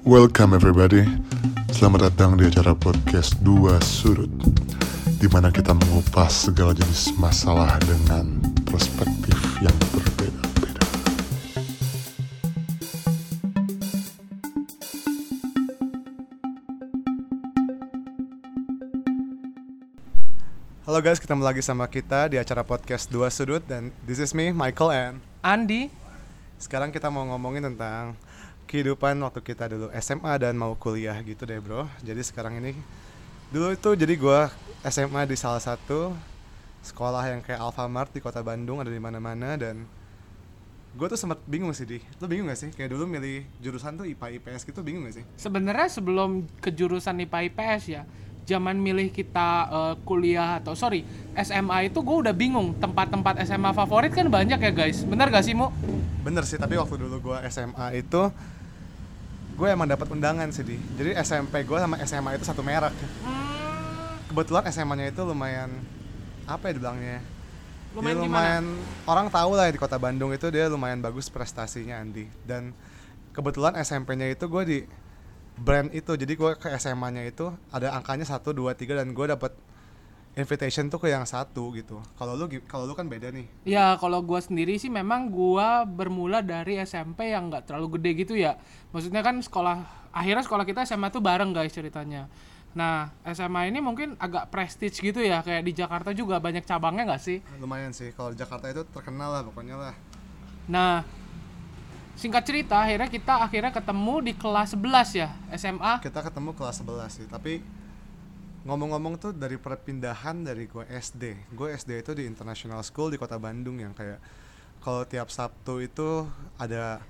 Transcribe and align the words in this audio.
Welcome 0.00 0.56
everybody. 0.56 1.04
Selamat 1.76 2.08
datang 2.08 2.40
di 2.40 2.48
acara 2.48 2.72
podcast 2.72 3.36
Dua 3.44 3.76
Sudut 3.84 4.32
di 5.20 5.28
mana 5.28 5.52
kita 5.52 5.76
mengupas 5.76 6.48
segala 6.48 6.72
jenis 6.72 7.12
masalah 7.20 7.76
dengan 7.84 8.40
perspektif 8.64 9.36
yang 9.60 9.76
berbeda-beda. 9.92 10.84
Halo 20.88 21.04
guys, 21.04 21.20
ketemu 21.20 21.44
lagi 21.44 21.60
sama 21.60 21.84
kita 21.92 22.32
di 22.32 22.40
acara 22.40 22.64
podcast 22.64 23.12
Dua 23.12 23.28
Sudut 23.28 23.60
dan 23.68 23.92
this 24.08 24.16
is 24.16 24.32
me, 24.32 24.48
Michael 24.48 24.90
and 24.96 25.16
Andi 25.44 26.00
sekarang 26.60 26.92
kita 26.92 27.08
mau 27.08 27.24
ngomongin 27.24 27.72
tentang 27.72 28.12
kehidupan 28.70 29.18
waktu 29.26 29.42
kita 29.42 29.66
dulu 29.66 29.90
SMA 29.98 30.30
dan 30.38 30.54
mau 30.54 30.78
kuliah 30.78 31.18
gitu 31.26 31.42
deh 31.42 31.58
bro. 31.58 31.90
Jadi 32.06 32.22
sekarang 32.22 32.62
ini 32.62 32.78
dulu 33.50 33.74
itu 33.74 33.90
jadi 33.98 34.14
gua 34.14 34.46
SMA 34.86 35.26
di 35.26 35.34
salah 35.34 35.58
satu 35.58 36.14
sekolah 36.86 37.34
yang 37.34 37.42
kayak 37.42 37.58
Alfamart 37.58 38.14
di 38.14 38.22
kota 38.22 38.46
Bandung 38.46 38.78
ada 38.78 38.88
di 38.88 39.02
mana-mana 39.02 39.58
dan 39.58 39.82
gue 40.90 41.06
tuh 41.10 41.18
sempat 41.18 41.42
bingung 41.50 41.74
sih 41.74 41.82
di. 41.82 41.98
Lu 42.22 42.30
bingung 42.30 42.46
gak 42.48 42.62
sih? 42.62 42.70
Kayak 42.70 42.94
dulu 42.94 43.10
milih 43.10 43.42
jurusan 43.58 44.00
tuh 44.00 44.06
IPA 44.06 44.40
IPS 44.40 44.62
gitu 44.64 44.80
bingung 44.86 45.04
gak 45.10 45.22
sih? 45.22 45.24
Sebenarnya 45.36 45.90
sebelum 45.90 46.46
ke 46.62 46.70
jurusan 46.72 47.20
IPA 47.26 47.38
IPS 47.52 47.82
ya 47.90 48.02
zaman 48.48 48.80
milih 48.80 49.12
kita 49.12 49.50
eh, 49.70 49.94
kuliah 50.02 50.58
atau 50.58 50.72
sorry 50.74 51.04
SMA 51.36 51.92
itu 51.92 52.00
gue 52.00 52.16
udah 52.26 52.34
bingung. 52.34 52.74
Tempat-tempat 52.80 53.44
SMA 53.44 53.70
favorit 53.76 54.14
kan 54.14 54.30
banyak 54.30 54.58
ya 54.62 54.72
guys. 54.72 55.02
Bener 55.04 55.28
gak 55.28 55.44
sih 55.44 55.52
mu 55.58 55.68
Bener 56.20 56.44
sih, 56.44 56.60
tapi 56.60 56.76
waktu 56.76 57.00
dulu 57.00 57.32
gua 57.32 57.40
SMA 57.48 57.96
itu 57.96 58.28
gue 59.60 59.68
emang 59.68 59.84
dapat 59.84 60.08
undangan 60.08 60.48
sih 60.48 60.64
di. 60.64 60.80
Jadi 60.96 61.12
SMP 61.20 61.68
gue 61.68 61.76
sama 61.76 62.00
SMA 62.08 62.40
itu 62.40 62.48
satu 62.48 62.64
merek. 62.64 62.96
Kebetulan 64.32 64.64
SMA-nya 64.72 65.12
itu 65.12 65.20
lumayan 65.20 65.68
apa 66.48 66.72
ya 66.72 66.80
dibilangnya? 66.80 67.20
Lumayan 67.92 68.16
Dia 68.16 68.24
gimana? 68.24 68.24
lumayan 68.24 68.64
orang 69.04 69.26
tahu 69.28 69.50
lah 69.52 69.68
di 69.68 69.76
kota 69.76 70.00
Bandung 70.00 70.32
itu 70.32 70.48
dia 70.48 70.72
lumayan 70.72 71.04
bagus 71.04 71.28
prestasinya 71.28 72.00
Andi. 72.00 72.24
Dan 72.40 72.72
kebetulan 73.36 73.76
SMP-nya 73.76 74.32
itu 74.32 74.48
gue 74.48 74.62
di 74.64 74.78
brand 75.60 75.92
itu. 75.92 76.16
Jadi 76.16 76.32
gue 76.40 76.50
ke 76.56 76.72
SMA-nya 76.80 77.28
itu 77.28 77.52
ada 77.68 77.92
angkanya 77.92 78.24
1 78.24 78.40
2 78.40 78.64
3 78.64 78.96
dan 79.04 79.12
gue 79.12 79.26
dapat 79.28 79.52
invitation 80.30 80.86
tuh 80.86 81.02
ke 81.02 81.10
yang 81.10 81.26
satu 81.26 81.74
gitu. 81.74 81.98
Kalau 82.14 82.38
lu 82.38 82.46
kalau 82.64 82.86
lu 82.86 82.94
kan 82.94 83.10
beda 83.10 83.34
nih. 83.34 83.46
ya 83.66 83.98
kalau 83.98 84.22
gue 84.22 84.38
sendiri 84.38 84.78
sih 84.78 84.86
memang 84.86 85.26
gue 85.28 85.68
bermula 85.90 86.38
dari 86.38 86.78
SMP 86.78 87.34
yang 87.34 87.50
nggak 87.50 87.66
terlalu 87.66 87.98
gede 87.98 88.10
gitu 88.24 88.34
ya 88.38 88.54
maksudnya 88.94 89.20
kan 89.20 89.42
sekolah 89.42 89.82
akhirnya 90.14 90.46
sekolah 90.46 90.62
kita 90.62 90.86
SMA 90.86 91.10
tuh 91.10 91.18
bareng 91.18 91.50
guys 91.50 91.74
ceritanya 91.74 92.30
nah 92.70 93.10
SMA 93.26 93.74
ini 93.74 93.82
mungkin 93.82 94.14
agak 94.22 94.46
prestige 94.54 94.94
gitu 95.02 95.18
ya 95.18 95.42
kayak 95.42 95.66
di 95.66 95.74
Jakarta 95.74 96.14
juga 96.14 96.38
banyak 96.38 96.62
cabangnya 96.62 97.02
nggak 97.10 97.22
sih 97.22 97.42
Lumayan 97.58 97.90
sih 97.90 98.14
kalau 98.14 98.30
Jakarta 98.30 98.70
itu 98.70 98.86
terkenal 98.94 99.34
lah 99.34 99.42
pokoknya 99.42 99.74
lah. 99.74 99.94
Nah, 100.70 101.02
singkat 102.14 102.46
cerita 102.46 102.78
akhirnya 102.78 103.10
kita 103.10 103.42
akhirnya 103.42 103.74
ketemu 103.74 104.14
di 104.22 104.32
kelas 104.38 104.78
11 104.78 105.18
ya 105.18 105.28
SMA. 105.58 105.98
kita 105.98 106.22
ketemu 106.22 106.54
kelas 106.54 106.86
11 106.86 107.10
sih 107.10 107.26
tapi 107.26 107.58
ngomong-ngomong 108.64 109.16
tuh 109.16 109.32
dari 109.32 109.56
perpindahan 109.56 110.44
dari 110.44 110.68
gue 110.68 110.84
SD 110.84 111.52
gue 111.56 111.68
SD 111.72 112.04
itu 112.04 112.12
di 112.12 112.28
International 112.28 112.84
School 112.84 113.08
di 113.08 113.16
kota 113.16 113.40
Bandung 113.40 113.80
yang 113.80 113.96
kayak 113.96 114.20
kalau 114.84 115.04
tiap 115.08 115.32
Sabtu 115.32 115.80
itu 115.80 116.28
ada 116.60 117.00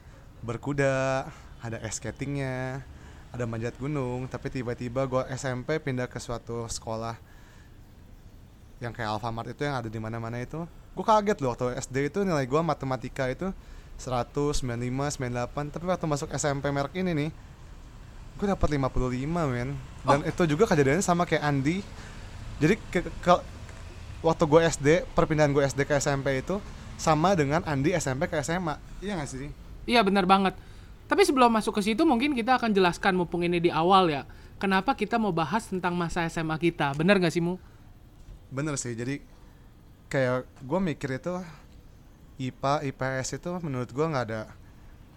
berkuda 0.46 1.26
ada 1.60 1.76
ice 1.82 1.98
skatingnya 1.98 2.82
ada 3.30 3.44
manjat 3.46 3.74
gunung 3.78 4.26
tapi 4.30 4.50
tiba-tiba 4.50 5.06
gue 5.06 5.22
SMP 5.34 5.78
pindah 5.82 6.06
ke 6.06 6.18
suatu 6.22 6.66
sekolah 6.70 7.19
yang 8.80 8.96
kayak 8.96 9.20
Alfamart 9.20 9.52
itu 9.52 9.62
yang 9.69 9.76
ada 9.76 9.88
di 9.92 10.00
mana-mana 10.00 10.41
itu. 10.41 10.64
Gue 10.96 11.04
kaget 11.04 11.38
loh 11.44 11.54
waktu 11.54 11.76
SD 11.78 12.10
itu 12.10 12.19
nilai 12.25 12.48
gue 12.48 12.60
matematika 12.64 13.28
itu 13.28 13.52
100, 14.00 14.32
95, 14.64 15.20
98 15.20 15.76
tapi 15.76 15.84
waktu 15.86 16.06
masuk 16.08 16.28
SMP 16.32 16.72
merek 16.72 16.96
ini 16.96 17.12
nih 17.12 17.30
gue 18.40 18.48
dapat 18.48 18.68
55 18.72 18.88
men 19.28 19.76
dan 20.00 20.18
itu 20.24 20.42
juga 20.48 20.64
kejadiannya 20.64 21.04
sama 21.04 21.28
kayak 21.28 21.44
Andi 21.44 21.84
jadi 22.56 22.80
ke, 22.88 23.04
ke- 23.04 23.44
waktu 24.20 24.44
gue 24.44 24.60
SD 24.64 24.88
perpindahan 25.12 25.52
gue 25.52 25.60
SD 25.60 25.84
ke 25.84 25.96
SMP 25.96 26.40
itu 26.40 26.56
sama 26.96 27.36
dengan 27.36 27.60
Andi 27.64 27.92
SMP 27.92 28.24
ke 28.26 28.40
SMA 28.40 28.80
iya 29.00 29.20
gak 29.20 29.28
sih 29.28 29.52
Iya 29.84 30.04
benar 30.04 30.22
banget. 30.22 30.54
Tapi 31.08 31.24
sebelum 31.24 31.50
masuk 31.50 31.74
ke 31.74 31.82
situ 31.82 32.04
mungkin 32.04 32.36
kita 32.36 32.60
akan 32.60 32.70
jelaskan 32.70 33.16
mumpung 33.16 33.42
ini 33.42 33.58
di 33.58 33.72
awal 33.72 34.06
ya. 34.06 34.22
Kenapa 34.56 34.92
kita 34.92 35.16
mau 35.16 35.32
bahas 35.32 35.66
tentang 35.66 35.96
masa 35.96 36.22
SMA 36.28 36.54
kita? 36.60 36.92
Bener 36.94 37.16
gak 37.18 37.32
sih 37.32 37.42
Mu? 37.42 37.56
bener 38.50 38.74
sih 38.74 38.92
jadi 38.92 39.22
kayak 40.06 40.42
gue 40.58 40.80
mikir 40.82 41.16
itu 41.16 41.38
IPA 42.34 42.74
IPS 42.90 43.38
itu 43.38 43.50
menurut 43.62 43.86
gue 43.86 44.02
nggak 44.02 44.24
ada 44.26 44.50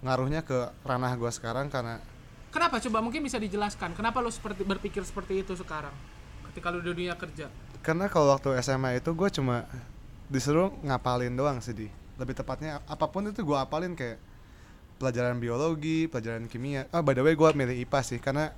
ngaruhnya 0.05 0.45
ke 0.45 0.53
ranah 0.85 1.17
gue 1.17 1.31
sekarang 1.34 1.66
karena 1.66 1.97
Kenapa? 2.53 2.78
Coba 2.78 3.02
mungkin 3.02 3.25
bisa 3.25 3.41
dijelaskan. 3.41 3.97
Kenapa 3.97 4.22
lo 4.22 4.30
seperti 4.30 4.62
berpikir 4.62 5.02
seperti 5.02 5.41
itu 5.41 5.58
sekarang? 5.58 5.91
Ketika 6.53 6.69
lo 6.69 6.80
di 6.80 6.94
dunia 6.94 7.18
kerja. 7.18 7.50
karena 7.84 8.08
kalau 8.08 8.31
waktu 8.31 8.56
SMA 8.64 9.03
itu 9.03 9.12
gue 9.12 9.28
cuma 9.28 9.68
disuruh 10.31 10.72
ngapalin 10.88 11.36
doang 11.36 11.59
sih 11.59 11.75
di 11.75 11.91
lebih 12.16 12.31
tepatnya 12.31 12.80
apa 12.88 13.12
pun 13.12 13.28
itu 13.28 13.44
gue 13.44 13.58
apalin 13.59 13.91
kayak 13.91 14.16
pelajaran 14.96 15.36
biologi 15.36 16.08
pelajaran 16.08 16.47
kimia 16.47 16.88
ah 16.96 17.03
by 17.03 17.12
the 17.12 17.19
way 17.19 17.36
gue 17.36 17.50
milih 17.52 17.75
IPA 17.84 18.00
sih 18.08 18.19
karena 18.24 18.56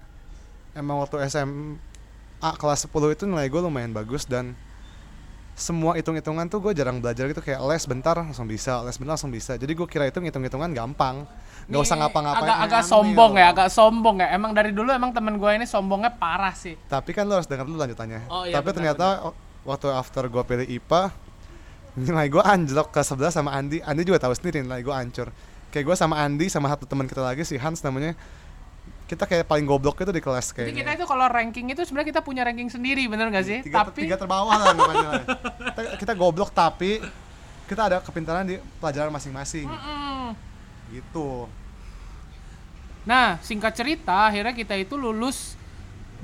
emang 0.77 1.01
waktu 1.01 1.25
SMA 1.25 1.79
kelas 2.61 2.85
10 2.85 3.17
itu 3.17 3.23
nilai 3.25 3.49
gue 3.49 3.61
lumayan 3.65 3.97
bagus 3.97 4.29
dan 4.29 4.53
semua 5.55 5.95
hitung-hitungan 5.95 6.45
tuh 6.45 6.59
gue 6.59 6.75
jarang 6.75 6.99
belajar 6.99 7.25
gitu 7.25 7.39
kayak 7.39 7.63
les 7.63 7.83
bentar 7.87 8.11
langsung 8.11 8.43
bisa 8.43 8.83
les 8.83 8.99
bentar 8.99 9.15
langsung 9.15 9.31
bisa. 9.31 9.55
Jadi 9.55 9.71
gue 9.71 9.87
kira 9.87 10.03
itu 10.03 10.19
ngitung-hitungan 10.19 10.67
gampang. 10.69 11.23
Nggak 11.65 11.81
usah 11.81 11.95
ngapa-ngapain. 11.95 12.43
Agak, 12.45 12.57
agak 12.61 12.83
sombong 12.83 13.31
loh. 13.33 13.39
ya, 13.39 13.47
agak 13.49 13.69
sombong 13.71 14.15
ya. 14.19 14.27
Emang 14.35 14.51
dari 14.51 14.69
dulu 14.69 14.91
emang 14.91 15.15
temen 15.15 15.39
gue 15.39 15.51
ini 15.55 15.65
sombongnya 15.65 16.11
parah 16.11 16.51
sih. 16.51 16.75
tapi 16.85 17.09
kan 17.09 17.23
lo 17.23 17.39
harus 17.39 17.47
dengar 17.47 17.63
dulu 17.63 17.79
lanjutannya. 17.79 18.27
Oh, 18.27 18.43
iya, 18.43 18.53
tapi 18.53 18.69
benar, 18.69 18.75
ternyata 18.93 19.07
o- 19.25 19.35
waktu 19.63 19.87
after 19.89 20.27
gue 20.27 20.43
pilih 20.43 20.67
IPA 20.69 21.01
nilai 21.95 22.27
gue 22.27 22.43
anjlok 22.43 22.91
ke 22.91 22.99
11 22.99 23.31
sama 23.31 23.55
Andi. 23.55 23.79
Andi 23.79 24.03
juga 24.03 24.19
tahu 24.19 24.35
sendiri 24.35 24.59
nilai 24.59 24.83
gue 24.83 24.91
hancur. 24.91 25.31
Kayak 25.71 25.85
gue 25.87 25.95
sama 25.95 26.19
Andi 26.19 26.51
sama 26.51 26.67
satu 26.67 26.83
teman 26.83 27.07
kita 27.07 27.23
lagi 27.23 27.41
si 27.41 27.55
Hans 27.55 27.79
namanya 27.79 28.13
kita 29.05 29.29
kayak 29.29 29.45
paling 29.45 29.69
goblok 29.69 30.01
itu 30.01 30.09
di 30.09 30.17
kelas 30.17 30.49
Jadi 30.49 30.73
kita 30.73 30.81
kayaknya 30.81 30.93
itu 30.97 31.05
kalau 31.05 31.25
ranking 31.29 31.65
itu 31.69 31.81
sebenarnya 31.85 32.09
kita 32.09 32.21
punya 32.25 32.41
ranking 32.41 32.73
sendiri, 32.73 33.05
bener 33.05 33.29
gak 33.29 33.45
sih? 33.45 33.59
tiga, 33.61 33.85
Tapi 33.85 34.09
tiga 34.09 34.17
terbawah 34.17 34.57
lah 34.57 34.73
namanya 34.73 35.09
kita, 35.77 35.81
kita 36.01 36.13
goblok 36.17 36.49
tapi 36.49 36.97
kita 37.69 37.81
ada 37.85 37.97
kepintaran 38.01 38.45
di 38.45 38.57
pelajaran 38.81 39.13
masing-masing 39.13 39.69
Mm. 39.69 40.33
gitu 40.93 41.45
Nah, 43.05 43.37
singkat 43.45 43.77
cerita, 43.77 44.25
akhirnya 44.25 44.57
kita 44.57 44.73
itu 44.73 44.97
lulus 44.97 45.53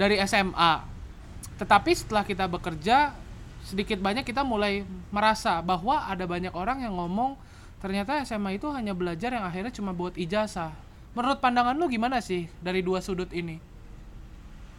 dari 0.01 0.17
SMA. 0.25 0.81
Tetapi 1.61 1.93
setelah 1.93 2.25
kita 2.25 2.49
bekerja, 2.49 3.13
sedikit 3.61 4.01
banyak 4.01 4.25
kita 4.25 4.41
mulai 4.41 4.81
merasa 5.13 5.61
bahwa 5.61 6.09
ada 6.09 6.25
banyak 6.25 6.49
orang 6.57 6.81
yang 6.81 6.97
ngomong 6.97 7.37
ternyata 7.77 8.17
SMA 8.25 8.57
itu 8.57 8.65
hanya 8.73 8.97
belajar 8.97 9.29
yang 9.29 9.45
akhirnya 9.45 9.69
cuma 9.69 9.93
buat 9.93 10.17
ijazah. 10.17 10.73
Menurut 11.11 11.43
pandangan 11.43 11.75
lu 11.75 11.91
gimana 11.91 12.23
sih 12.23 12.47
dari 12.63 12.79
dua 12.79 13.03
sudut 13.03 13.27
ini? 13.35 13.59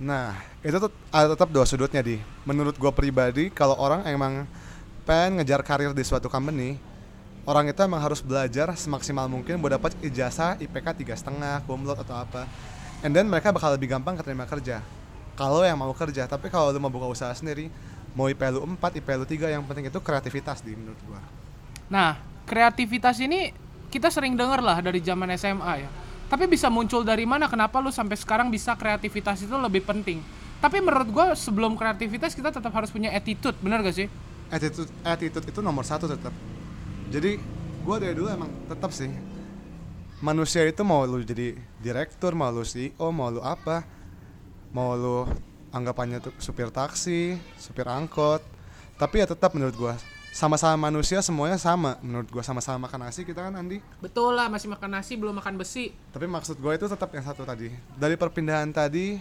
Nah, 0.00 0.34
itu 0.64 0.74
tuh 0.80 0.90
ada 1.12 1.36
tetap 1.36 1.52
dua 1.52 1.68
sudutnya 1.68 2.00
di. 2.00 2.16
Menurut 2.48 2.74
gua 2.80 2.90
pribadi, 2.90 3.52
kalau 3.52 3.76
orang 3.76 4.02
emang 4.08 4.48
pengen 5.04 5.38
ngejar 5.38 5.60
karir 5.60 5.92
di 5.92 6.00
suatu 6.00 6.32
company, 6.32 6.80
orang 7.44 7.68
itu 7.68 7.78
emang 7.84 8.00
harus 8.00 8.24
belajar 8.24 8.72
semaksimal 8.74 9.28
mungkin 9.28 9.60
buat 9.60 9.76
dapat 9.76 9.92
ijazah 10.00 10.56
IPK 10.58 11.04
tiga 11.04 11.14
setengah, 11.14 11.60
laude 11.68 12.00
atau 12.00 12.16
apa. 12.16 12.48
And 13.04 13.12
then 13.12 13.28
mereka 13.28 13.52
bakal 13.52 13.76
lebih 13.76 13.92
gampang 13.92 14.16
keterima 14.16 14.48
kerja. 14.48 14.80
Kalau 15.36 15.60
yang 15.60 15.76
mau 15.76 15.92
kerja, 15.92 16.24
tapi 16.24 16.48
kalau 16.48 16.72
lu 16.72 16.80
mau 16.80 16.92
buka 16.92 17.12
usaha 17.12 17.32
sendiri, 17.36 17.68
mau 18.16 18.28
IP 18.28 18.40
lu 18.52 18.64
4, 18.64 19.00
IP 19.00 19.08
lu 19.20 19.26
3, 19.28 19.52
yang 19.52 19.62
penting 19.68 19.92
itu 19.92 19.98
kreativitas 20.00 20.64
di 20.64 20.72
menurut 20.72 20.98
gua. 21.04 21.20
Nah, 21.92 22.16
kreativitas 22.48 23.20
ini 23.20 23.52
kita 23.92 24.08
sering 24.08 24.32
dengar 24.32 24.64
lah 24.64 24.80
dari 24.80 25.04
zaman 25.04 25.28
SMA 25.36 25.72
ya. 25.84 25.90
Tapi 26.32 26.48
bisa 26.48 26.72
muncul 26.72 27.04
dari 27.04 27.28
mana? 27.28 27.44
Kenapa 27.44 27.76
lu 27.84 27.92
sampai 27.92 28.16
sekarang 28.16 28.48
bisa 28.48 28.72
kreativitas 28.72 29.44
itu 29.44 29.52
lebih 29.52 29.84
penting? 29.84 30.24
Tapi 30.64 30.80
menurut 30.80 31.08
gua 31.12 31.26
sebelum 31.36 31.76
kreativitas 31.76 32.32
kita 32.32 32.48
tetap 32.48 32.72
harus 32.72 32.88
punya 32.88 33.12
attitude, 33.12 33.60
bener 33.60 33.84
gak 33.84 33.92
sih? 33.92 34.08
attitude 34.52 34.92
attitude 35.00 35.48
itu 35.48 35.60
nomor 35.64 35.82
satu 35.88 36.04
tetap 36.04 36.30
jadi 37.08 37.40
gue 37.82 37.96
dari 37.96 38.12
dulu 38.12 38.28
emang 38.28 38.52
tetap 38.68 38.92
sih 38.92 39.08
manusia 40.20 40.62
itu 40.68 40.84
mau 40.84 41.08
lu 41.08 41.24
jadi 41.24 41.56
direktur 41.80 42.36
mau 42.36 42.52
lu 42.52 42.62
CEO 42.62 43.08
mau 43.08 43.32
lu 43.32 43.40
apa 43.40 43.80
mau 44.76 44.92
lu 44.92 45.24
anggapannya 45.72 46.20
tuh 46.20 46.36
supir 46.36 46.68
taksi 46.68 47.40
supir 47.56 47.88
angkot 47.88 48.44
tapi 49.00 49.24
ya 49.24 49.26
tetap 49.26 49.56
menurut 49.56 49.72
gue 49.72 49.94
sama-sama 50.32 50.88
manusia 50.88 51.20
semuanya 51.20 51.60
sama 51.60 52.00
menurut 52.00 52.24
gua 52.32 52.40
sama-sama 52.40 52.88
makan 52.88 53.04
nasi 53.04 53.20
kita 53.22 53.44
kan 53.44 53.52
Andi 53.52 53.84
Betul 54.00 54.32
lah, 54.32 54.48
masih 54.48 54.72
makan 54.72 54.96
nasi 54.96 55.12
belum 55.20 55.36
makan 55.36 55.60
besi. 55.60 55.92
tapi 56.08 56.24
maksud 56.24 56.56
gue 56.56 56.72
itu 56.72 56.88
tetap 56.88 57.12
yang 57.12 57.20
satu 57.20 57.44
tadi 57.44 57.68
dari 58.00 58.16
perpindahan 58.16 58.72
tadi 58.72 59.20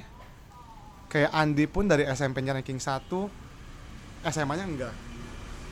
kayak 1.12 1.36
Andi 1.36 1.68
pun 1.68 1.84
dari 1.84 2.08
SMP-nya 2.08 2.56
ranking 2.56 2.80
1 2.80 3.12
SMA-nya 4.32 4.66
enggak 4.66 4.96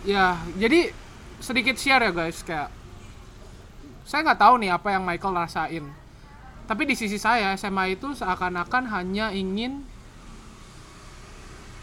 Ya, 0.07 0.39
jadi 0.55 0.95
sedikit 1.43 1.75
share 1.75 2.07
ya 2.07 2.11
guys 2.15 2.39
kayak 2.39 2.71
saya 4.07 4.23
nggak 4.23 4.39
tahu 4.39 4.55
nih 4.63 4.71
apa 4.71 4.95
yang 4.95 5.03
Michael 5.03 5.35
rasain. 5.35 5.85
Tapi 6.65 6.83
di 6.87 6.95
sisi 6.95 7.19
saya 7.19 7.51
SMA 7.53 7.99
itu 7.99 8.15
seakan-akan 8.15 8.89
hanya 8.89 9.29
ingin 9.35 9.83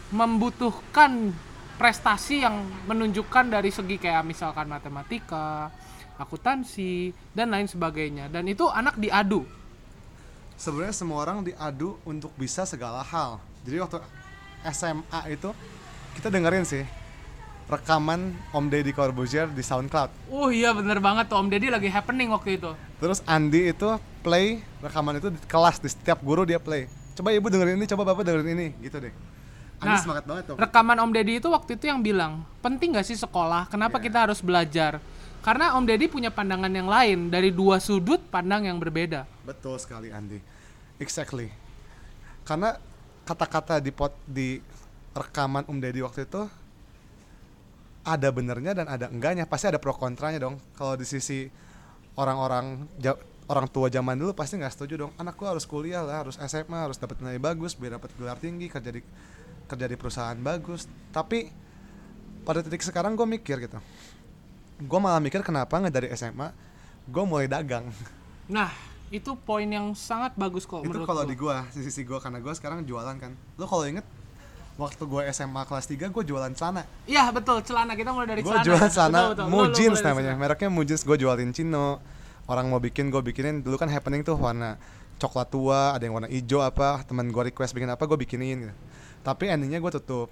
membutuhkan 0.09 1.31
prestasi 1.77 2.41
yang 2.41 2.65
menunjukkan 2.89 3.53
dari 3.53 3.69
segi 3.69 4.01
kayak 4.01 4.25
misalkan 4.25 4.65
matematika, 4.65 5.69
akuntansi 6.17 7.13
dan 7.31 7.53
lain 7.53 7.69
sebagainya. 7.69 8.27
Dan 8.27 8.49
itu 8.49 8.65
anak 8.67 8.97
diadu. 8.97 9.45
sebenarnya 10.57 10.97
semua 10.97 11.21
orang 11.21 11.45
diadu 11.45 12.01
untuk 12.01 12.33
bisa 12.33 12.65
segala 12.65 13.05
hal. 13.05 13.37
Jadi 13.61 13.77
waktu 13.77 13.97
SMA 14.73 15.21
itu 15.29 15.53
kita 16.17 16.33
dengerin 16.33 16.65
sih 16.65 16.81
rekaman 17.69 18.33
Om 18.49 18.65
Deddy 18.65 18.89
Corbuzier 18.89 19.45
di 19.53 19.61
SoundCloud. 19.61 20.33
Oh 20.33 20.49
iya 20.49 20.73
bener 20.73 20.97
banget 20.97 21.29
tuh. 21.29 21.37
Om 21.37 21.53
Deddy 21.53 21.69
lagi 21.69 21.93
happening 21.93 22.33
waktu 22.33 22.57
itu. 22.57 22.73
terus 22.97 23.21
Andi 23.29 23.69
itu 23.69 23.85
play 24.25 24.65
rekaman 24.81 25.21
itu 25.21 25.29
di 25.29 25.37
kelas. 25.45 25.77
Di 25.77 25.93
setiap 25.93 26.25
guru 26.25 26.41
dia 26.41 26.57
play. 26.57 26.89
Coba 27.13 27.29
ibu 27.29 27.53
dengerin 27.53 27.77
ini 27.77 27.85
coba 27.85 28.01
bapak 28.09 28.25
dengerin 28.25 28.49
ini. 28.57 28.67
Gitu 28.81 28.97
deh 28.97 29.36
Nah, 29.77 30.01
semangat 30.01 30.25
banget 30.25 30.43
tuh 30.49 30.55
Rekaman 30.57 30.97
Om 30.97 31.11
Deddy 31.13 31.37
itu 31.37 31.47
waktu 31.53 31.77
itu 31.77 31.85
yang 31.85 32.01
bilang, 32.01 32.41
penting 32.65 32.97
gak 32.97 33.05
sih 33.05 33.13
sekolah? 33.13 33.69
Kenapa 33.69 34.01
kita 34.01 34.25
harus 34.25 34.41
belajar? 34.41 34.97
Karena 35.45 35.77
Om 35.77 35.85
Deddy 35.85 36.09
punya 36.09 36.33
pandangan 36.33 36.71
yang 36.73 36.89
lain 36.89 37.29
dari 37.29 37.53
dua 37.53 37.77
sudut 37.77 38.19
pandang 38.19 38.65
yang 38.65 38.81
berbeda. 38.81 39.29
Betul 39.45 39.77
sekali 39.77 40.09
Andi. 40.09 40.41
Exactly. 40.97 41.53
Karena 42.41 42.73
kata-kata 43.23 43.77
di 43.77 43.93
pot 43.93 44.17
di 44.25 44.57
rekaman 45.13 45.69
Om 45.69 45.77
Deddy 45.77 46.01
waktu 46.01 46.25
itu 46.25 46.41
ada 48.01 48.27
benernya 48.33 48.71
dan 48.81 48.87
ada 48.89 49.07
enggaknya. 49.13 49.45
Pasti 49.45 49.69
ada 49.69 49.77
pro 49.77 49.93
kontranya 49.93 50.41
dong. 50.41 50.57
Kalau 50.73 50.97
di 50.97 51.05
sisi 51.05 51.47
orang-orang 52.17 52.89
orang 53.47 53.67
tua 53.71 53.87
zaman 53.87 54.19
dulu 54.19 54.35
pasti 54.35 54.59
nggak 54.59 54.73
setuju 54.73 55.07
dong. 55.07 55.11
Anakku 55.15 55.47
harus 55.47 55.63
kuliah 55.63 56.03
lah, 56.03 56.27
harus 56.27 56.35
SMA, 56.39 56.75
harus 56.75 56.99
dapat 56.99 57.19
nilai 57.23 57.39
bagus, 57.39 57.77
biar 57.77 57.95
dapat 58.01 58.11
gelar 58.19 58.35
tinggi, 58.41 58.67
kerja 58.67 58.91
di 58.91 59.01
kerja 59.67 59.85
di 59.85 59.93
perusahaan 59.93 60.35
bagus. 60.35 60.87
Tapi 61.09 61.51
pada 62.41 62.63
titik 62.63 62.81
sekarang 62.81 63.13
gue 63.13 63.27
mikir 63.27 63.59
gitu. 63.61 63.77
Gue 64.79 64.97
malah 64.97 65.19
mikir 65.19 65.41
kenapa 65.41 65.75
nggak 65.75 65.93
dari 65.93 66.07
SMA 66.11 66.49
gue 67.05 67.23
mulai 67.23 67.45
dagang. 67.45 67.87
Nah, 68.47 68.71
itu 69.09 69.35
poin 69.37 69.63
yang 69.63 69.91
sangat 69.91 70.31
bagus 70.33 70.63
kok 70.63 70.79
itu 70.79 71.03
kalau 71.03 71.23
di 71.23 71.35
gua 71.35 71.67
di 71.69 71.79
sisi 71.81 72.03
gua 72.03 72.15
karena 72.17 72.39
gua 72.39 72.51
sekarang 72.51 72.79
jualan 72.81 73.15
kan 73.15 73.35
lo 73.55 73.63
kalau 73.63 73.83
inget 73.83 74.07
waktu 74.75 75.03
gua 75.03 75.27
SMA 75.27 75.63
kelas 75.63 75.83
3 75.85 76.07
gua 76.07 76.23
jualan 76.23 76.51
celana 76.51 76.87
Iya 77.03 77.27
betul, 77.29 77.59
celana 77.59 77.91
kita 77.91 78.11
mulai 78.11 78.23
dari 78.25 78.39
gua 78.39 78.55
celana. 78.55 78.63
jualan 78.63 78.79
ya. 78.81 78.87
celana 78.89 79.11
Betul, 79.17 79.27
betul. 79.27 79.43
Lu- 79.43 79.51
lu 79.51 79.55
Mujins 79.65 79.83
mulai 79.89 79.99
dari 80.01 80.07
namanya 80.13 80.33
mereknya 80.37 80.69
Mujins 80.69 81.01
gua 81.03 81.17
jualin 81.17 81.51
Cino 81.51 81.99
orang 82.45 82.65
mau 82.67 82.79
bikin 82.79 83.07
gua 83.07 83.19
bikinin 83.19 83.59
dulu 83.59 83.75
kan 83.75 83.87
happening 83.87 84.23
tuh 84.23 84.35
warna 84.35 84.79
coklat 85.17 85.47
tua 85.49 85.91
ada 85.91 86.03
yang 86.03 86.15
warna 86.15 86.27
hijau 86.27 86.59
apa 86.59 87.03
teman 87.03 87.27
gua 87.27 87.43
request 87.43 87.71
bikin 87.73 87.87
apa 87.89 87.99
gua 88.01 88.15
bikinin 88.15 88.63
gitu. 88.63 88.75
Tapi 89.21 89.47
endingnya 89.47 89.77
gua 89.77 89.91
tutup 89.91 90.29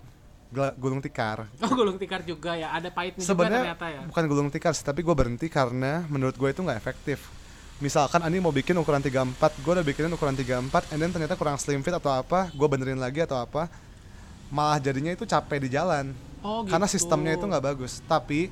gulung 0.75 0.99
tikar 0.99 1.51
Oh, 1.59 1.67
gulung 1.69 1.95
tikar 1.95 2.21
juga 2.21 2.55
ya. 2.55 2.71
Ada 2.71 2.87
pahitnya 2.87 3.19
juga 3.19 3.27
sebenarnya 3.27 3.75
ternyata 3.75 3.85
ya. 3.89 4.01
bukan 4.07 4.23
gulung 4.25 4.49
tikar 4.49 4.71
sih 4.71 4.81
tapi 4.81 5.01
gue 5.01 5.11
berhenti 5.11 5.47
karena 5.47 6.05
menurut 6.05 6.31
gue 6.33 6.47
itu 6.47 6.61
nggak 6.61 6.77
efektif 6.77 7.27
misalkan 7.77 8.23
Ani 8.23 8.39
mau 8.39 8.49
bikin 8.49 8.71
ukuran 8.73 9.03
34 9.03 9.35
gue 9.35 9.71
udah 9.73 9.83
bikinin 9.83 10.07
ukuran 10.09 10.31
34 10.31 10.95
and 10.95 10.97
then 10.97 11.11
ternyata 11.11 11.35
kurang 11.35 11.57
slim 11.57 11.81
fit 11.81 11.91
atau 11.91 12.07
apa 12.09 12.47
gue 12.49 12.67
benerin 12.69 12.95
lagi 12.95 13.19
atau 13.19 13.35
apa 13.35 13.67
malah 14.47 14.79
jadinya 14.79 15.11
itu 15.11 15.25
capek 15.25 15.59
di 15.59 15.69
jalan 15.69 16.15
Oh, 16.39 16.61
karena 16.61 16.85
gitu. 16.85 16.95
sistemnya 16.95 17.33
itu 17.33 17.43
nggak 17.43 17.65
bagus 17.65 17.99
tapi 18.05 18.47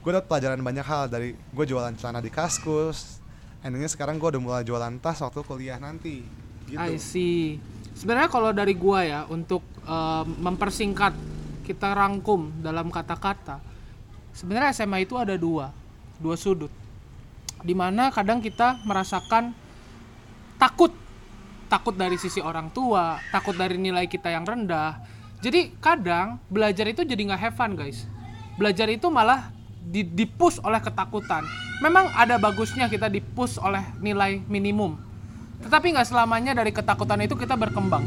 gue 0.00 0.10
dapat 0.10 0.26
pelajaran 0.26 0.58
banyak 0.58 0.82
hal 0.82 1.06
dari 1.06 1.36
gue 1.36 1.64
jualan 1.64 1.92
celana 1.94 2.18
di 2.18 2.32
kaskus 2.32 3.20
endingnya 3.60 3.86
sekarang 3.86 4.16
gue 4.16 4.26
udah 4.26 4.42
mulai 4.42 4.62
jualan 4.62 4.96
tas 4.96 5.20
waktu 5.20 5.38
kuliah 5.40 5.76
nanti 5.76 6.24
gitu 6.64 6.80
I 6.80 6.96
see. 6.96 7.60
Sebenarnya 7.94 8.30
kalau 8.30 8.50
dari 8.50 8.74
gua 8.74 9.06
ya 9.06 9.20
untuk 9.30 9.62
eh, 9.86 10.24
mempersingkat 10.26 11.14
kita 11.64 11.96
rangkum 11.96 12.52
dalam 12.60 12.92
kata-kata. 12.92 13.58
Sebenarnya 14.36 14.76
SMA 14.76 15.08
itu 15.08 15.16
ada 15.16 15.34
dua, 15.38 15.72
dua 16.20 16.36
sudut. 16.36 16.70
Di 17.64 17.72
mana 17.72 18.12
kadang 18.12 18.44
kita 18.44 18.84
merasakan 18.84 19.56
takut, 20.60 20.92
takut 21.72 21.96
dari 21.96 22.20
sisi 22.20 22.44
orang 22.44 22.68
tua, 22.68 23.16
takut 23.32 23.56
dari 23.56 23.80
nilai 23.80 24.04
kita 24.04 24.28
yang 24.28 24.44
rendah. 24.44 25.00
Jadi 25.40 25.72
kadang 25.80 26.36
belajar 26.52 26.84
itu 26.84 27.06
jadi 27.06 27.20
nggak 27.32 27.40
have 27.40 27.56
fun 27.56 27.72
guys. 27.72 28.04
Belajar 28.60 28.90
itu 28.92 29.08
malah 29.08 29.48
di, 29.80 30.04
dipush 30.04 30.60
oleh 30.60 30.80
ketakutan. 30.80 31.44
Memang 31.80 32.08
ada 32.16 32.36
bagusnya 32.36 32.88
kita 32.88 33.08
dipush 33.08 33.56
oleh 33.60 33.82
nilai 34.00 34.40
minimum. 34.48 34.96
Tetapi 35.64 35.86
nggak 35.96 36.06
selamanya 36.06 36.52
dari 36.52 36.70
ketakutan 36.70 37.18
itu 37.24 37.34
kita 37.34 37.56
berkembang. 37.56 38.04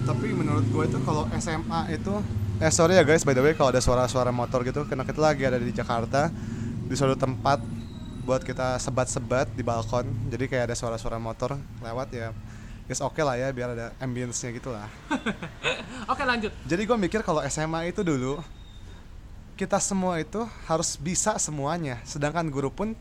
tapi 0.00 0.34
menurut 0.34 0.66
gue 0.66 0.84
itu 0.90 0.98
kalau 1.06 1.22
SMA 1.38 1.94
itu 1.94 2.10
eh 2.58 2.72
sorry 2.72 2.98
ya 2.98 3.06
guys 3.06 3.22
by 3.22 3.30
the 3.30 3.38
way 3.38 3.54
kalau 3.54 3.70
ada 3.70 3.78
suara-suara 3.78 4.34
motor 4.34 4.66
gitu 4.66 4.82
karena 4.82 5.06
kita 5.06 5.20
lagi 5.22 5.46
ada 5.46 5.54
di 5.54 5.70
Jakarta 5.70 6.34
di 6.82 6.94
suatu 6.98 7.14
tempat 7.14 7.62
buat 8.20 8.42
kita 8.42 8.74
sebat-sebat 8.82 9.54
di 9.54 9.62
balkon 9.62 10.10
jadi 10.26 10.50
kayak 10.50 10.64
ada 10.72 10.74
suara-suara 10.74 11.14
motor 11.22 11.54
lewat 11.78 12.10
ya 12.10 12.34
yes 12.90 12.98
oke 12.98 13.22
lah 13.22 13.38
ya 13.38 13.54
biar 13.54 13.70
ada 13.70 13.86
ambience-nya 14.02 14.50
gitu 14.50 14.74
lah 14.74 14.90
Oke 16.10 16.26
lanjut. 16.26 16.50
jadi 16.66 16.82
gue 16.82 16.96
mikir 16.98 17.22
kalau 17.22 17.38
SMA 17.46 17.94
itu 17.94 18.02
dulu 18.02 18.42
kita 19.54 19.78
semua 19.78 20.18
itu 20.18 20.42
harus 20.66 20.98
bisa 20.98 21.38
semuanya 21.38 22.02
sedangkan 22.02 22.50
guru 22.50 22.72
pun 22.72 22.98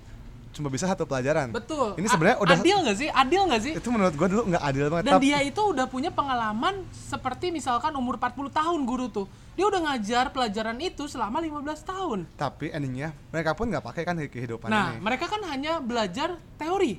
cuma 0.49 0.67
bisa 0.67 0.85
satu 0.85 1.05
pelajaran 1.05 1.53
Betul. 1.53 1.93
ini 1.95 2.09
sebenarnya 2.09 2.41
udah 2.41 2.57
adil 2.57 2.77
nggak 2.81 2.97
sih? 2.97 3.07
Adil 3.07 3.41
nggak 3.45 3.61
sih? 3.61 3.73
itu 3.77 3.89
menurut 3.89 4.13
gue 4.13 4.27
dulu 4.27 4.43
nggak 4.49 4.63
adil 4.65 4.85
banget 4.89 5.03
Dan 5.05 5.13
Tapi- 5.15 5.25
dia 5.25 5.39
itu 5.41 5.61
udah 5.61 5.85
punya 5.85 6.09
pengalaman 6.09 6.75
seperti 6.91 7.45
misalkan 7.49 7.93
umur 7.93 8.17
40 8.17 8.49
tahun 8.49 8.81
guru 8.83 9.07
tuh. 9.07 9.27
Dia 9.53 9.67
udah 9.67 9.81
ngajar 9.85 10.31
pelajaran 10.31 10.79
itu 10.79 11.05
selama 11.05 11.37
15 11.37 11.83
tahun. 11.83 12.19
tapi 12.33 12.69
endingnya 12.69 13.11
mereka 13.29 13.53
pun 13.53 13.67
nggak 13.67 13.83
pakai 13.83 14.03
kan 14.03 14.15
kehidupan 14.17 14.67
Nah, 14.67 14.95
ini 14.95 15.03
mereka 15.03 15.27
kan 15.27 15.41
hanya 15.45 15.77
belajar 15.79 16.33
teori. 16.55 16.97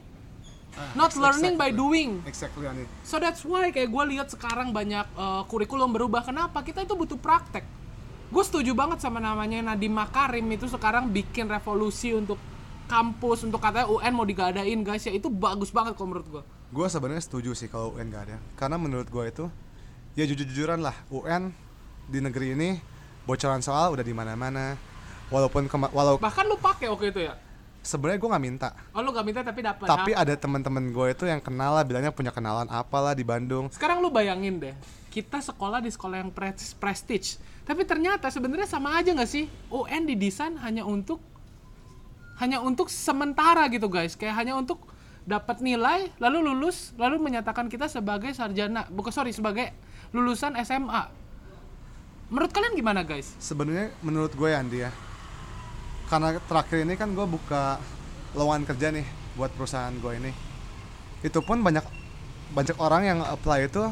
Ah, 0.70 0.94
Not 0.94 1.10
exactly. 1.10 1.22
learning 1.26 1.54
by 1.56 1.70
doing. 1.74 2.10
exactly 2.22 2.62
Ani. 2.62 2.86
So 3.02 3.18
that's 3.18 3.42
why 3.42 3.74
kayak 3.74 3.90
gue 3.90 4.04
lihat 4.14 4.30
sekarang 4.30 4.70
banyak 4.70 5.02
uh, 5.14 5.42
kurikulum 5.44 5.90
berubah. 5.90 6.22
Kenapa? 6.22 6.62
Kita 6.62 6.80
itu 6.80 6.94
butuh 6.94 7.18
praktek. 7.18 7.66
Gue 8.30 8.46
setuju 8.46 8.70
banget 8.72 9.02
sama 9.02 9.18
namanya 9.18 9.74
Nadiem 9.74 9.90
Makarim 9.90 10.46
itu 10.46 10.70
sekarang 10.70 11.10
bikin 11.10 11.50
revolusi 11.50 12.14
untuk 12.14 12.38
kampus 12.90 13.46
untuk 13.46 13.58
katanya 13.58 13.86
UN 13.86 14.10
mau 14.10 14.24
digadain 14.24 14.80
guys 14.80 15.00
ya 15.00 15.12
itu 15.12 15.30
bagus 15.30 15.70
banget 15.70 15.94
kalau 15.94 16.10
menurut 16.10 16.26
gue. 16.28 16.42
Gue 16.68 16.86
sebenarnya 16.86 17.22
setuju 17.22 17.50
sih 17.52 17.66
kalau 17.66 17.94
UN 17.94 18.10
gak 18.10 18.22
ada, 18.24 18.36
karena 18.54 18.76
menurut 18.76 19.06
gue 19.06 19.24
itu 19.24 19.44
ya 20.12 20.24
jujur-jujuran 20.24 20.78
lah 20.78 20.98
UN 21.08 21.54
di 22.04 22.18
negeri 22.18 22.52
ini 22.52 22.70
bocoran 23.22 23.58
soal 23.60 23.92
udah 23.92 24.02
di 24.02 24.10
mana-mana. 24.10 24.74
Walaupun 25.28 25.64
kema- 25.64 25.90
walau 25.90 26.18
Bahkan 26.18 26.44
lu 26.44 26.58
pakai 26.58 26.90
waktu 26.90 27.08
itu 27.08 27.22
ya. 27.22 27.38
sebenarnya 27.80 28.18
gue 28.18 28.28
nggak 28.28 28.44
minta, 28.44 28.68
Oh 28.90 28.98
lu 28.98 29.08
gak 29.08 29.22
minta 29.22 29.40
tapi 29.40 29.62
dapat. 29.62 29.86
tapi 29.86 30.10
ada 30.12 30.34
teman-teman 30.34 30.84
gue 30.84 31.06
itu 31.08 31.24
yang 31.24 31.38
kenal 31.38 31.72
lah, 31.72 31.80
bilangnya 31.80 32.10
punya 32.10 32.28
kenalan 32.28 32.66
apalah 32.68 33.14
di 33.14 33.22
Bandung. 33.22 33.70
sekarang 33.70 33.98
lu 33.98 34.10
bayangin 34.10 34.58
deh, 34.58 34.74
kita 35.08 35.40
sekolah 35.40 35.78
di 35.78 35.88
sekolah 35.88 36.20
yang 36.20 36.28
pres- 36.28 36.74
prestige, 36.74 37.38
tapi 37.62 37.82
ternyata 37.82 38.26
sebenarnya 38.26 38.66
sama 38.66 38.94
aja 38.94 39.08
nggak 39.10 39.24
sih? 39.26 39.48
UN 39.70 40.04
didesain 40.04 40.58
hanya 40.58 40.84
untuk 40.84 41.22
hanya 42.40 42.58
untuk 42.64 42.88
sementara 42.88 43.68
gitu 43.68 43.92
guys, 43.92 44.16
kayak 44.16 44.32
hanya 44.40 44.56
untuk 44.56 44.80
dapat 45.28 45.60
nilai, 45.60 46.08
lalu 46.16 46.40
lulus, 46.40 46.96
lalu 46.96 47.20
menyatakan 47.20 47.68
kita 47.68 47.84
sebagai 47.86 48.32
sarjana, 48.32 48.88
bukan 48.88 49.12
sorry 49.12 49.36
sebagai 49.36 49.76
lulusan 50.16 50.56
SMA. 50.64 51.12
Menurut 52.32 52.50
kalian 52.50 52.72
gimana 52.72 53.04
guys? 53.04 53.36
Sebenarnya 53.36 53.92
menurut 54.00 54.32
gue 54.32 54.48
ya 54.48 54.58
Andi 54.64 54.78
ya, 54.80 54.90
karena 56.08 56.40
terakhir 56.48 56.88
ini 56.88 56.96
kan 56.96 57.12
gue 57.12 57.26
buka 57.28 57.76
lowongan 58.32 58.64
kerja 58.72 58.88
nih 58.88 59.04
buat 59.36 59.52
perusahaan 59.52 59.92
gue 59.92 60.12
ini. 60.16 60.32
Itu 61.20 61.44
pun 61.44 61.60
banyak 61.60 61.84
banyak 62.56 62.76
orang 62.80 63.02
yang 63.04 63.18
apply 63.20 63.68
itu 63.68 63.84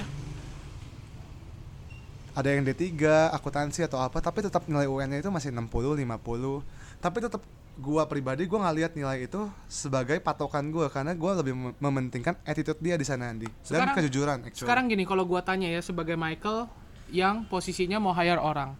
ada 2.38 2.48
yang 2.54 2.62
D3, 2.62 2.94
akuntansi 3.34 3.82
atau 3.84 3.98
apa, 3.98 4.22
tapi 4.22 4.46
tetap 4.46 4.64
nilai 4.70 4.86
UN-nya 4.86 5.20
itu 5.20 5.28
masih 5.28 5.50
60, 5.50 5.98
50. 5.98 6.62
Tapi 7.02 7.18
tetap 7.18 7.42
gua 7.78 8.04
pribadi 8.04 8.42
gua 8.44 8.58
nggak 8.60 8.76
lihat 8.76 8.92
nilai 8.92 9.18
itu 9.22 9.38
sebagai 9.64 10.18
patokan 10.18 10.68
gua 10.68 10.90
karena 10.90 11.14
gua 11.14 11.38
lebih 11.38 11.54
mem- 11.54 11.76
mementingkan 11.78 12.34
attitude 12.42 12.78
dia 12.78 12.94
di 12.94 13.02
sana 13.02 13.30
Andi. 13.30 13.46
Dan 13.46 13.54
Sekarang- 13.62 13.94
kejujuran 13.96 14.36
actually. 14.42 14.66
Sekarang 14.66 14.84
gini, 14.86 15.02
kalau 15.02 15.22
gua 15.22 15.40
tanya 15.40 15.66
ya 15.66 15.78
sebagai 15.78 16.14
Michael 16.14 16.66
yang 17.08 17.46
posisinya 17.46 17.96
mau 17.96 18.12
hire 18.12 18.36
orang, 18.36 18.74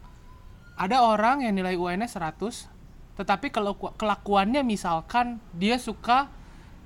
ada 0.74 1.00
orang 1.00 1.40
yang 1.40 1.54
nilai 1.54 1.74
UN-nya 1.74 2.06
100 2.06 2.66
tetapi 3.14 3.48
kalau 3.48 3.74
ku- 3.74 3.90
kelakuannya 3.92 4.62
misalkan 4.62 5.38
dia 5.50 5.74
suka 5.76 6.30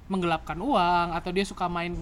menggelapkan 0.07 0.57
uang 0.57 1.12
atau 1.12 1.28
dia 1.28 1.42
suka 1.42 1.66
main 1.66 1.92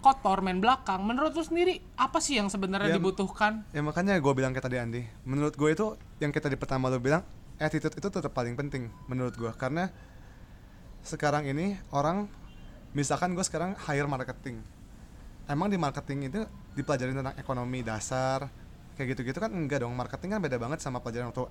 kotor 0.00 0.40
main 0.40 0.56
belakang 0.56 1.00
menurut 1.00 1.30
lu 1.30 1.40
sendiri 1.40 1.80
apa 1.94 2.16
sih 2.18 2.36
yang 2.36 2.48
sebenarnya 2.48 2.88
Ya, 2.88 2.96
dibutuhkan? 2.96 3.64
ya 3.70 3.80
makanya 3.80 4.16
gue 4.16 4.32
bilang 4.32 4.50
kayak 4.50 4.64
tadi 4.64 4.76
Andi. 4.76 5.02
Menurut 5.22 5.52
gue 5.52 5.70
itu 5.70 5.86
yang 6.18 6.28
kita 6.28 6.46
di 6.46 6.56
pertama 6.56 6.88
lo 6.88 6.96
bilang 6.96 7.20
attitude 7.60 7.92
itu 7.92 8.08
tetap 8.08 8.32
paling 8.32 8.56
penting 8.56 8.88
menurut 9.04 9.36
gue 9.36 9.52
karena 9.54 9.92
sekarang 11.04 11.44
ini 11.44 11.76
orang 11.92 12.24
misalkan 12.96 13.36
gue 13.36 13.44
sekarang 13.44 13.76
hire 13.86 14.08
marketing. 14.08 14.64
Emang 15.44 15.68
di 15.68 15.76
marketing 15.76 16.32
itu 16.32 16.40
dipelajarin 16.72 17.20
tentang 17.20 17.36
ekonomi 17.36 17.84
dasar 17.84 18.48
kayak 18.96 19.16
gitu-gitu 19.16 19.38
kan 19.38 19.52
enggak 19.52 19.84
dong. 19.84 19.92
Marketing 19.92 20.36
kan 20.36 20.40
beda 20.40 20.56
banget 20.56 20.80
sama 20.80 21.04
pelajaran 21.04 21.30
waktu 21.30 21.46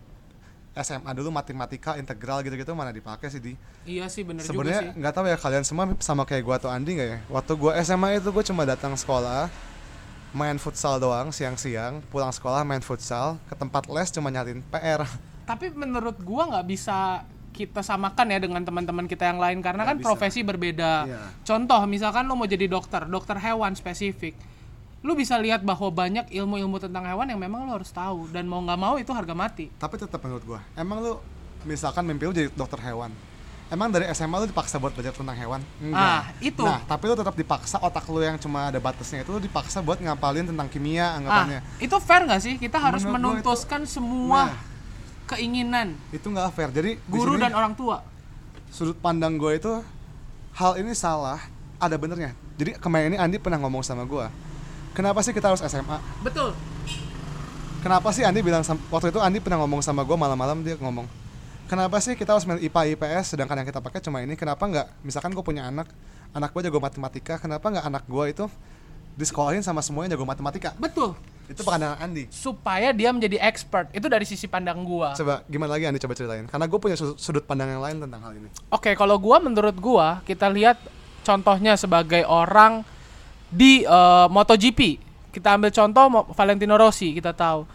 SMA 0.80 1.12
dulu 1.18 1.34
matematika 1.34 1.98
integral 1.98 2.46
gitu-gitu 2.46 2.72
mana 2.78 2.94
dipakai 2.94 3.28
sih 3.28 3.42
di? 3.42 3.54
Iya 3.90 4.06
sih 4.08 4.22
bener 4.22 4.46
juga 4.46 4.54
sebenarnya 4.54 4.94
nggak 4.96 5.14
tahu 5.14 5.26
ya 5.28 5.38
kalian 5.38 5.66
semua 5.66 5.86
sama 6.00 6.24
kayak 6.24 6.44
gua 6.46 6.56
atau 6.62 6.70
Andi 6.70 6.96
nggak 6.96 7.10
ya? 7.10 7.20
Waktu 7.28 7.52
gua 7.58 7.74
SMA 7.82 8.22
itu 8.22 8.30
gue 8.30 8.44
cuma 8.46 8.64
datang 8.64 8.94
sekolah 8.94 9.50
main 10.30 10.62
futsal 10.62 11.02
doang 11.02 11.34
siang-siang 11.34 12.06
pulang 12.14 12.30
sekolah 12.30 12.62
main 12.62 12.86
futsal 12.86 13.42
ke 13.50 13.58
tempat 13.58 13.90
les 13.90 14.14
cuma 14.14 14.30
nyariin 14.30 14.62
PR 14.70 15.10
tapi 15.50 15.74
menurut 15.74 16.22
gua 16.22 16.46
nggak 16.48 16.66
bisa 16.68 17.26
kita 17.50 17.82
samakan 17.82 18.30
ya 18.30 18.40
dengan 18.40 18.62
teman-teman 18.62 19.04
kita 19.04 19.26
yang 19.26 19.36
lain 19.36 19.60
karena 19.60 19.82
Nggak 19.82 19.90
kan 19.90 19.98
bisa. 19.98 20.08
profesi 20.08 20.40
berbeda. 20.42 20.94
Iya. 21.04 21.22
Contoh 21.44 21.82
misalkan 21.84 22.24
lo 22.24 22.34
mau 22.34 22.46
jadi 22.46 22.70
dokter, 22.70 23.04
dokter 23.06 23.36
hewan 23.36 23.74
spesifik. 23.74 24.38
Lu 25.00 25.12
bisa 25.14 25.36
lihat 25.36 25.60
bahwa 25.62 25.90
banyak 25.90 26.30
ilmu-ilmu 26.30 26.78
tentang 26.78 27.04
hewan 27.04 27.26
yang 27.26 27.36
memang 27.38 27.66
lo 27.66 27.74
harus 27.74 27.90
tahu 27.90 28.30
dan 28.30 28.46
mau 28.46 28.60
nggak 28.60 28.78
mau 28.78 28.96
itu 28.96 29.10
harga 29.10 29.34
mati. 29.34 29.74
tapi 29.74 29.96
tetap 29.96 30.20
menurut 30.20 30.44
gua 30.46 30.60
emang 30.74 31.00
lu 31.00 31.14
misalkan 31.62 32.04
mimpi 32.04 32.24
lu 32.24 32.32
jadi 32.32 32.48
dokter 32.50 32.80
hewan 32.82 33.12
emang 33.68 33.88
dari 33.90 34.08
SMA 34.10 34.36
lu 34.36 34.46
dipaksa 34.46 34.76
buat 34.76 34.92
belajar 34.92 35.12
tentang 35.12 35.36
hewan 35.36 35.62
enggak 35.80 36.04
Ah, 36.20 36.24
itu. 36.40 36.62
nah 36.62 36.80
tapi 36.82 37.04
lu 37.06 37.14
tetap 37.14 37.32
dipaksa 37.34 37.78
otak 37.78 38.08
lu 38.08 38.20
yang 38.20 38.36
cuma 38.36 38.68
ada 38.68 38.78
batasnya 38.78 39.22
itu 39.22 39.30
lu 39.30 39.40
dipaksa 39.40 39.80
buat 39.80 39.98
ngapalin 39.98 40.46
tentang 40.46 40.68
kimia 40.68 41.06
Ah, 41.06 41.18
anggapannya 41.18 41.60
itu 41.78 41.96
fair 41.98 42.24
nggak 42.24 42.42
sih? 42.42 42.54
Kita 42.56 42.76
harus 42.78 43.02
Menurut 43.02 43.12
gua 43.12 43.20
itu- 43.20 43.28
menuntuskan 43.40 43.82
semua 43.84 44.42
Nah. 44.48 44.69
Keinginan 45.30 45.94
itu 46.10 46.26
nggak 46.26 46.50
fair 46.52 46.74
jadi 46.74 46.98
di 46.98 47.06
guru 47.06 47.38
sini- 47.38 47.44
dan 47.46 47.54
orang 47.54 47.78
tua. 47.78 48.02
sudut 48.70 48.98
pandang 48.98 49.38
gue 49.38 49.54
itu 49.56 49.72
hal 50.54 50.78
ini 50.78 50.94
salah 50.94 51.38
ada 51.78 51.96
benernya 51.96 52.34
jadi 52.58 52.78
kemarin 52.78 53.14
ini 53.14 53.18
Andi 53.18 53.38
pernah 53.38 53.62
ngomong 53.62 53.86
sama 53.86 54.06
gue 54.06 54.26
kenapa 54.94 55.22
sih 55.22 55.32
kita 55.32 55.50
harus 55.50 55.62
SMA 55.62 55.98
Betul. 56.22 56.54
kenapa 57.80 58.10
sih 58.10 58.26
Andi 58.26 58.42
bilang 58.42 58.62
waktu 58.90 59.10
itu 59.10 59.20
Andi 59.22 59.38
pernah 59.40 59.62
ngomong 59.62 59.82
sama 59.82 60.02
gue 60.02 60.18
malam-malam 60.18 60.62
dia 60.62 60.76
ngomong 60.78 61.06
kenapa 61.66 62.02
sih 62.02 62.18
kita 62.18 62.34
harus 62.34 62.46
milih 62.46 62.66
IPA 62.66 62.98
IPS 62.98 63.38
sedangkan 63.38 63.62
yang 63.62 63.68
kita 63.70 63.80
pakai 63.80 64.02
cuma 64.02 64.22
ini 64.22 64.34
kenapa 64.34 64.66
nggak 64.66 64.88
misalkan 65.06 65.32
gue 65.32 65.46
punya 65.46 65.70
anak 65.70 65.86
anak 66.34 66.50
gue 66.54 66.62
jago 66.66 66.78
matematika 66.78 67.38
kenapa 67.38 67.70
nggak 67.70 67.86
anak 67.86 68.04
gue 68.06 68.26
itu 68.30 68.46
disekolahin 69.16 69.62
sama 69.62 69.82
semuanya 69.82 70.14
jago 70.14 70.26
matematika 70.26 70.74
Betul. 70.78 71.14
Itu 71.50 71.66
pandangan 71.66 71.98
Andi 71.98 72.30
Supaya 72.30 72.94
dia 72.94 73.10
menjadi 73.10 73.42
expert. 73.42 73.90
Itu 73.90 74.06
dari 74.06 74.22
sisi 74.24 74.46
pandang 74.46 74.86
gua. 74.86 75.18
coba 75.18 75.42
gimana 75.50 75.74
lagi 75.74 75.90
Andi 75.90 75.98
coba 75.98 76.14
ceritain 76.14 76.46
karena 76.46 76.66
gue 76.70 76.80
punya 76.80 76.94
su- 76.94 77.18
sudut 77.18 77.42
pandang 77.42 77.74
yang 77.74 77.82
lain 77.82 77.98
tentang 78.00 78.22
hal 78.22 78.38
ini 78.38 78.50
Oke, 78.70 78.94
kalau 78.94 79.18
gua 79.18 79.42
menurut 79.42 79.74
gua 79.76 80.22
kita 80.24 80.46
lihat 80.46 80.78
contohnya 81.26 81.74
sebagai 81.74 82.22
orang 82.24 82.86
di 83.50 83.82
eh, 83.82 84.28
MotoGP. 84.30 85.02
Kita 85.30 85.58
ambil 85.58 85.70
contoh 85.70 86.06
Valentino 86.34 86.74
Rossi, 86.74 87.14
kita 87.14 87.34
tahu. 87.34 87.66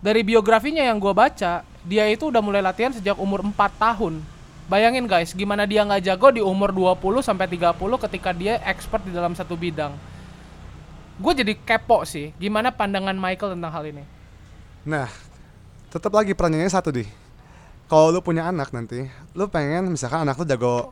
Dari 0.00 0.20
biografinya 0.20 0.80
yang 0.82 0.96
gua 0.96 1.12
baca, 1.12 1.64
dia 1.84 2.04
itu 2.08 2.28
udah 2.28 2.40
mulai 2.40 2.60
latihan 2.60 2.92
sejak 2.92 3.16
umur 3.16 3.40
4 3.40 3.54
tahun. 3.76 4.20
Bayangin 4.68 5.04
guys, 5.04 5.32
gimana 5.32 5.68
dia 5.68 5.84
nggak 5.84 6.04
jago 6.04 6.32
di 6.32 6.40
umur 6.40 6.72
20 6.72 7.20
sampai 7.20 7.44
30 7.44 7.76
ketika 8.08 8.30
dia 8.32 8.56
expert 8.64 9.04
di 9.04 9.12
dalam 9.12 9.32
satu 9.32 9.52
bidang. 9.52 9.92
Gue 11.22 11.32
jadi 11.38 11.54
kepo 11.54 12.02
sih, 12.02 12.34
gimana 12.42 12.74
pandangan 12.74 13.14
Michael 13.14 13.54
tentang 13.54 13.70
hal 13.70 13.84
ini. 13.86 14.02
Nah, 14.82 15.06
tetap 15.94 16.10
lagi 16.10 16.34
pertanyaannya 16.34 16.72
satu 16.74 16.90
di. 16.90 17.06
Kalau 17.86 18.10
lu 18.10 18.18
punya 18.18 18.50
anak 18.50 18.74
nanti, 18.74 19.06
lu 19.38 19.46
pengen 19.46 19.86
misalkan 19.94 20.26
anak 20.26 20.34
lu 20.34 20.44
jago 20.50 20.90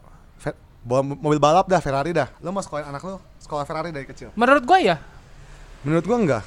mobil 0.86 1.42
balap 1.42 1.66
dah 1.66 1.82
Ferrari 1.82 2.14
dah. 2.14 2.30
Lu 2.40 2.54
mau 2.54 2.62
sekolahin 2.62 2.88
anak 2.88 3.02
lu 3.02 3.18
sekolah 3.42 3.66
Ferrari 3.66 3.90
dari 3.90 4.06
kecil. 4.06 4.30
Menurut 4.38 4.62
gua 4.62 4.78
ya, 4.78 4.96
Menurut 5.80 6.04
gua 6.04 6.18
enggak. 6.20 6.44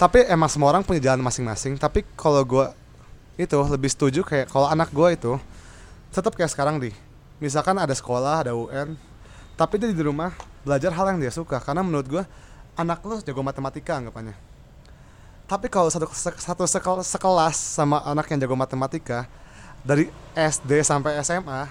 Tapi 0.00 0.24
emang 0.24 0.48
semua 0.48 0.72
orang 0.72 0.80
punya 0.80 1.12
jalan 1.12 1.20
masing-masing. 1.20 1.76
Tapi 1.76 2.04
kalau 2.16 2.40
gua 2.48 2.72
itu 3.36 3.54
lebih 3.54 3.92
setuju 3.92 4.24
kayak 4.24 4.48
kalau 4.48 4.66
anak 4.66 4.88
gua 4.90 5.12
itu 5.12 5.36
tetap 6.10 6.32
kayak 6.32 6.48
sekarang 6.48 6.80
di. 6.80 6.90
Misalkan 7.38 7.76
ada 7.78 7.94
sekolah, 7.94 8.48
ada 8.48 8.52
UN, 8.56 8.98
tapi 9.54 9.78
dia 9.78 9.92
di 9.92 10.02
rumah 10.02 10.34
belajar 10.66 10.90
hal 10.90 11.14
yang 11.14 11.20
dia 11.22 11.30
suka 11.30 11.60
karena 11.62 11.84
menurut 11.84 12.08
gua 12.08 12.24
anak 12.78 13.02
lu 13.02 13.18
jago 13.18 13.42
matematika 13.42 13.98
anggapannya. 13.98 14.38
Tapi 15.48 15.66
kalau 15.66 15.90
satu 15.90 16.06
satu 16.14 16.64
sekel- 16.68 17.02
sekelas 17.02 17.56
sama 17.56 17.98
anak 18.06 18.30
yang 18.30 18.38
jago 18.38 18.54
matematika 18.54 19.26
dari 19.82 20.06
SD 20.36 20.84
sampai 20.84 21.18
SMA, 21.24 21.66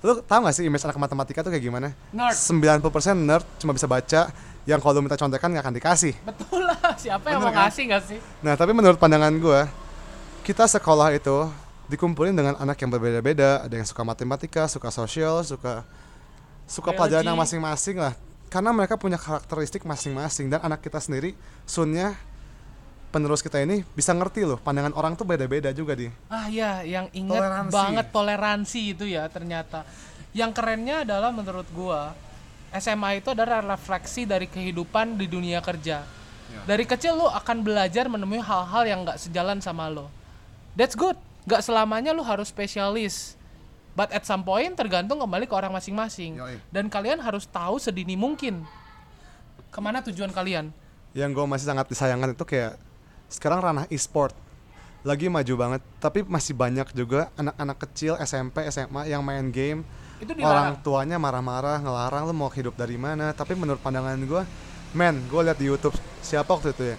lu 0.00 0.18
tahu 0.24 0.40
gak 0.48 0.54
sih 0.56 0.64
image 0.66 0.82
anak 0.82 0.98
matematika 0.98 1.44
tuh 1.44 1.52
kayak 1.54 1.62
gimana? 1.62 1.88
Nerd. 2.10 2.34
90% 2.34 2.82
nerd 3.20 3.44
cuma 3.60 3.70
bisa 3.70 3.86
baca 3.86 4.32
yang 4.64 4.80
kalau 4.80 4.98
lu 4.98 5.04
minta 5.04 5.16
contekan 5.16 5.52
nggak 5.52 5.64
akan 5.64 5.74
dikasih. 5.76 6.14
betul 6.26 6.64
lah. 6.66 6.76
Siapa 7.00 7.26
yang 7.30 7.40
Bener 7.44 7.52
mau 7.52 7.54
kan? 7.54 7.68
ngasih 7.68 7.82
nggak 7.86 8.02
sih? 8.08 8.18
Nah 8.42 8.54
tapi 8.56 8.72
menurut 8.72 8.96
pandangan 8.96 9.32
gue, 9.36 9.60
kita 10.42 10.64
sekolah 10.66 11.12
itu 11.12 11.46
dikumpulin 11.86 12.32
dengan 12.32 12.54
anak 12.56 12.80
yang 12.80 12.90
berbeda-beda. 12.90 13.60
Ada 13.68 13.74
yang 13.76 13.86
suka 13.86 14.02
matematika, 14.02 14.64
suka 14.66 14.88
sosial, 14.88 15.44
suka 15.44 15.84
suka 16.64 16.96
pelajaran 16.96 17.28
yang 17.28 17.36
masing-masing 17.36 18.00
lah. 18.00 18.16
Karena 18.50 18.74
mereka 18.74 18.98
punya 18.98 19.14
karakteristik 19.14 19.86
masing-masing 19.86 20.50
dan 20.50 20.58
anak 20.66 20.82
kita 20.82 20.98
sendiri, 20.98 21.38
sunnya 21.62 22.18
penerus 23.14 23.42
kita 23.42 23.58
ini 23.62 23.82
bisa 23.94 24.14
ngerti 24.14 24.46
loh 24.46 24.58
pandangan 24.58 24.94
orang 24.94 25.14
tuh 25.14 25.26
beda-beda 25.26 25.70
juga 25.70 25.94
di. 25.94 26.10
Ah 26.30 26.46
ya, 26.50 26.82
yang 26.82 27.06
inget 27.14 27.38
Toleransi. 27.38 27.74
banget 27.74 28.06
toleransi 28.10 28.80
itu 28.90 29.04
ya 29.06 29.26
ternyata. 29.30 29.86
Yang 30.34 30.50
kerennya 30.58 31.06
adalah 31.06 31.30
menurut 31.30 31.66
gua 31.70 32.14
SMA 32.70 33.18
itu 33.18 33.34
adalah 33.34 33.62
refleksi 33.62 34.26
dari 34.26 34.46
kehidupan 34.46 35.18
di 35.18 35.26
dunia 35.26 35.58
kerja. 35.58 36.06
Dari 36.66 36.82
kecil 36.82 37.14
lu 37.14 37.30
akan 37.30 37.62
belajar 37.62 38.10
menemui 38.10 38.42
hal-hal 38.42 38.82
yang 38.82 39.06
nggak 39.06 39.22
sejalan 39.22 39.62
sama 39.62 39.86
lo. 39.86 40.10
That's 40.74 40.98
good. 40.98 41.14
Gak 41.46 41.62
selamanya 41.62 42.10
lu 42.10 42.22
harus 42.26 42.50
spesialis. 42.50 43.38
But 43.94 44.14
at 44.14 44.22
some 44.22 44.46
point 44.46 44.78
tergantung 44.78 45.18
kembali 45.18 45.50
ke 45.50 45.54
orang 45.54 45.74
masing-masing. 45.74 46.38
Dan 46.70 46.86
kalian 46.86 47.18
harus 47.18 47.44
tahu 47.46 47.76
sedini 47.82 48.14
mungkin. 48.14 48.62
Ke 49.70 49.78
mana 49.82 50.02
tujuan 50.02 50.30
kalian. 50.30 50.70
Yang 51.10 51.30
gue 51.34 51.46
masih 51.46 51.66
sangat 51.66 51.86
disayangkan 51.90 52.38
itu 52.38 52.44
kayak 52.46 52.78
sekarang 53.30 53.62
ranah 53.62 53.86
e-sport 53.90 54.34
lagi 55.00 55.32
maju 55.32 55.54
banget 55.56 55.82
tapi 55.96 56.20
masih 56.28 56.52
banyak 56.52 56.92
juga 56.92 57.32
anak-anak 57.40 57.76
kecil 57.88 58.12
SMP 58.20 58.68
SMA 58.68 59.08
yang 59.08 59.24
main 59.24 59.48
game. 59.48 59.80
Itu 60.20 60.36
orang 60.44 60.76
tuanya 60.84 61.16
marah-marah 61.16 61.80
ngelarang 61.80 62.28
lu 62.28 62.34
mau 62.36 62.52
hidup 62.52 62.76
dari 62.76 63.00
mana? 63.00 63.32
Tapi 63.32 63.56
menurut 63.56 63.80
pandangan 63.80 64.20
gue 64.20 64.42
men 64.92 65.16
gue 65.30 65.40
lihat 65.40 65.56
di 65.56 65.70
YouTube 65.70 65.96
siapa 66.20 66.52
waktu 66.52 66.76
itu 66.76 66.84
ya? 66.94 66.96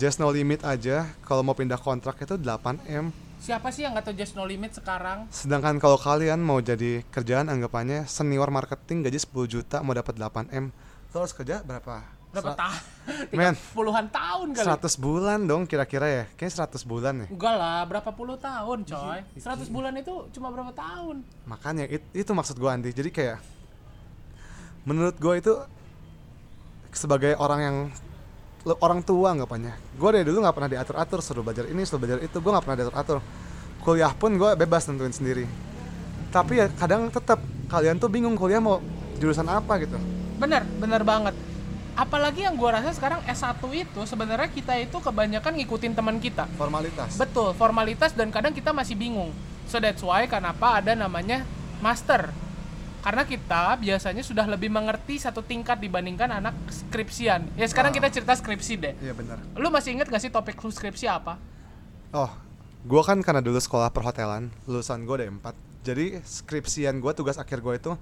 Just 0.00 0.24
No 0.24 0.32
Limit 0.32 0.64
aja 0.64 1.04
kalau 1.28 1.44
mau 1.44 1.52
pindah 1.52 1.76
kontrak 1.76 2.16
itu 2.24 2.40
8 2.40 2.88
m 2.88 3.12
Siapa 3.42 3.68
sih 3.68 3.82
yang 3.82 3.90
nggak 3.92 4.06
tahu 4.06 4.14
Just 4.14 4.34
No 4.34 4.46
Limit 4.46 4.70
sekarang? 4.72 5.26
sedangkan 5.28 5.76
kalau 5.76 5.98
kalian 5.98 6.38
mau 6.38 6.62
jadi 6.62 7.02
kerjaan 7.08 7.50
anggapannya 7.50 8.06
senior 8.06 8.46
marketing 8.48 9.02
gaji 9.02 9.18
10 9.18 9.34
juta 9.48 9.82
mau 9.82 9.90
dapat 9.92 10.14
8 10.14 10.54
m 10.54 10.70
lo 11.10 11.16
harus 11.18 11.34
kerja 11.34 11.58
berapa 11.60 12.06
Berapa 12.32 12.56
tahun? 12.56 12.80
Men. 13.36 13.52
Puluhan 13.76 14.08
tahun 14.08 14.56
kali. 14.56 14.64
100 14.64 14.96
bulan 14.96 15.38
dong 15.42 15.66
kira-kira 15.66 16.06
ya 16.06 16.24
kayaknya 16.32 16.64
100 16.64 16.86
bulan 16.86 17.14
ya 17.18 17.26
Enggak 17.28 17.54
lah, 17.54 17.82
berapa 17.84 18.10
puluh 18.10 18.38
tahun 18.38 18.78
coy 18.86 19.18
Iya, 19.36 19.42
100 19.44 19.68
bulan 19.68 19.92
itu 19.98 20.14
cuma 20.32 20.48
berapa 20.48 20.72
tahun 20.72 21.26
makanya 21.44 21.84
it- 21.90 22.08
itu 22.14 22.30
maksud 22.30 22.56
gue 22.56 22.70
Andi 22.70 22.88
jadi 22.90 23.10
kayak 23.10 23.38
menurut 24.82 25.18
gue 25.18 25.34
itu 25.36 25.52
sebagai 26.90 27.34
orang 27.36 27.60
yang 27.60 27.76
orang 28.62 29.02
tua 29.02 29.34
anggapannya 29.34 29.74
gue 29.98 30.08
dari 30.14 30.24
dulu 30.26 30.38
nggak 30.42 30.54
pernah 30.54 30.70
diatur 30.70 30.96
atur 30.98 31.18
suruh 31.18 31.42
belajar 31.42 31.66
ini 31.66 31.82
suruh 31.82 32.00
belajar 32.02 32.18
itu. 32.22 32.36
Gue 32.38 32.50
nggak 32.54 32.64
pernah 32.64 32.78
diatur 32.78 32.96
atur 32.96 33.18
kuliah 33.82 34.12
pun 34.14 34.34
gue 34.38 34.50
bebas 34.54 34.86
tentuin 34.86 35.10
sendiri. 35.10 35.46
Tapi 36.32 36.62
ya 36.62 36.66
kadang 36.72 37.10
tetap 37.12 37.42
kalian 37.68 38.00
tuh 38.00 38.08
bingung 38.08 38.38
kuliah 38.38 38.62
mau 38.62 38.80
jurusan 39.20 39.46
apa 39.46 39.78
gitu. 39.82 39.98
Bener, 40.40 40.66
bener 40.80 41.02
banget. 41.06 41.34
Apalagi 41.92 42.48
yang 42.48 42.56
gua 42.56 42.80
rasa 42.80 42.96
sekarang 42.96 43.20
S1 43.28 43.60
itu 43.76 44.00
sebenarnya 44.08 44.48
kita 44.48 44.80
itu 44.80 44.96
kebanyakan 44.96 45.52
ngikutin 45.60 45.92
teman 45.92 46.16
kita. 46.16 46.48
Formalitas. 46.56 47.20
Betul, 47.20 47.52
formalitas 47.52 48.16
dan 48.16 48.32
kadang 48.32 48.56
kita 48.56 48.72
masih 48.72 48.96
bingung. 48.96 49.28
So 49.68 49.76
that's 49.76 50.00
why 50.00 50.24
kenapa 50.24 50.80
ada 50.80 50.96
namanya 50.96 51.44
master 51.84 52.32
karena 53.02 53.22
kita 53.22 53.76
biasanya 53.76 54.22
sudah 54.22 54.46
lebih 54.46 54.66
mengerti 54.68 55.18
satu 55.18 55.42
tingkat 55.42 55.76
dibandingkan 55.76 56.30
anak 56.32 56.54
skripsian. 56.68 57.50
Ya 57.52 57.66
sekarang 57.66 57.90
Ah. 57.90 57.96
kita 57.98 58.08
cerita 58.10 58.32
skripsi 58.32 58.72
deh. 58.76 58.94
iya 58.96 59.10
benar 59.10 59.42
Lu 59.54 59.68
masih 59.68 59.92
inget 59.92 60.06
gak 60.06 60.18
sih 60.18 60.30
topik 60.30 60.54
lu 60.56 60.70
skripsi 60.70 61.06
apa? 61.06 61.34
oh 62.12 62.30
gue 62.82 63.02
kan 63.02 63.18
karena 63.18 63.40
dulu 63.40 63.56
sekolah 63.56 63.88
perhotelan 63.88 64.46
lulusan 64.64 65.02
gue 65.02 65.16
ada 65.16 65.26
empat 65.28 65.54
jadi 65.80 66.20
skripsian 66.20 66.98
gue 66.98 67.10
tugas 67.10 67.36
akhir 67.36 67.58
gue 67.58 67.74
itu 67.74 67.92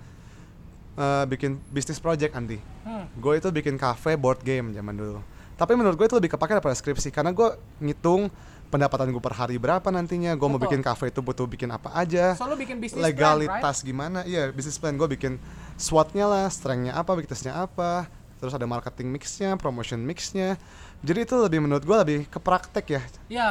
eh, 0.96 1.24
bikin 1.26 1.56
bisnis 1.68 1.96
project 1.96 2.32
Andi 2.32 2.58
Hmm. 2.80 3.06
gue 3.12 3.32
itu 3.34 3.48
bikin 3.48 3.76
cafe 3.76 4.16
board 4.16 4.40
game 4.40 4.70
zaman 4.70 4.92
dulu 4.92 5.20
tapi 5.54 5.72
menurut 5.74 5.94
gue 5.94 6.06
itu 6.06 6.16
lebih 6.16 6.32
kepake 6.32 6.52
daripada 6.52 6.72
skripsi 6.72 7.08
karena 7.08 7.30
gue 7.30 7.48
ngitung 7.78 8.32
pendapatan 8.70 9.10
gue 9.10 9.18
per 9.18 9.34
hari 9.34 9.58
berapa 9.58 9.84
nantinya 9.90 10.32
gue 10.38 10.48
mau 10.48 10.62
bikin 10.62 10.80
cafe 10.80 11.10
itu 11.10 11.18
butuh 11.20 11.44
bikin 11.44 11.68
apa 11.74 11.90
aja 11.92 12.38
So 12.38 12.46
bikin 12.54 12.78
bisnis 12.78 13.02
plan, 13.02 13.10
legalitas 13.10 13.82
gimana 13.82 14.22
iya 14.24 14.48
bisnis 14.54 14.78
plan 14.78 14.94
gue 14.94 15.10
bikin 15.10 15.42
SWOT-nya 15.74 16.24
lah 16.30 16.46
strength-nya 16.46 16.94
apa 16.94 17.10
weakness-nya 17.18 17.66
apa 17.66 18.06
terus 18.38 18.54
ada 18.54 18.64
marketing 18.64 19.10
mix-nya 19.10 19.58
promotion 19.58 20.00
mix-nya 20.00 20.54
jadi 21.02 21.26
itu 21.26 21.34
lebih 21.36 21.60
menurut 21.66 21.82
gue 21.82 21.96
lebih 21.98 22.18
ke 22.30 22.38
praktek 22.38 22.86
ya 22.88 23.02
right? 23.02 23.16
Ya. 23.26 23.50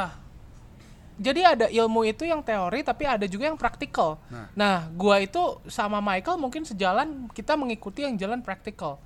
Jadi 1.20 1.44
ada 1.44 1.66
ilmu 1.68 2.08
itu 2.08 2.24
yang 2.24 2.40
teori 2.40 2.80
tapi 2.80 3.04
ada 3.04 3.28
juga 3.28 3.52
yang 3.52 3.60
praktikal. 3.60 4.16
Nah. 4.32 4.48
Nah, 4.56 4.76
gua 4.96 5.20
itu 5.20 5.60
sama 5.68 6.00
Michael 6.00 6.40
mungkin 6.40 6.64
sejalan 6.64 7.28
kita 7.36 7.60
mengikuti 7.60 8.08
yang 8.08 8.16
jalan 8.16 8.40
praktikal. 8.40 8.96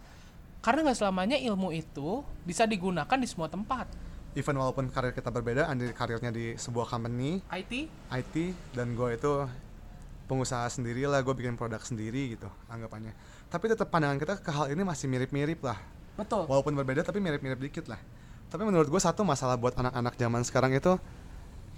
Karena 0.63 0.87
nggak 0.87 0.99
selamanya 1.03 1.35
ilmu 1.35 1.75
itu 1.75 2.23
bisa 2.47 2.71
digunakan 2.71 3.19
di 3.19 3.27
semua 3.27 3.51
tempat. 3.51 3.91
Even 4.35 4.55
walaupun 4.59 4.91
karir 4.91 5.15
kita 5.15 5.31
berbeda 5.31 5.71
Andi 5.71 5.91
karirnya 5.95 6.35
di 6.35 6.59
sebuah 6.59 6.91
company 6.91 7.43
IT 7.51 7.73
IT 8.11 8.35
dan 8.75 8.99
gue 8.99 9.15
itu 9.15 9.33
pengusaha 10.27 10.67
sendiri 10.71 11.07
lah 11.07 11.23
gue 11.23 11.35
bikin 11.37 11.55
produk 11.55 11.81
sendiri 11.85 12.37
gitu 12.37 12.49
anggapannya. 12.69 13.13
Tapi 13.49 13.65
tetap 13.71 13.93
pandangan 13.93 14.19
kita 14.19 14.35
ke 14.41 14.51
hal 14.51 14.73
ini 14.73 14.83
masih 14.83 15.07
mirip-mirip 15.07 15.61
lah. 15.63 15.79
Betul. 16.15 16.47
walaupun 16.47 16.79
berbeda 16.79 17.03
tapi 17.03 17.19
mirip-mirip 17.19 17.59
dikit 17.59 17.91
lah. 17.91 17.99
Tapi 18.47 18.63
menurut 18.63 18.87
gue 18.87 19.03
satu 19.03 19.27
masalah 19.27 19.59
buat 19.59 19.75
anak-anak 19.75 20.15
zaman 20.15 20.47
sekarang 20.47 20.71
itu 20.79 20.95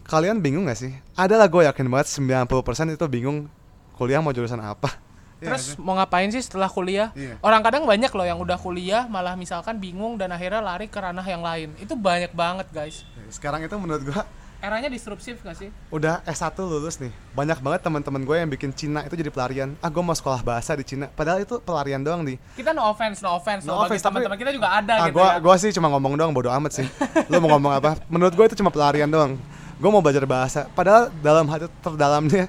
kalian 0.04 0.44
bingung 0.44 0.68
gak 0.68 0.76
sih? 0.76 0.92
Ada 1.16 1.40
lah 1.40 1.48
gue 1.48 1.64
yakin 1.64 1.88
banget 1.88 2.12
90% 2.20 2.92
itu 2.92 3.04
bingung 3.08 3.48
kuliah 3.96 4.20
mau 4.20 4.36
jurusan 4.36 4.60
apa 4.60 5.05
Iya 5.36 5.52
Terus 5.52 5.76
mau 5.76 5.92
ngapain 6.00 6.32
sih 6.32 6.40
setelah 6.40 6.68
kuliah? 6.68 7.12
Iya. 7.12 7.36
Orang 7.44 7.60
kadang 7.60 7.84
banyak 7.84 8.08
loh 8.08 8.24
yang 8.24 8.40
udah 8.40 8.56
kuliah 8.56 9.04
malah 9.04 9.36
misalkan 9.36 9.76
bingung 9.76 10.16
dan 10.16 10.32
akhirnya 10.32 10.64
lari 10.64 10.88
ke 10.88 10.96
ranah 10.96 11.24
yang 11.24 11.44
lain. 11.44 11.76
Itu 11.76 11.92
banyak 11.92 12.32
banget 12.32 12.66
guys. 12.72 13.04
sekarang 13.28 13.60
itu 13.60 13.74
menurut 13.76 14.06
gue 14.06 14.22
Eranya 14.56 14.88
disruptif 14.88 15.36
gak 15.44 15.52
sih? 15.52 15.68
udah 15.92 16.24
S1 16.24 16.56
lulus 16.64 16.96
nih 16.96 17.12
banyak 17.36 17.60
banget 17.60 17.80
teman-teman 17.84 18.24
gue 18.24 18.36
yang 18.40 18.48
bikin 18.48 18.72
Cina 18.72 19.04
itu 19.04 19.12
jadi 19.12 19.28
pelarian 19.28 19.76
ah 19.84 19.90
gue 19.92 20.00
mau 20.00 20.16
sekolah 20.16 20.40
bahasa 20.40 20.72
di 20.72 20.82
Cina 20.86 21.12
padahal 21.12 21.44
itu 21.44 21.60
pelarian 21.60 22.00
doang 22.00 22.24
di 22.24 22.40
Kita 22.56 22.72
no 22.72 22.88
offense, 22.88 23.20
no 23.20 23.36
offense. 23.36 23.68
No. 23.68 23.84
Bagi 23.84 24.00
offense, 24.00 24.02
teman-teman 24.08 24.38
kita 24.40 24.50
juga 24.56 24.68
ada 24.72 24.94
ah 24.96 25.06
gitu 25.12 25.20
gua 25.20 25.28
ya. 25.36 25.38
gua 25.44 25.54
sih 25.60 25.70
cuma 25.76 25.92
ngomong 25.92 26.16
doang 26.16 26.32
bodo 26.32 26.48
amat 26.48 26.72
sih 26.72 26.86
lu 27.30 27.36
mau 27.44 27.60
ngomong 27.60 27.72
apa 27.76 28.00
menurut 28.08 28.32
gue 28.32 28.44
itu 28.48 28.56
cuma 28.56 28.72
pelarian 28.72 29.10
doang 29.12 29.36
gue 29.76 29.90
mau 29.92 30.00
belajar 30.00 30.24
bahasa 30.24 30.64
padahal 30.72 31.12
dalam 31.20 31.44
hati 31.52 31.68
terdalamnya 31.84 32.48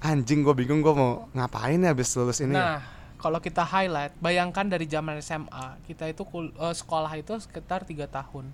anjing 0.00 0.44
gue 0.44 0.54
bingung 0.54 0.84
gue 0.84 0.92
mau 0.92 1.28
ngapain 1.32 1.80
ya 1.80 1.92
habis 1.92 2.12
lulus 2.16 2.40
ini 2.44 2.52
ya? 2.52 2.60
Nah, 2.60 2.78
kalau 3.16 3.40
kita 3.40 3.64
highlight, 3.64 4.12
bayangkan 4.20 4.68
dari 4.68 4.84
zaman 4.84 5.18
SMA, 5.24 5.80
kita 5.88 6.06
itu 6.06 6.22
eh, 6.36 6.74
sekolah 6.76 7.12
itu 7.16 7.32
sekitar 7.40 7.88
tiga 7.88 8.04
tahun. 8.06 8.48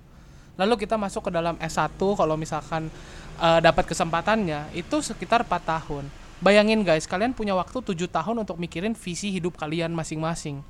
Lalu 0.61 0.85
kita 0.85 1.01
masuk 1.01 1.29
ke 1.29 1.31
dalam 1.33 1.59
S1 1.59 1.99
kalau 1.99 2.37
misalkan 2.39 2.87
eh, 3.43 3.61
dapat 3.61 3.85
kesempatannya 3.91 4.71
itu 4.77 5.03
sekitar 5.03 5.43
4 5.43 5.51
tahun. 5.63 6.05
Bayangin 6.43 6.83
guys, 6.83 7.07
kalian 7.07 7.35
punya 7.35 7.55
waktu 7.55 7.79
7 7.83 7.95
tahun 8.11 8.37
untuk 8.43 8.59
mikirin 8.59 8.99
visi 8.99 9.31
hidup 9.31 9.55
kalian 9.59 9.95
masing-masing. 9.95 10.63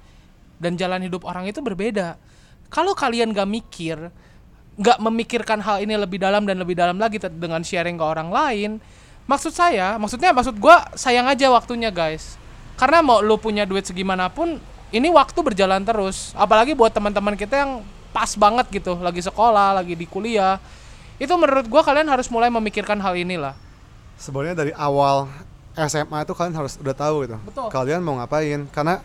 Dan 0.61 0.77
jalan 0.77 1.01
hidup 1.05 1.25
orang 1.25 1.49
itu 1.49 1.65
berbeda. 1.65 2.17
Kalau 2.73 2.97
kalian 2.97 3.33
gak 3.37 3.49
mikir, 3.49 3.99
nggak 4.73 4.99
memikirkan 5.05 5.61
hal 5.61 5.85
ini 5.85 6.01
lebih 6.01 6.17
dalam 6.17 6.49
dan 6.49 6.57
lebih 6.57 6.73
dalam 6.73 6.97
lagi 6.97 7.21
dengan 7.21 7.61
sharing 7.61 8.01
ke 8.01 8.05
orang 8.05 8.33
lain, 8.33 8.71
maksud 9.33 9.51
saya, 9.51 9.97
maksudnya 9.97 10.31
maksud 10.31 10.53
gua 10.57 10.85
sayang 10.93 11.25
aja 11.25 11.49
waktunya 11.49 11.89
guys. 11.89 12.37
Karena 12.77 13.01
mau 13.01 13.19
lu 13.19 13.37
punya 13.37 13.65
duit 13.65 13.83
segimanapun, 13.83 14.61
ini 14.89 15.09
waktu 15.09 15.41
berjalan 15.41 15.81
terus. 15.81 16.37
Apalagi 16.37 16.73
buat 16.73 16.93
teman-teman 16.93 17.33
kita 17.33 17.57
yang 17.57 17.81
pas 18.11 18.29
banget 18.35 18.69
gitu, 18.71 19.01
lagi 19.01 19.21
sekolah, 19.21 19.73
lagi 19.75 19.95
di 19.95 20.05
kuliah. 20.05 20.61
Itu 21.17 21.33
menurut 21.35 21.65
gua 21.65 21.81
kalian 21.81 22.05
harus 22.07 22.29
mulai 22.29 22.49
memikirkan 22.49 23.01
hal 23.01 23.17
inilah. 23.17 23.57
sebenarnya 24.15 24.55
dari 24.55 24.73
awal 24.73 25.27
SMA 25.75 26.23
itu 26.23 26.31
kalian 26.31 26.55
harus 26.55 26.79
udah 26.79 26.95
tahu 26.95 27.27
gitu 27.27 27.35
Betul. 27.43 27.69
kalian 27.71 27.99
mau 27.99 28.15
ngapain 28.15 28.71
karena 28.71 29.03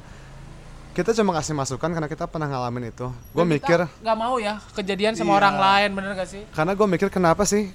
kita 0.94 1.10
cuma 1.16 1.34
kasih 1.34 1.54
masukan 1.54 1.90
karena 1.90 2.06
kita 2.06 2.26
pernah 2.26 2.46
ngalamin 2.46 2.92
itu 2.92 3.08
gue 3.08 3.46
mikir 3.48 3.90
nggak 3.98 4.14
mau 4.14 4.38
ya 4.38 4.62
kejadian 4.74 5.18
sama 5.18 5.34
Iya. 5.34 5.38
orang 5.40 5.56
lain, 5.58 5.90
bener 5.96 6.12
gak 6.14 6.30
sih? 6.30 6.44
karena 6.52 6.74
gue 6.74 6.88
mikir 6.88 7.10
kenapa 7.10 7.50
sih 7.50 7.74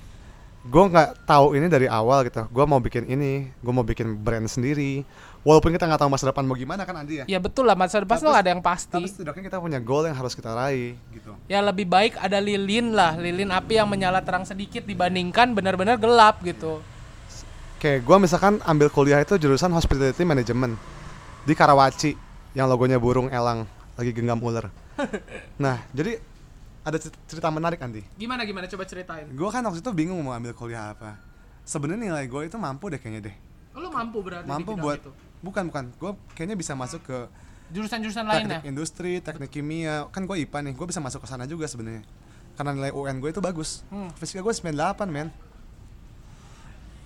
gue 0.62 0.84
nggak 0.94 1.26
tahu 1.26 1.58
ini 1.58 1.66
dari 1.66 1.90
awal 1.90 2.22
gitu. 2.22 2.46
Gue 2.46 2.64
mau 2.66 2.78
bikin 2.78 3.10
ini 3.10 3.50
gue 3.50 3.72
mau 3.74 3.82
bikin 3.82 4.14
brand 4.14 4.46
sendiri. 4.46 5.02
Walaupun 5.42 5.74
kita 5.74 5.90
nggak 5.90 6.06
tahu 6.06 6.10
masa 6.14 6.30
depan 6.30 6.46
mau 6.46 6.54
gimana 6.54 6.86
kan 6.86 6.94
Andi 7.02 7.18
ya? 7.18 7.24
Ya 7.26 7.38
betul 7.42 7.66
lah. 7.66 7.74
Masa 7.74 7.98
depan 7.98 8.14
tuh 8.22 8.30
nggak 8.30 8.44
ada 8.46 8.52
yang 8.54 8.62
pasti. 8.62 8.94
tapi 8.94 9.10
setidaknya 9.10 9.42
kita 9.50 9.58
punya 9.58 9.82
goal 9.82 10.06
yang 10.06 10.14
harus 10.14 10.38
kita 10.38 10.54
raih 10.54 10.94
gitu. 11.10 11.34
Ya 11.50 11.58
lebih 11.58 11.90
baik 11.90 12.14
ada 12.14 12.38
lilin 12.38 12.94
lah. 12.94 13.18
Lilin 13.18 13.50
api 13.50 13.82
yang 13.82 13.90
menyala 13.90 14.22
terang 14.22 14.46
sedikit 14.46 14.86
dibandingkan 14.86 15.50
benar-benar 15.50 15.98
gelap 15.98 16.38
gitu. 16.46 16.78
Kayak 17.82 18.06
gue 18.06 18.16
misalkan 18.22 18.62
ambil 18.62 18.86
kuliah 18.94 19.18
itu 19.18 19.34
jurusan 19.34 19.74
hospitality 19.74 20.22
management 20.22 20.78
di 21.42 21.58
Karawaci 21.58 22.14
yang 22.54 22.70
logonya 22.70 23.02
burung 23.02 23.26
elang 23.26 23.66
lagi 23.98 24.14
genggam 24.14 24.38
ular. 24.38 24.70
Nah 25.62 25.82
jadi 25.90 26.22
ada 26.82 26.98
cer- 26.98 27.14
cerita 27.26 27.46
menarik 27.48 27.78
Andi 27.78 28.02
gimana 28.14 28.42
gimana? 28.42 28.66
Coba 28.66 28.82
ceritain. 28.82 29.26
Gue 29.30 29.48
kan 29.48 29.62
waktu 29.62 29.78
itu 29.78 29.90
bingung 29.92 30.18
mau 30.18 30.32
ambil 30.32 30.50
kuliah 30.52 30.90
apa. 30.90 31.14
Sebenarnya 31.62 32.10
nilai 32.10 32.26
gue 32.26 32.42
itu 32.42 32.56
mampu 32.56 32.90
deh 32.90 32.98
kayaknya 32.98 33.30
deh. 33.30 33.36
Lu 33.72 33.88
mampu 33.88 34.18
berarti 34.20 34.44
mampu 34.44 34.74
buat 34.74 34.98
itu. 34.98 35.10
bukan 35.40 35.70
bukan. 35.70 35.84
Gue 35.94 36.10
kayaknya 36.34 36.54
bisa 36.54 36.74
masuk 36.74 37.00
ke 37.02 37.18
jurusan-jurusan 37.70 38.24
teknik 38.24 38.34
lainnya 38.36 38.60
industri 38.64 39.18
teknik 39.18 39.48
kimia. 39.48 40.10
Kan 40.10 40.26
gue 40.26 40.42
IPA 40.42 40.58
nih 40.60 40.74
gue 40.74 40.86
bisa 40.86 40.98
masuk 40.98 41.22
ke 41.22 41.28
sana 41.28 41.46
juga 41.46 41.64
sebenarnya. 41.64 42.02
Karena 42.52 42.74
nilai 42.74 42.90
UN 42.90 43.16
gue 43.16 43.30
itu 43.30 43.38
bagus. 43.38 43.86
Hmm. 43.88 44.10
fisika 44.12 44.40
gue 44.40 44.50
98 44.52 44.74
men. 45.06 45.30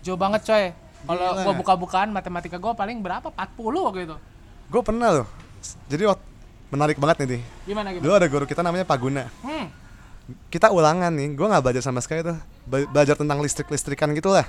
Jauh 0.01 0.17
banget 0.17 0.43
coy. 0.43 0.65
Kalau 1.07 1.39
gua 1.39 1.55
buka-bukaan 1.55 2.09
matematika 2.11 2.57
gua 2.57 2.75
paling 2.75 2.99
berapa? 2.99 3.29
40 3.29 3.87
waktu 3.87 4.01
itu. 4.07 4.17
Gue 4.67 4.83
pernah 4.83 5.09
loh. 5.13 5.29
Jadi 5.87 6.03
wak- 6.03 6.25
menarik 6.73 6.97
banget 6.99 7.17
nih 7.23 7.29
Di. 7.29 7.39
gimana 7.71 7.95
gimana? 7.95 8.03
Dulu 8.05 8.13
ada 8.15 8.27
guru 8.27 8.45
kita 8.45 8.61
namanya 8.63 8.85
Pak 8.85 8.99
Guna. 8.99 9.25
Hmm. 9.43 9.67
kita 10.51 10.75
ulangan 10.75 11.15
nih 11.15 11.39
gue 11.39 11.47
nggak 11.47 11.63
belajar 11.63 11.83
sama 11.87 12.03
sekali 12.03 12.27
tuh. 12.27 12.35
Be- 12.67 12.89
belajar 12.91 13.15
tentang 13.15 13.39
listrik 13.39 13.71
listrikan 13.71 14.11
gitu 14.11 14.35
lah 14.35 14.47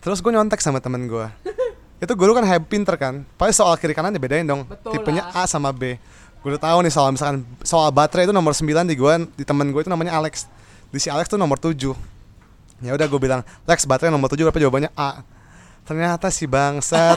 terus 0.00 0.20
gue 0.24 0.32
nyontek 0.32 0.60
sama 0.60 0.80
temen 0.80 1.04
gue 1.08 1.26
itu 2.04 2.12
guru 2.12 2.36
kan 2.36 2.44
heb 2.44 2.64
pinter 2.68 2.96
kan? 2.96 3.24
Pasti 3.40 3.56
soal 3.60 3.76
kiri 3.80 3.96
kanan 3.96 4.12
dibedain 4.12 4.44
dong. 4.44 4.68
Betul 4.68 4.92
tipenya 5.00 5.32
lah. 5.32 5.44
A 5.44 5.48
sama 5.48 5.72
B. 5.72 5.96
Gue 6.44 6.52
udah 6.52 6.60
tahu 6.60 6.78
nih 6.84 6.92
soal 6.92 7.08
misalkan 7.12 7.42
soal 7.64 7.88
baterai 7.88 8.28
itu 8.28 8.34
nomor 8.36 8.52
9 8.52 8.68
di 8.84 8.94
gue 8.94 9.12
di 9.34 9.44
temen 9.48 9.72
gue 9.72 9.80
itu 9.80 9.88
namanya 9.88 10.12
Alex. 10.16 10.44
Di 10.92 11.00
si 11.00 11.08
Alex 11.08 11.32
tuh 11.32 11.40
nomor 11.40 11.56
7 11.56 11.72
ya 12.84 12.92
udah 12.92 13.08
gue 13.08 13.20
bilang 13.20 13.40
Lex 13.64 13.88
baterai 13.88 14.12
nomor 14.12 14.28
7 14.28 14.44
berapa? 14.44 14.60
Jawabannya 14.60 14.92
A 14.92 15.24
ternyata 15.86 16.26
si 16.28 16.44
bangsat 16.44 17.16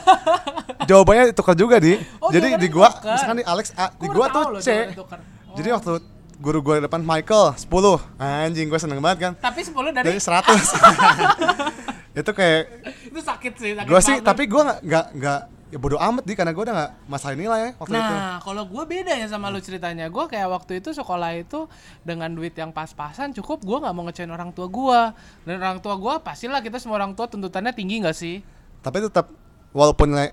jawabannya 0.86 1.34
tukar 1.34 1.54
juga 1.54 1.78
di 1.78 1.98
Oh, 2.20 2.30
jadi 2.30 2.56
di 2.56 2.68
gua 2.68 2.90
ditukar. 2.90 3.14
misalkan 3.18 3.38
di 3.38 3.46
Alex 3.46 3.66
A 3.74 3.90
di 3.92 4.08
Gua 4.08 4.16
gua 4.16 4.28
tuh 4.30 4.44
loh 4.52 4.62
C. 4.62 4.70
Oh. 4.94 5.58
jadi 5.58 5.70
waktu 5.74 5.92
guru 6.40 6.60
gue 6.62 6.76
depan 6.80 7.04
Michael 7.04 7.52
10 7.52 7.68
anjing 8.16 8.72
gue 8.72 8.80
seneng 8.80 9.04
banget 9.04 9.20
kan 9.20 9.34
tapi 9.36 9.60
10 9.60 9.76
dari 9.92 10.08
dari 10.08 10.22
100 10.22 10.40
itu 12.20 12.32
kayak 12.32 12.62
itu 13.06 13.20
sakit 13.20 13.54
sih 13.56 13.72
sakit 13.76 13.88
gue 13.88 14.00
sih 14.00 14.16
banget. 14.16 14.24
tapi 14.24 14.44
gue 14.46 14.62
nggak 14.80 15.06
nggak 15.20 15.40
ya 15.70 15.78
bodo 15.78 16.00
amat 16.00 16.24
di 16.24 16.34
karena 16.34 16.50
gue 16.50 16.64
udah 16.64 16.76
nggak 16.76 16.92
masalah 17.06 17.36
nilai 17.36 17.60
ya 17.60 17.70
waktu 17.76 17.94
itu 17.94 18.14
Nah, 18.16 18.38
kalau 18.40 18.64
gue 18.66 18.84
beda 18.88 19.14
ya 19.14 19.28
sama 19.28 19.52
lu 19.52 19.60
ceritanya. 19.60 20.10
Gue 20.10 20.26
kayak 20.26 20.50
waktu 20.50 20.82
itu 20.82 20.90
sekolah 20.90 21.38
itu 21.38 21.70
dengan 22.02 22.32
duit 22.32 22.56
yang 22.56 22.72
pas-pasan 22.72 23.30
cukup. 23.34 23.62
Gue 23.62 23.78
nggak 23.78 23.94
mau 23.94 24.02
ngecewain 24.02 24.32
orang 24.32 24.50
tua 24.50 24.66
gue. 24.66 25.00
Dan 25.44 25.62
orang 25.62 25.78
tua 25.78 25.94
gue 25.94 26.14
pastilah 26.20 26.58
kita 26.58 26.82
semua 26.82 26.98
orang 26.98 27.14
tua 27.14 27.30
tuntutannya 27.30 27.70
tinggi 27.70 28.02
nggak 28.02 28.18
sih? 28.18 28.42
Tapi 28.80 28.98
tetap 29.00 29.32
walaupun 29.70 30.10
nilai 30.10 30.32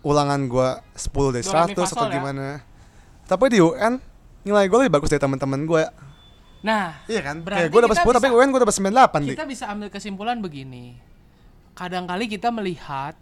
ulangan 0.00 0.40
gue 0.44 0.68
10 0.92 1.34
dari 1.34 1.42
Do, 1.42 1.50
re, 1.50 1.60
mi, 1.64 1.74
100 1.74 1.76
fa, 1.76 1.86
atau 1.88 2.06
ya? 2.06 2.14
gimana 2.14 2.46
tapi 3.24 3.44
di 3.48 3.58
UN 3.58 3.98
nilai 4.42 4.64
gue 4.64 4.78
lebih 4.80 4.94
bagus 4.94 5.10
dari 5.10 5.18
teman-teman 5.18 5.62
gue 5.62 5.84
Nah, 6.56 6.98
iya 7.06 7.22
kan 7.22 7.46
Berarti 7.46 7.62
kayak 7.62 7.70
gue 7.70 7.80
dapat 7.80 7.96
kita 7.96 8.04
10 8.04 8.16
tapi 8.16 8.26
bisa- 8.26 8.36
UN 8.36 8.48
gue 8.48 8.60
dapat 8.60 8.74
98 8.74 9.22
di 9.22 9.28
kita 9.30 9.46
bisa 9.46 9.64
ambil 9.70 9.86
kesimpulan 9.86 10.38
begini. 10.40 10.98
Kadang-kali 11.72 12.26
kita 12.26 12.50
melihat 12.50 13.14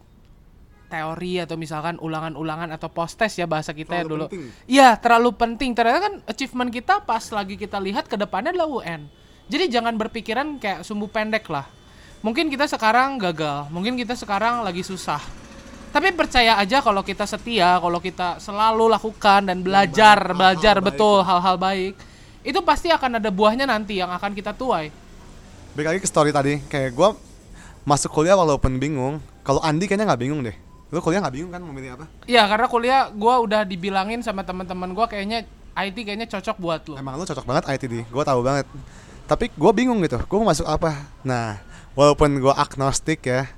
teori 0.86 1.42
atau 1.42 1.58
misalkan 1.58 1.98
ulangan-ulangan 1.98 2.70
atau 2.70 2.88
post-test 2.88 3.36
ya 3.36 3.44
bahasa 3.44 3.74
kita 3.74 3.90
ya 3.92 4.00
Terlalu 4.00 4.12
dulu. 4.14 4.24
penting. 4.26 4.44
Iya, 4.64 4.88
terlalu 4.96 5.30
penting. 5.34 5.70
Ternyata 5.74 6.00
kan 6.00 6.14
achievement 6.24 6.70
kita 6.70 7.02
pas 7.02 7.24
lagi 7.28 7.58
kita 7.58 7.76
lihat 7.76 8.06
ke 8.06 8.14
depannya 8.14 8.54
adalah 8.54 8.70
UN. 8.70 9.10
Jadi 9.44 9.64
jangan 9.68 9.92
berpikiran 9.92 10.56
kayak 10.56 10.80
sumbu 10.80 11.10
pendek 11.10 11.44
lah. 11.50 11.66
Mungkin 12.24 12.48
kita 12.48 12.64
sekarang 12.64 13.20
gagal, 13.20 13.68
mungkin 13.68 14.00
kita 14.00 14.16
sekarang 14.16 14.64
lagi 14.64 14.80
susah. 14.80 15.20
Tapi 15.92 16.08
percaya 16.16 16.56
aja 16.56 16.80
kalau 16.80 17.04
kita 17.04 17.28
setia, 17.28 17.76
kalau 17.76 18.00
kita 18.00 18.40
selalu 18.40 18.88
lakukan 18.88 19.44
dan 19.44 19.60
belajar, 19.60 20.32
belajar 20.32 20.80
baik 20.80 20.88
betul 20.88 21.20
hal-hal 21.20 21.60
baik, 21.60 21.92
itu 22.40 22.56
pasti 22.64 22.88
akan 22.88 23.20
ada 23.20 23.28
buahnya 23.28 23.68
nanti 23.68 24.00
yang 24.00 24.08
akan 24.08 24.32
kita 24.32 24.56
tuai. 24.56 24.88
balik 25.74 25.90
lagi 25.90 26.00
ke 26.00 26.08
story 26.08 26.30
tadi 26.30 26.62
kayak 26.70 26.94
gue 26.94 27.08
masuk 27.82 28.06
kuliah 28.14 28.38
walaupun 28.38 28.78
bingung 28.78 29.18
kalau 29.42 29.58
Andi 29.58 29.90
kayaknya 29.90 30.06
nggak 30.06 30.22
bingung 30.22 30.40
deh 30.46 30.54
lu 30.94 31.02
kuliah 31.02 31.18
nggak 31.18 31.34
bingung 31.34 31.50
kan 31.50 31.58
mau 31.58 31.74
milih 31.74 31.98
apa 31.98 32.06
Iya, 32.30 32.46
karena 32.46 32.66
kuliah 32.70 33.00
gua 33.10 33.42
udah 33.42 33.66
dibilangin 33.66 34.22
sama 34.22 34.46
teman-teman 34.46 34.94
gua 34.94 35.10
kayaknya 35.10 35.42
IT 35.74 35.98
kayaknya 36.06 36.30
cocok 36.30 36.56
buat 36.62 36.80
lu. 36.86 36.94
emang 36.94 37.18
lu 37.18 37.26
cocok 37.26 37.42
banget 37.42 37.64
IT 37.74 37.82
di 37.90 38.00
gue 38.06 38.22
tahu 38.22 38.40
banget 38.46 38.70
tapi 39.26 39.50
gue 39.50 39.72
bingung 39.74 39.98
gitu 40.06 40.22
gue 40.22 40.36
mau 40.38 40.54
masuk 40.54 40.62
apa 40.62 40.94
nah 41.26 41.58
walaupun 41.94 42.30
gue 42.36 42.54
agnostik 42.54 43.24
ya. 43.24 43.48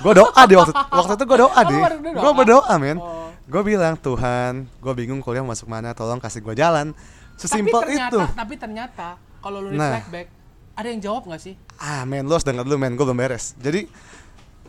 Gue 0.00 0.12
doa 0.16 0.42
di 0.48 0.56
waktu 0.56 0.72
waktu 0.72 1.12
itu 1.14 1.24
gue 1.24 1.38
doa 1.38 1.60
di. 1.62 1.76
doa? 1.76 1.88
gue 2.00 2.32
berdoa 2.32 2.74
men. 2.76 2.96
Oh. 2.96 3.28
gue 3.42 3.62
bilang 3.66 3.92
Tuhan 3.94 4.64
gue 4.64 4.92
bingung 4.94 5.18
kuliah 5.18 5.42
masuk 5.42 5.68
mana 5.68 5.92
tolong 5.92 6.16
kasih 6.16 6.40
gue 6.40 6.54
jalan. 6.54 6.96
Sesimpel 7.36 7.84
tapi 7.84 7.92
ternyata, 7.92 8.08
itu 8.08 8.20
Tapi 8.32 8.54
ternyata 8.56 9.06
kalau 9.38 9.58
lu 9.60 9.74
Nah. 9.74 9.98
reflect 9.98 10.08
back, 10.08 10.28
ada 10.72 10.88
yang 10.88 11.00
jawab 11.00 11.22
nggak 11.26 11.42
sih? 11.42 11.54
ah 11.76 12.06
men 12.06 12.24
lu 12.24 12.32
harus 12.32 12.44
denger 12.44 12.64
dulu 12.64 12.76
men. 12.76 12.94
Gue 12.94 13.04
belum 13.04 13.18
beres. 13.18 13.52
Jadi 13.58 13.84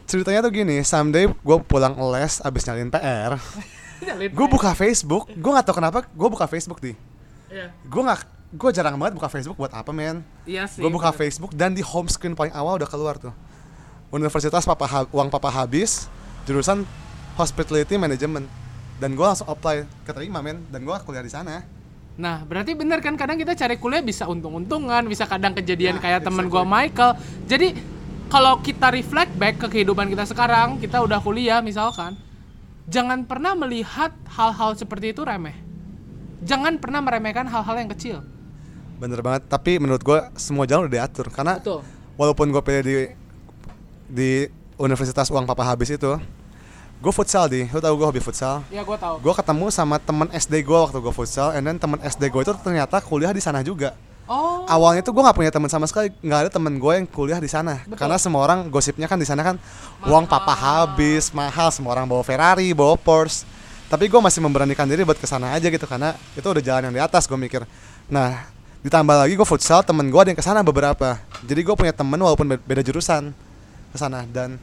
ceritanya 0.04 0.44
tuh 0.44 0.52
gini. 0.52 0.84
Someday 0.84 1.32
gue 1.32 1.58
pulang 1.64 1.96
les 2.12 2.44
abis 2.44 2.64
nyalin 2.68 2.92
PR 2.92 3.40
gue 4.36 4.48
buka 4.52 4.76
Facebook. 4.76 5.32
Gue 5.32 5.52
nggak 5.54 5.64
tahu 5.64 5.80
kenapa 5.80 6.04
gue 6.04 6.28
buka 6.28 6.44
Facebook 6.44 6.84
di. 6.84 6.92
Iya. 7.48 7.70
gue 7.86 8.02
nggak 8.02 8.20
gue 8.54 8.70
jarang 8.70 8.94
banget 8.96 9.18
buka 9.18 9.28
Facebook 9.28 9.58
buat 9.58 9.74
apa 9.74 9.90
men 9.90 10.22
Iya 10.46 10.70
sih. 10.70 10.78
gue 10.78 10.88
buka 10.88 11.10
bener. 11.10 11.20
Facebook 11.20 11.52
dan 11.52 11.74
di 11.74 11.82
home 11.82 12.06
screen 12.06 12.38
paling 12.38 12.54
awal 12.54 12.78
udah 12.78 12.86
keluar 12.86 13.18
tuh 13.18 13.34
Universitas 14.08 14.62
papa 14.62 14.86
ha- 14.86 15.10
uang 15.10 15.28
papa 15.28 15.50
habis 15.50 16.06
jurusan 16.44 16.86
hospitality 17.34 17.98
management 17.98 18.46
dan 18.96 19.12
gue 19.12 19.26
langsung 19.26 19.50
apply 19.50 19.90
keterima 20.04 20.38
men 20.40 20.62
dan 20.70 20.80
gue 20.80 20.96
kuliah 21.02 21.22
di 21.22 21.30
sana 21.30 21.66
Nah, 22.14 22.46
berarti 22.46 22.78
bener 22.78 23.02
kan 23.02 23.18
kadang 23.18 23.42
kita 23.42 23.58
cari 23.58 23.74
kuliah 23.74 23.98
bisa 23.98 24.30
untung-untungan, 24.30 25.02
bisa 25.10 25.26
kadang 25.26 25.50
kejadian 25.52 25.98
Nah, 25.98 26.02
kayak 26.04 26.22
temen 26.22 26.46
exactly. 26.46 26.54
gua 26.54 26.64
Michael. 26.64 27.12
Jadi 27.50 27.68
kalau 28.30 28.62
kita 28.62 28.94
reflect 28.94 29.34
back 29.34 29.58
ke 29.58 29.68
kehidupan 29.68 30.06
kita 30.08 30.22
sekarang, 30.24 30.78
kita 30.78 31.02
udah 31.02 31.18
kuliah 31.18 31.58
misalkan, 31.58 32.14
jangan 32.86 33.26
pernah 33.26 33.58
melihat 33.58 34.14
hal-hal 34.30 34.78
seperti 34.78 35.10
itu 35.10 35.26
remeh. 35.26 35.58
Jangan 36.46 36.78
pernah 36.78 37.02
meremehkan 37.02 37.50
hal-hal 37.50 37.82
yang 37.82 37.90
kecil. 37.90 38.22
Bener 38.98 39.20
banget. 39.22 39.46
Tapi 39.50 39.82
menurut 39.82 40.02
gue 40.02 40.20
semua 40.38 40.66
jalan 40.66 40.88
udah 40.90 40.94
diatur. 41.02 41.28
Karena 41.34 41.58
Betul. 41.58 41.82
walaupun 42.18 42.50
gue 42.54 42.62
pilih 42.62 42.84
di 42.84 42.96
di 44.14 44.32
Universitas 44.78 45.30
uang 45.30 45.46
papa 45.46 45.64
habis 45.64 45.94
itu 45.94 46.12
gue 47.04 47.12
futsal 47.12 47.52
di. 47.52 47.68
Lu 47.68 47.84
tau 47.84 47.92
gue 48.00 48.08
hobi 48.08 48.24
futsal? 48.24 48.64
Ya 48.72 48.80
gua 48.88 48.96
tahu. 48.96 49.20
gue 49.20 49.34
ketemu 49.36 49.66
sama 49.76 50.00
temen 50.00 50.32
SD 50.32 50.64
gue 50.64 50.80
waktu 50.80 50.98
gue 51.04 51.14
futsal 51.14 51.52
and 51.52 51.68
then 51.68 51.76
temen 51.76 52.00
SD 52.00 52.32
gue 52.32 52.42
itu 52.48 52.54
ternyata 52.64 53.04
kuliah 53.04 53.36
di 53.36 53.44
sana 53.44 53.60
juga. 53.60 53.92
Oh. 54.24 54.64
awalnya 54.72 55.04
tuh 55.04 55.12
gue 55.12 55.20
nggak 55.20 55.36
punya 55.36 55.52
teman 55.52 55.68
sama 55.68 55.84
sekali. 55.84 56.16
Nggak 56.24 56.40
ada 56.48 56.50
temen 56.50 56.80
gue 56.80 56.94
yang 56.96 57.04
kuliah 57.04 57.44
di 57.44 57.52
sana. 57.52 57.84
Betul. 57.84 58.00
karena 58.00 58.16
semua 58.16 58.40
orang 58.48 58.72
gosipnya 58.72 59.04
kan 59.12 59.20
di 59.20 59.28
sana 59.28 59.44
kan 59.44 59.60
uang 60.08 60.24
papa 60.32 60.56
habis 60.56 61.28
mahal. 61.36 61.68
Semua 61.76 61.92
orang 61.92 62.08
bawa 62.08 62.24
Ferrari 62.24 62.72
bawa 62.72 62.96
Porsche. 62.96 63.44
Tapi 63.92 64.08
gue 64.08 64.18
masih 64.24 64.40
memberanikan 64.40 64.88
diri 64.88 65.04
buat 65.04 65.20
ke 65.20 65.28
sana 65.28 65.52
aja 65.54 65.68
gitu 65.68 65.84
karena 65.84 66.16
itu 66.40 66.48
udah 66.48 66.64
jalan 66.64 66.88
yang 66.88 66.96
di 66.96 67.04
atas 67.04 67.28
gue 67.28 67.36
mikir. 67.36 67.68
Nah 68.08 68.53
ditambah 68.84 69.16
lagi 69.16 69.40
gue 69.40 69.48
futsal 69.48 69.80
temen 69.82 70.12
gue 70.12 70.20
ada 70.20 70.30
yang 70.36 70.40
ke 70.40 70.44
sana 70.44 70.60
beberapa. 70.60 71.16
Jadi 71.48 71.62
gue 71.64 71.76
punya 71.76 71.96
temen 71.96 72.20
walaupun 72.20 72.52
be- 72.52 72.60
beda 72.60 72.84
jurusan 72.84 73.32
ke 73.90 73.98
sana. 73.98 74.28
Dan 74.28 74.60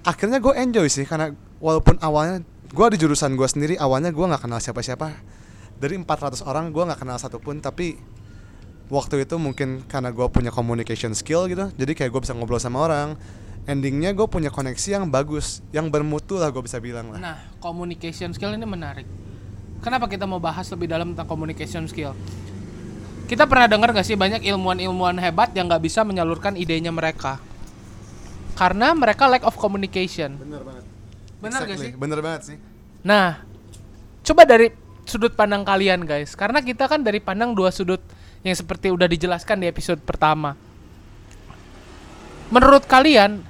akhirnya 0.00 0.40
gue 0.40 0.52
enjoy 0.56 0.88
sih 0.88 1.04
karena 1.04 1.36
walaupun 1.60 2.00
awalnya 2.00 2.40
gue 2.72 2.86
di 2.96 2.98
jurusan 2.98 3.36
gue 3.36 3.44
sendiri 3.44 3.74
awalnya 3.76 4.08
gue 4.08 4.24
nggak 4.24 4.48
kenal 4.48 4.56
siapa-siapa. 4.56 5.12
Dari 5.76 6.00
400 6.00 6.48
orang 6.48 6.72
gue 6.72 6.80
nggak 6.80 7.00
kenal 7.04 7.20
satupun 7.20 7.60
tapi 7.60 8.00
waktu 8.88 9.28
itu 9.28 9.36
mungkin 9.36 9.84
karena 9.84 10.08
gue 10.08 10.24
punya 10.28 10.52
communication 10.52 11.16
skill 11.16 11.48
gitu 11.48 11.72
jadi 11.72 11.92
kayak 11.96 12.10
gue 12.12 12.20
bisa 12.24 12.32
ngobrol 12.32 12.56
sama 12.56 12.80
orang. 12.80 13.20
Endingnya 13.64 14.12
gue 14.12 14.28
punya 14.28 14.48
koneksi 14.48 14.88
yang 14.96 15.04
bagus 15.08 15.60
yang 15.76 15.92
bermutu 15.92 16.40
lah 16.40 16.48
gue 16.48 16.60
bisa 16.64 16.80
bilang 16.80 17.12
lah. 17.12 17.20
Nah, 17.20 17.36
communication 17.60 18.32
skill 18.32 18.52
ini 18.52 18.64
menarik. 18.64 19.08
Kenapa 19.80 20.08
kita 20.08 20.24
mau 20.24 20.40
bahas 20.40 20.68
lebih 20.72 20.88
dalam 20.88 21.12
tentang 21.12 21.28
communication 21.28 21.84
skill? 21.84 22.16
Kita 23.24 23.48
pernah 23.48 23.64
dengar 23.64 23.96
gak 23.96 24.04
sih 24.04 24.20
banyak 24.20 24.44
ilmuwan-ilmuwan 24.44 25.16
hebat 25.16 25.50
yang 25.56 25.64
nggak 25.66 25.80
bisa 25.80 26.04
menyalurkan 26.04 26.60
idenya 26.60 26.92
mereka? 26.92 27.40
Karena 28.54 28.92
mereka 28.92 29.26
lack 29.26 29.42
of 29.48 29.56
communication. 29.58 30.36
bener 30.38 30.62
banget 30.62 30.84
Benar 31.40 31.60
gak 31.66 31.78
sih? 31.80 31.92
bener 31.96 32.20
banget 32.24 32.42
sih 32.52 32.56
Nah, 33.04 33.44
coba 34.24 34.48
dari 34.48 34.72
sudut 35.04 35.36
pandang 35.36 35.60
kalian 35.60 36.08
guys, 36.08 36.32
karena 36.32 36.64
kita 36.64 36.88
kan 36.88 37.04
dari 37.04 37.20
pandang 37.20 37.52
dua 37.52 37.68
sudut 37.68 38.00
yang 38.40 38.56
seperti 38.56 38.88
udah 38.88 39.04
dijelaskan 39.04 39.60
di 39.60 39.68
episode 39.68 40.00
pertama. 40.00 40.56
Menurut 42.48 42.88
kalian, 42.88 43.44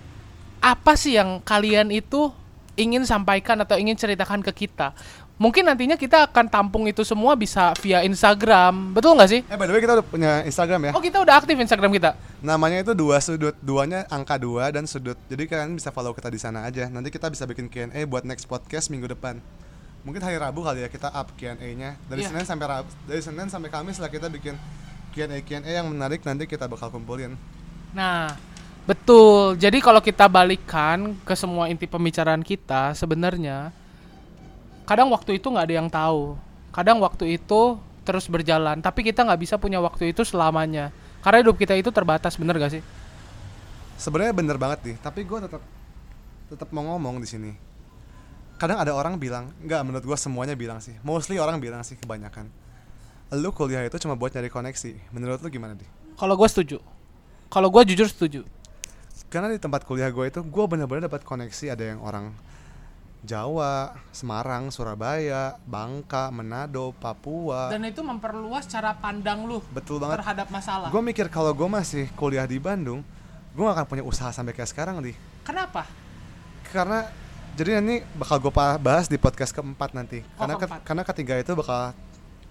apa 0.58 0.98
sih 0.98 1.14
yang 1.14 1.38
kalian 1.42 1.94
itu 1.94 2.34
ingin 2.74 3.06
sampaikan 3.06 3.62
atau 3.62 3.78
ingin 3.78 3.94
ceritakan 3.94 4.42
ke 4.42 4.66
kita? 4.66 4.90
Mungkin 5.35 5.66
nantinya 5.66 5.94
kita 5.94 6.31
akan 6.31 6.47
tampung 6.47 6.87
itu 6.87 7.03
semua 7.03 7.35
bisa 7.35 7.75
via 7.77 8.01
Instagram, 8.01 8.94
betul 8.94 9.12
nggak 9.12 9.27
sih? 9.29 9.40
eh 9.42 9.57
by 9.57 9.66
the 9.66 9.75
way 9.75 9.83
kita 9.83 9.99
udah 9.99 10.07
punya 10.07 10.33
Instagram 10.42 10.81
ya 10.81 10.92
Oh 10.94 11.03
kita 11.03 11.18
udah 11.18 11.35
aktif 11.37 11.55
Instagram 11.55 11.90
kita. 11.90 12.14
namanya 12.38 12.79
itu 12.81 12.92
dua 12.92 13.18
sudut 13.18 13.51
duanya 13.59 14.07
angka 14.09 14.37
dua 14.37 14.70
dan 14.70 14.85
sudut 14.85 15.18
jadi 15.27 15.42
kalian 15.44 15.75
bisa 15.75 15.90
follow 15.90 16.12
kita 16.12 16.29
di 16.29 16.37
sana 16.37 16.62
aja 16.62 16.87
nanti 16.87 17.09
kita 17.09 17.27
bisa 17.27 17.44
bikin 17.44 17.66
Q&A 17.66 18.05
buat 18.05 18.23
next 18.23 18.44
podcast 18.44 18.88
minggu 18.88 19.09
depan 19.09 19.42
mungkin 20.01 20.20
hari 20.20 20.37
Rabu 20.37 20.61
kali 20.61 20.81
ya 20.81 20.88
kita 20.88 21.09
up 21.09 21.33
Q&A-nya 21.35 21.97
dari 22.05 22.20
Iya. 22.20 22.31
Senin 22.31 22.44
sampai 22.44 22.66
Rabu 22.68 22.90
dari 23.03 23.18
Senin 23.18 23.49
sampai 23.49 23.68
Kamis 23.68 23.97
lah 23.97 24.07
kita 24.07 24.29
bikin 24.29 24.55
Q&A 25.11 25.40
Q&A 25.40 25.66
yang 25.73 25.88
menarik 25.88 26.23
nanti 26.23 26.44
kita 26.44 26.64
bakal 26.64 26.88
kumpulin 26.90 27.35
Nah, 27.90 28.35
betul. 28.85 29.55
Jadi 29.57 29.79
kalau 29.79 29.99
kita 29.99 30.27
balikan 30.27 31.14
ke 31.20 31.33
semua 31.33 31.66
inti 31.66 31.87
pembicaraan 31.87 32.40
kita, 32.40 32.90
sebenarnya 32.92 33.70
kadang 34.85 35.09
waktu 35.11 35.40
itu 35.40 35.47
nggak 35.49 35.66
ada 35.66 35.75
yang 35.75 35.88
tahu. 35.90 36.38
Kadang 36.70 37.01
waktu 37.01 37.40
itu 37.40 37.77
terus 38.05 38.29
berjalan, 38.29 38.81
tapi 38.85 39.01
kita 39.01 39.25
nggak 39.25 39.40
bisa 39.40 39.55
punya 39.57 39.81
waktu 39.81 40.12
itu 40.12 40.23
selamanya. 40.23 40.92
Karena 41.25 41.40
hidup 41.40 41.57
kita 41.57 41.73
itu 41.73 41.88
terbatas, 41.88 42.37
bener 42.37 42.61
gak 42.61 42.77
sih? 42.77 42.85
sebenarnya 43.94 44.35
bener 44.35 44.57
banget 44.59 44.81
nih 44.92 44.97
tapi 44.99 45.23
gue 45.23 45.38
tetap 45.47 45.62
tetap 46.51 46.68
mau 46.75 46.85
ngomong 46.94 47.23
di 47.23 47.29
sini 47.31 47.53
kadang 48.59 48.79
ada 48.79 48.94
orang 48.94 49.18
bilang 49.18 49.51
nggak 49.62 49.81
menurut 49.87 50.05
gue 50.05 50.18
semuanya 50.18 50.55
bilang 50.59 50.79
sih 50.83 50.94
mostly 51.07 51.38
orang 51.38 51.59
bilang 51.62 51.83
sih 51.87 51.99
kebanyakan 51.99 52.51
lu 53.35 53.51
kuliah 53.51 53.83
itu 53.83 53.99
cuma 53.99 54.14
buat 54.14 54.31
nyari 54.31 54.51
koneksi 54.51 55.11
menurut 55.11 55.42
lu 55.42 55.51
gimana 55.51 55.75
di 55.75 55.87
Kalau 56.14 56.38
gue 56.38 56.47
setuju. 56.47 56.79
Kalau 57.51 57.75
gue 57.75 57.83
jujur 57.90 58.07
setuju. 58.07 58.47
karena 59.27 59.51
di 59.51 59.59
tempat 59.59 59.83
kuliah 59.83 60.07
gue 60.14 60.31
itu 60.31 60.47
gue 60.47 60.64
bener-bener 60.70 61.11
dapat 61.11 61.27
koneksi 61.27 61.75
ada 61.75 61.83
yang 61.83 61.99
orang 61.99 62.31
Jawa, 63.24 63.96
Semarang, 64.12 64.68
Surabaya, 64.68 65.56
Bangka, 65.64 66.28
Manado, 66.28 66.92
Papua. 66.94 67.72
Dan 67.72 67.88
itu 67.88 68.04
memperluas 68.04 68.68
cara 68.68 68.92
pandang 68.92 69.48
lu 69.48 69.64
Betul 69.72 69.96
banget. 69.98 70.20
terhadap 70.20 70.52
masalah. 70.52 70.88
Gue 70.92 71.00
mikir 71.00 71.32
kalau 71.32 71.50
gue 71.50 71.64
masih 71.64 72.12
kuliah 72.14 72.44
di 72.44 72.60
Bandung, 72.60 73.00
gue 73.56 73.62
gak 73.64 73.74
akan 73.74 73.87
punya 73.88 74.04
usaha 74.04 74.28
sampai 74.28 74.52
kayak 74.52 74.68
sekarang 74.68 75.00
di. 75.00 75.16
Kenapa? 75.40 75.88
Karena 76.68 77.08
jadi 77.56 77.80
nanti 77.80 78.04
bakal 78.12 78.38
gue 78.38 78.52
bahas 78.78 79.08
di 79.08 79.16
podcast 79.16 79.56
keempat 79.56 79.96
nanti. 79.96 80.20
Oh, 80.37 80.44
karena 80.44 80.54
ke- 80.54 80.60
keempat. 80.60 80.80
karena 80.84 81.02
ketiga 81.08 81.34
itu 81.40 81.52
bakal 81.56 81.96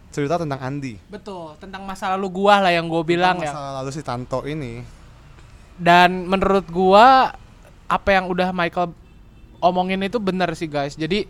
cerita 0.09 0.41
tentang 0.41 0.57
Andi. 0.57 0.97
Betul, 1.05 1.53
tentang 1.57 1.85
masa 1.85 2.13
lalu 2.13 2.29
gua 2.33 2.61
lah 2.61 2.69
yang 2.69 2.85
gue 2.85 3.01
bilang 3.03 3.37
Tentang 3.37 3.49
ya. 3.49 3.53
Masa 3.53 3.77
lalu 3.81 3.89
si 3.89 4.01
Tanto 4.01 4.41
ini. 4.45 4.81
Dan 5.73 6.25
menurut 6.25 6.65
gua 6.69 7.33
apa 7.89 8.09
yang 8.09 8.25
udah 8.25 8.49
Michael 8.53 8.93
omongin 9.63 10.03
itu 10.03 10.19
benar 10.19 10.51
sih 10.53 10.67
guys. 10.67 10.99
Jadi 10.99 11.25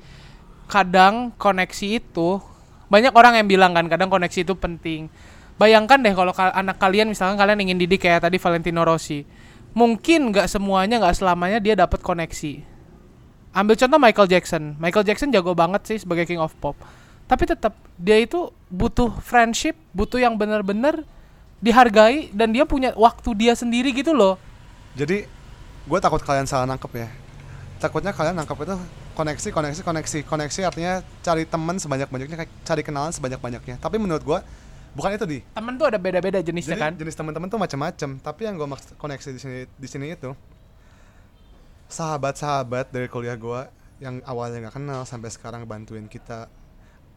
kadang 0.65 1.29
koneksi 1.37 2.01
itu 2.01 2.41
banyak 2.89 3.13
orang 3.13 3.37
yang 3.37 3.47
bilang 3.47 3.71
kan 3.77 3.85
kadang 3.85 4.09
koneksi 4.09 4.41
itu 4.41 4.57
penting. 4.57 5.07
Bayangkan 5.61 6.01
deh 6.01 6.17
kalau 6.17 6.33
ka- 6.33 6.53
anak 6.53 6.81
kalian 6.81 7.13
misalkan 7.13 7.37
kalian 7.37 7.61
ingin 7.61 7.77
didik 7.77 8.01
kayak 8.09 8.25
tadi 8.25 8.41
Valentino 8.41 8.81
Rossi. 8.81 9.21
Mungkin 9.77 10.33
nggak 10.33 10.49
semuanya 10.49 10.97
nggak 10.97 11.17
selamanya 11.17 11.61
dia 11.61 11.77
dapat 11.77 12.01
koneksi. 12.01 12.61
Ambil 13.53 13.77
contoh 13.77 13.99
Michael 14.01 14.29
Jackson. 14.33 14.73
Michael 14.81 15.05
Jackson 15.05 15.29
jago 15.29 15.53
banget 15.53 15.85
sih 15.85 15.97
sebagai 16.01 16.25
king 16.25 16.41
of 16.41 16.53
pop. 16.57 16.73
Tapi 17.29 17.45
tetap 17.45 17.77
dia 17.95 18.17
itu 18.17 18.49
butuh 18.69 19.13
friendship, 19.21 19.77
butuh 19.93 20.17
yang 20.17 20.33
benar-benar 20.37 21.05
dihargai 21.63 22.33
dan 22.33 22.51
dia 22.51 22.65
punya 22.65 22.91
waktu 22.97 23.29
dia 23.37 23.53
sendiri 23.55 23.93
gitu 23.93 24.11
loh. 24.11 24.35
Jadi 24.97 25.25
gue 25.83 25.99
takut 26.01 26.19
kalian 26.19 26.49
salah 26.49 26.67
nangkep 26.67 26.91
ya. 26.97 27.09
Takutnya 27.83 28.15
kalian 28.15 28.39
nangkep 28.39 28.55
itu 28.63 28.79
koneksi, 29.11 29.49
koneksi, 29.51 29.81
koneksi. 29.83 30.19
Koneksi 30.23 30.59
artinya 30.63 31.03
cari 31.19 31.43
teman 31.43 31.75
sebanyak-banyaknya, 31.75 32.35
kayak 32.39 32.51
cari 32.63 32.79
kenalan 32.79 33.11
sebanyak-banyaknya. 33.11 33.75
Tapi 33.75 33.99
menurut 33.99 34.23
gue 34.23 34.39
bukan 34.95 35.11
itu 35.11 35.25
di. 35.27 35.39
Temen 35.51 35.75
tuh 35.75 35.91
ada 35.91 35.99
beda-beda 35.99 36.39
jenisnya 36.39 36.79
Jadi 36.79 36.83
kan. 36.87 36.93
jenis 36.95 37.11
teman-teman 37.19 37.51
tuh 37.51 37.59
macam-macam. 37.59 38.09
Tapi 38.23 38.41
yang 38.47 38.55
gue 38.55 38.67
maksud 38.71 38.95
koneksi 38.95 39.29
di 39.35 39.39
sini 39.43 39.57
di 39.67 39.87
sini 39.91 40.15
itu 40.15 40.31
sahabat-sahabat 41.91 42.95
dari 42.95 43.11
kuliah 43.11 43.35
gue 43.35 43.67
yang 43.99 44.23
awalnya 44.23 44.63
nggak 44.63 44.79
kenal 44.79 45.03
sampai 45.03 45.27
sekarang 45.27 45.67
bantuin 45.67 46.07
kita 46.07 46.47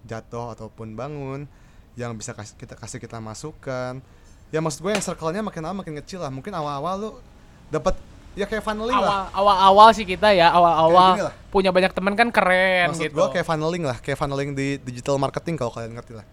jatuh 0.03 0.51
ataupun 0.59 0.99
bangun, 0.99 1.47
yang 1.95 2.11
bisa 2.19 2.35
kasih 2.35 2.59
kita 2.59 2.75
kasih 2.75 2.99
kita 2.99 3.23
masukan. 3.23 4.03
Ya 4.51 4.59
maksud 4.59 4.83
gue 4.83 4.91
yang 4.91 5.03
circle-nya 5.03 5.47
makin 5.47 5.63
lama 5.63 5.87
makin 5.87 5.95
kecil 6.03 6.27
lah. 6.27 6.31
Mungkin 6.35 6.51
awal-awal 6.51 6.95
lu 6.99 7.11
dapat 7.71 7.95
ya 8.37 8.45
kayak 8.45 8.63
funneling 8.63 8.95
lah. 8.95 9.03
Awal 9.03 9.23
awal 9.35 9.57
awal 9.65 9.89
sih 9.91 10.05
kita 10.05 10.29
ya 10.31 10.53
awal 10.53 10.73
awal 10.79 11.11
punya 11.49 11.73
banyak 11.73 11.91
teman 11.91 12.13
kan 12.13 12.29
keren 12.29 12.93
maksud 12.93 13.09
gitu. 13.09 13.17
gua 13.17 13.29
kayak 13.29 13.43
funneling 13.43 13.83
lah 13.83 13.97
kayak 13.97 14.15
funneling 14.15 14.53
di 14.53 14.77
digital 14.79 15.17
marketing 15.17 15.57
kalau 15.57 15.73
kalian 15.73 15.97
ngerti 15.97 16.13
lah. 16.15 16.27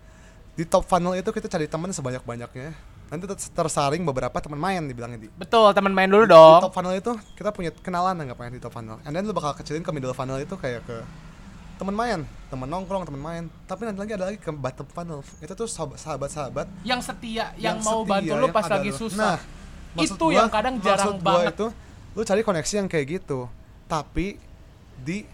Di 0.54 0.64
top 0.64 0.84
funnel 0.84 1.16
itu 1.16 1.26
kita 1.26 1.48
cari 1.48 1.66
teman 1.66 1.90
sebanyak 1.90 2.22
banyaknya 2.22 2.76
nanti 3.08 3.26
ter- 3.26 3.52
tersaring 3.56 4.02
beberapa 4.04 4.36
teman 4.36 4.60
main 4.60 4.84
dibilangnya 4.84 5.18
di. 5.18 5.28
Betul 5.32 5.72
teman 5.72 5.90
main 5.90 6.06
dulu 6.06 6.26
di 6.26 6.30
dong 6.30 6.62
top 6.62 6.74
funnel 6.74 6.94
itu 6.94 7.10
kita 7.34 7.50
punya 7.50 7.72
kenalan 7.74 8.14
anggapnya 8.18 8.52
di 8.52 8.60
top 8.60 8.74
funnel. 8.74 9.00
And 9.02 9.12
then 9.12 9.24
lu 9.24 9.32
bakal 9.32 9.56
kecilin 9.56 9.80
ke 9.80 9.90
middle 9.90 10.12
funnel 10.12 10.38
itu 10.38 10.54
kayak 10.54 10.84
ke 10.84 10.98
teman 11.74 11.96
main. 11.96 12.20
Teman 12.50 12.68
nongkrong 12.68 13.08
teman 13.08 13.18
main. 13.18 13.44
Tapi 13.64 13.88
nanti 13.88 13.98
lagi 13.98 14.14
ada 14.14 14.26
lagi 14.28 14.38
ke 14.38 14.52
bottom 14.52 14.86
funnel. 14.88 15.20
Itu 15.40 15.54
tuh 15.54 15.66
sahabat 15.66 16.30
sahabat 16.30 16.68
yang 16.84 17.00
setia 17.00 17.50
yang, 17.56 17.80
mau 17.80 18.02
setia, 18.02 18.12
bantu 18.12 18.34
lu 18.36 18.46
yang 18.46 18.54
pas 18.54 18.66
lagi 18.68 18.92
susah. 18.92 19.18
Nah, 19.18 19.38
itu 19.96 20.14
gua- 20.20 20.34
yang 20.36 20.50
kadang 20.50 20.76
jarang 20.80 21.18
banget. 21.18 21.54
itu 21.54 21.66
lu 22.14 22.22
cari 22.22 22.42
koneksi 22.42 22.74
yang 22.76 22.88
kayak 22.88 23.06
gitu 23.12 23.50
tapi 23.86 24.38
di 24.96 25.26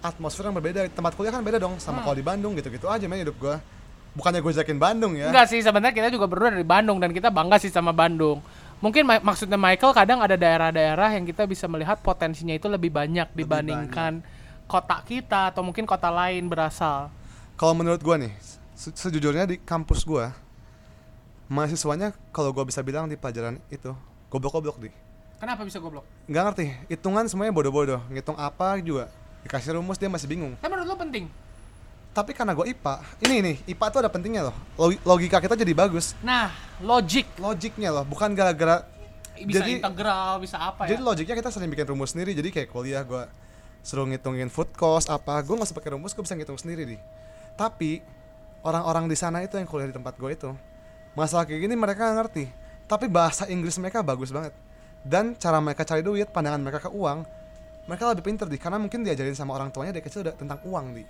atmosfer 0.00 0.42
yang 0.42 0.54
berbeda 0.54 0.88
tempat 0.88 1.12
kuliah 1.12 1.30
kan 1.30 1.40
beda 1.40 1.58
dong 1.58 1.76
sama 1.76 2.00
Hmm. 2.00 2.04
kalau 2.04 2.16
di 2.16 2.24
Bandung 2.24 2.52
gitu-gitu 2.54 2.86
aja 2.86 3.04
main 3.04 3.20
hidup 3.20 3.36
gua 3.36 3.60
bukannya 4.10 4.40
gue 4.40 4.52
jakin 4.56 4.74
Bandung 4.74 5.14
ya 5.14 5.28
Enggak 5.28 5.46
sih 5.46 5.60
sebenarnya 5.60 5.92
kita 5.92 6.08
juga 6.08 6.26
berdua 6.26 6.50
dari 6.50 6.64
Bandung 6.64 6.98
dan 6.98 7.10
kita 7.10 7.28
bangga 7.28 7.58
sih 7.58 7.68
sama 7.68 7.92
Bandung. 7.92 8.42
Mungkin 8.80 9.04
ma- 9.04 9.20
maksudnya 9.22 9.54
Michael 9.54 9.92
kadang 9.92 10.18
ada 10.18 10.34
daerah-daerah 10.34 11.12
yang 11.12 11.22
kita 11.22 11.44
bisa 11.44 11.68
melihat 11.68 12.00
potensinya 12.00 12.50
itu 12.50 12.64
lebih 12.64 12.88
banyak 12.88 13.28
dibandingkan 13.30 14.24
kota 14.64 15.04
kita 15.04 15.52
atau 15.52 15.60
mungkin 15.60 15.84
kota 15.84 16.08
lain 16.08 16.46
berasal. 16.46 17.12
kalau 17.54 17.76
menurut 17.76 18.00
gua 18.00 18.16
nih 18.16 18.32
se- 18.72 18.90
sejujurnya 18.90 19.44
di 19.44 19.60
kampus 19.60 20.02
gua 20.02 20.32
mahasiswanya 21.46 22.14
kalau 22.30 22.50
gua 22.50 22.64
bisa 22.64 22.80
bilang 22.80 23.04
di 23.04 23.14
pelajaran 23.14 23.60
itu 23.68 23.92
goblok-goblok 24.26 24.80
di 24.80 24.88
Kenapa 25.40 25.64
bisa 25.64 25.80
goblok? 25.80 26.04
nggak 26.28 26.42
ngerti. 26.46 26.66
Hitungan 26.86 27.24
semuanya 27.24 27.50
bodoh-bodoh. 27.50 28.00
Ngitung 28.06 28.36
apa 28.36 28.76
juga. 28.78 29.08
Dikasih 29.40 29.72
rumus 29.72 29.96
dia 29.96 30.06
masih 30.06 30.28
bingung. 30.28 30.52
Tapi 30.54 30.68
menurut 30.68 30.88
lu 30.88 30.98
penting. 30.98 31.26
tapi 32.10 32.34
karena 32.34 32.50
gue 32.52 32.66
IPA 32.66 32.94
ini 33.22 33.36
nih 33.38 33.56
IPA 33.70 33.86
tuh 33.86 34.00
ada 34.02 34.10
pentingnya 34.10 34.50
loh. 34.50 34.56
Logi- 34.74 34.98
logika 35.06 35.38
kita 35.38 35.54
jadi 35.54 35.70
bagus. 35.70 36.18
Nah, 36.20 36.50
logic 36.82 37.22
logiknya 37.38 37.94
loh. 37.94 38.02
Bukan 38.02 38.34
gara-gara 38.34 38.82
bisa 39.38 39.62
Jadi- 39.62 39.78
integral, 39.78 40.42
bisa 40.42 40.58
apa 40.58 40.90
ya? 40.90 40.92
jadi 40.92 41.06
logiknya 41.06 41.38
kita 41.38 41.54
sering 41.54 41.70
bikin 41.70 41.86
rumus 41.86 42.10
sendiri. 42.10 42.34
Jadi 42.34 42.50
kayak 42.50 42.66
kuliah 42.68 43.06
gue 43.06 43.30
suruh 43.80 44.10
ngitungin 44.10 44.50
food 44.50 44.74
cost 44.74 45.06
apa. 45.06 45.38
Gue 45.46 45.54
nggak 45.54 45.70
usah 45.70 45.78
pakai 45.78 45.94
rumus 45.94 46.10
gue 46.10 46.20
bisa 46.20 46.34
ngitung 46.34 46.58
sendiri 46.58 46.82
di 46.84 46.96
tapi 47.54 48.02
orang-orang 48.60 49.06
di 49.06 49.14
sana 49.14 49.40
itu 49.40 49.54
yang 49.54 49.70
kuliah 49.70 49.86
di 49.86 49.94
tempat 49.94 50.18
gue 50.18 50.30
itu 50.34 50.50
masalah 51.14 51.46
kayak 51.46 51.62
gini 51.62 51.78
mereka 51.78 52.10
ngerti. 52.10 52.50
Tapi 52.90 53.06
bahasa 53.06 53.46
Inggris 53.46 53.78
mereka 53.78 54.02
bagus 54.02 54.34
banget 54.34 54.50
dan 55.04 55.36
cara 55.36 55.58
mereka 55.58 55.82
cari 55.84 56.04
duit 56.04 56.28
pandangan 56.28 56.60
mereka 56.60 56.88
ke 56.88 56.90
uang 56.92 57.40
mereka 57.90 58.06
lebih 58.14 58.22
pinter 58.22 58.46
di. 58.46 58.54
Karena 58.54 58.78
mungkin 58.78 59.02
diajarin 59.02 59.34
sama 59.34 59.58
orang 59.58 59.74
tuanya 59.74 59.90
dari 59.90 60.06
kecil 60.06 60.22
udah 60.22 60.34
tentang 60.38 60.62
uang 60.62 60.86
di. 60.94 61.02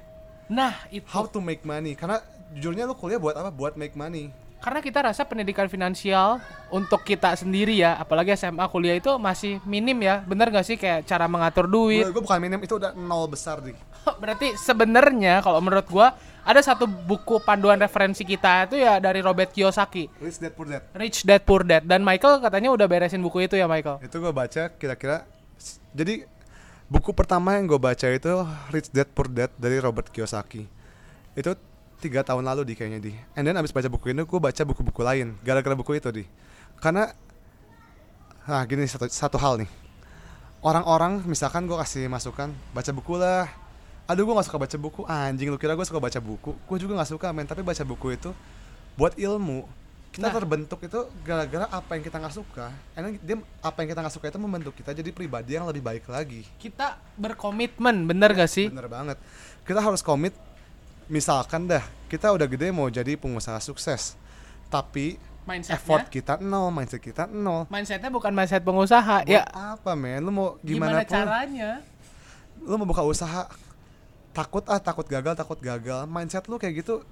Nah, 0.48 0.88
itu. 0.88 1.04
how 1.12 1.28
to 1.28 1.38
make 1.44 1.60
money. 1.60 1.92
Karena 1.92 2.24
jujurnya 2.56 2.88
lu 2.88 2.96
kuliah 2.96 3.20
buat 3.20 3.36
apa? 3.36 3.52
Buat 3.52 3.76
make 3.76 3.92
money 3.92 4.32
Karena 4.60 4.84
kita 4.84 5.00
rasa 5.08 5.24
pendidikan 5.24 5.72
finansial 5.72 6.36
untuk 6.68 7.00
kita 7.00 7.32
sendiri 7.32 7.80
ya, 7.80 7.96
apalagi 7.96 8.36
SMA 8.36 8.60
kuliah 8.68 9.00
itu 9.00 9.08
masih 9.16 9.56
minim 9.64 9.96
ya. 10.04 10.20
Bener 10.20 10.52
gak 10.52 10.68
sih 10.68 10.76
kayak 10.76 11.08
cara 11.08 11.24
mengatur 11.24 11.64
duit? 11.64 12.04
gue 12.04 12.20
bukan 12.20 12.36
minim 12.36 12.60
itu 12.60 12.76
udah 12.76 12.92
nol 12.92 13.24
besar 13.24 13.64
di 13.64 13.72
Berarti 14.22 14.52
sebenarnya 14.60 15.40
kalau 15.40 15.64
menurut 15.64 15.88
gua 15.88 16.12
ada 16.44 16.60
satu 16.64 16.88
buku 16.88 17.40
panduan 17.44 17.76
referensi 17.76 18.24
kita 18.24 18.68
itu 18.68 18.80
ya 18.80 18.96
dari 18.96 19.20
Robert 19.20 19.52
Kiyosaki, 19.52 20.08
rich 20.20 20.40
dad 20.40 20.52
poor 20.56 20.66
dad 20.68 20.82
Rich 20.96 21.18
Dad 21.28 21.42
Poor 21.44 21.62
Dad 21.64 21.84
dan 21.84 22.00
Michael 22.00 22.40
katanya 22.40 22.72
udah 22.72 22.86
beresin 22.88 23.20
buku 23.20 23.44
itu 23.44 23.60
ya 23.60 23.68
Michael. 23.68 24.00
itu 24.00 24.16
gue 24.16 24.32
baca 24.32 24.62
kira-kira 24.72 25.28
jadi 25.92 26.24
buku 26.88 27.12
pertama 27.12 27.60
yang 27.60 27.68
gue 27.68 27.76
baca 27.76 28.06
itu 28.08 28.32
Rich 28.72 28.88
Dad 28.90 29.08
Poor 29.12 29.28
Dad 29.28 29.52
dari 29.60 29.76
Robert 29.78 30.08
Kiyosaki 30.08 30.64
itu 31.36 31.52
tiga 32.00 32.24
tahun 32.24 32.42
lalu 32.48 32.64
di 32.64 32.74
kayaknya 32.74 33.00
di. 33.00 33.12
And 33.36 33.44
then 33.44 33.54
abis 33.60 33.70
baca 33.70 33.86
buku 33.92 34.16
ini 34.16 34.24
gue 34.24 34.40
baca 34.40 34.62
buku-buku 34.64 35.00
lain. 35.04 35.36
Gara-gara 35.44 35.76
buku 35.76 36.00
itu 36.00 36.08
di. 36.10 36.24
Karena 36.80 37.12
nah 38.48 38.64
gini 38.64 38.88
satu, 38.88 39.06
satu 39.06 39.36
hal 39.36 39.60
nih. 39.60 39.70
Orang-orang 40.64 41.20
misalkan 41.28 41.68
gue 41.68 41.76
kasih 41.76 42.08
masukan 42.08 42.52
baca 42.72 42.90
buku 42.90 43.14
lah. 43.20 43.48
Aduh 44.08 44.26
gue 44.26 44.34
gak 44.34 44.48
suka 44.48 44.58
baca 44.58 44.76
buku. 44.80 45.00
Anjing 45.06 45.52
lu 45.52 45.60
kira 45.60 45.76
gue 45.76 45.86
suka 45.86 46.00
baca 46.02 46.18
buku? 46.18 46.56
Gue 46.66 46.76
juga 46.80 46.98
gak 46.98 47.12
suka 47.12 47.30
men. 47.30 47.46
Tapi 47.46 47.62
baca 47.62 47.84
buku 47.86 48.16
itu 48.16 48.32
buat 48.98 49.14
ilmu. 49.14 49.68
Kita 50.10 50.26
Nah. 50.26 50.34
terbentuk 50.34 50.82
itu 50.82 51.00
gara-gara 51.22 51.70
apa 51.70 51.94
yang 51.94 52.02
kita 52.02 52.18
nggak 52.18 52.34
suka. 52.34 52.74
And 52.98 53.02
then 53.06 53.12
dia 53.22 53.36
apa 53.62 53.78
yang 53.78 53.94
kita 53.94 54.02
nggak 54.02 54.14
suka 54.18 54.26
itu 54.26 54.42
membentuk 54.42 54.74
kita 54.74 54.90
jadi 54.90 55.14
pribadi 55.14 55.54
yang 55.54 55.70
lebih 55.70 55.86
baik 55.86 56.10
lagi. 56.10 56.42
Kita 56.58 56.98
berkomitmen, 57.14 58.10
bener 58.10 58.34
gak 58.34 58.50
sih? 58.50 58.66
bener 58.66 58.90
banget. 58.90 59.22
Kita 59.62 59.78
harus 59.78 60.02
komit 60.02 60.34
misalkan 61.10 61.66
dah 61.66 61.82
kita 62.06 62.30
udah 62.30 62.46
gede 62.46 62.70
mau 62.70 62.86
jadi 62.86 63.18
pengusaha 63.18 63.58
sukses 63.58 64.14
tapi 64.70 65.18
Mindsetnya, 65.42 65.82
effort 65.82 66.06
kita 66.06 66.38
nol 66.38 66.70
mindset 66.70 67.02
kita 67.02 67.26
nol 67.26 67.66
mindsetnya 67.66 68.06
bukan 68.12 68.30
mindset 68.30 68.62
pengusaha. 68.62 69.26
Buat 69.26 69.28
ya, 69.28 69.42
apa 69.50 69.98
men 69.98 70.22
lu 70.22 70.30
mau 70.30 70.48
gimana, 70.62 71.02
gimana, 71.02 71.02
pun 71.02 71.10
caranya? 71.10 71.70
lu 72.60 72.74
mau 72.78 72.86
buka 72.86 73.02
usaha 73.02 73.50
takut 74.30 74.62
ah 74.70 74.78
takut 74.78 75.02
gagal 75.10 75.34
takut 75.34 75.58
gagal 75.58 76.06
mindset 76.06 76.46
lu 76.46 76.54
kayak 76.54 76.84
gitu 76.84 77.02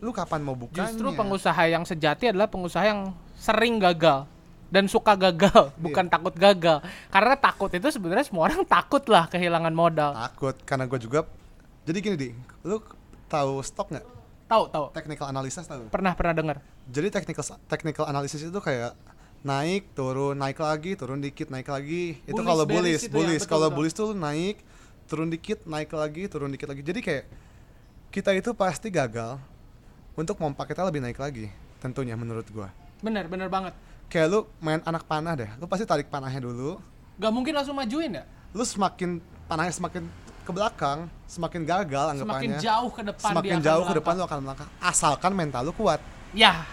lu 0.00 0.10
kapan 0.14 0.40
mau 0.40 0.56
bukanya 0.56 0.88
Justru 0.88 1.12
pengusaha 1.12 1.62
yang 1.68 1.84
sejati 1.84 2.32
adalah 2.32 2.48
pengusaha 2.48 2.86
yang 2.86 3.12
sering 3.36 3.76
gagal 3.76 4.24
dan 4.72 4.88
suka 4.88 5.12
gagal, 5.12 5.68
bukan 5.84 6.08
takut 6.08 6.32
gagal. 6.32 6.80
Karena 7.12 7.36
takut 7.36 7.68
itu 7.68 7.92
sebenarnya 7.92 8.24
semua 8.24 8.48
orang 8.48 8.64
takut 8.64 9.04
lah 9.12 9.28
kehilangan 9.28 9.74
modal. 9.76 10.16
takut 10.16 10.56
karena 10.64 10.88
gue 10.88 10.96
juga 11.02 11.28
jadi 11.84 11.98
gini 12.00 12.16
di 12.16 12.28
lu 12.64 12.80
tahu 13.32 13.64
stok 13.64 13.88
nggak 13.90 14.06
Tahu, 14.44 14.68
tahu. 14.68 14.84
technical 14.92 15.26
analysis 15.26 15.64
tahu 15.64 15.88
Pernah 15.88 16.12
pernah 16.12 16.36
dengar. 16.36 16.56
jadi 16.84 17.08
technical 17.08 17.40
technical 17.66 18.04
analysis 18.04 18.44
itu 18.44 18.60
kayak 18.60 18.92
naik 19.40 19.90
turun 19.92 20.36
naik 20.36 20.54
lagi 20.56 20.92
turun 20.92 21.18
dikit 21.18 21.48
naik 21.48 21.66
lagi 21.66 22.20
itu 22.20 22.30
Bullish, 22.30 22.46
kalau 22.46 22.64
bullish 22.64 23.00
itu 23.00 23.08
ya, 23.08 23.10
bullish 23.10 23.42
betul, 23.42 23.50
kalau 23.50 23.68
bullish 23.68 23.96
tuh 23.96 24.12
naik 24.12 24.60
turun 25.04 25.26
dikit 25.26 25.64
naik 25.64 25.90
lagi 25.90 26.28
turun 26.28 26.46
dikit 26.48 26.68
lagi 26.68 26.78
jadi 26.80 27.00
kayak 27.00 27.24
kita 28.08 28.30
itu 28.32 28.52
pasti 28.52 28.86
gagal 28.86 29.40
untuk 30.12 30.36
pompa 30.36 30.62
kita 30.62 30.84
lebih 30.84 31.00
naik 31.00 31.16
lagi 31.16 31.48
tentunya 31.78 32.12
menurut 32.12 32.44
gua 32.46 32.68
Bener, 33.00 33.26
bener 33.26 33.48
banget. 33.48 33.74
kayak 34.06 34.26
lu 34.28 34.40
main 34.58 34.78
anak 34.80 35.02
panah 35.02 35.34
deh 35.34 35.50
lu 35.56 35.64
pasti 35.64 35.82
tarik 35.82 36.06
panahnya 36.06 36.38
dulu 36.40 36.76
Gak 37.14 37.28
mungkin 37.28 37.52
langsung 37.52 37.74
majuin 37.74 38.12
ya? 38.12 38.24
lu 38.52 38.62
semakin 38.62 39.18
panahnya 39.44 39.72
semakin 39.72 40.06
ke 40.42 40.50
belakang 40.50 41.06
semakin 41.30 41.62
gagal 41.62 42.06
Semakin 42.18 42.22
anggapannya 42.26 42.58
jauh 42.58 42.90
ke 42.90 43.02
depan 43.06 43.30
semakin 43.30 43.58
jauh 43.62 43.84
ke 43.86 43.94
depan 43.94 44.12
lu 44.18 44.24
akan 44.26 44.38
melangkah. 44.42 44.68
Asalkan 44.82 45.32
mental 45.32 45.70
lu 45.70 45.72
kuat. 45.72 46.02
Ya, 46.34 46.66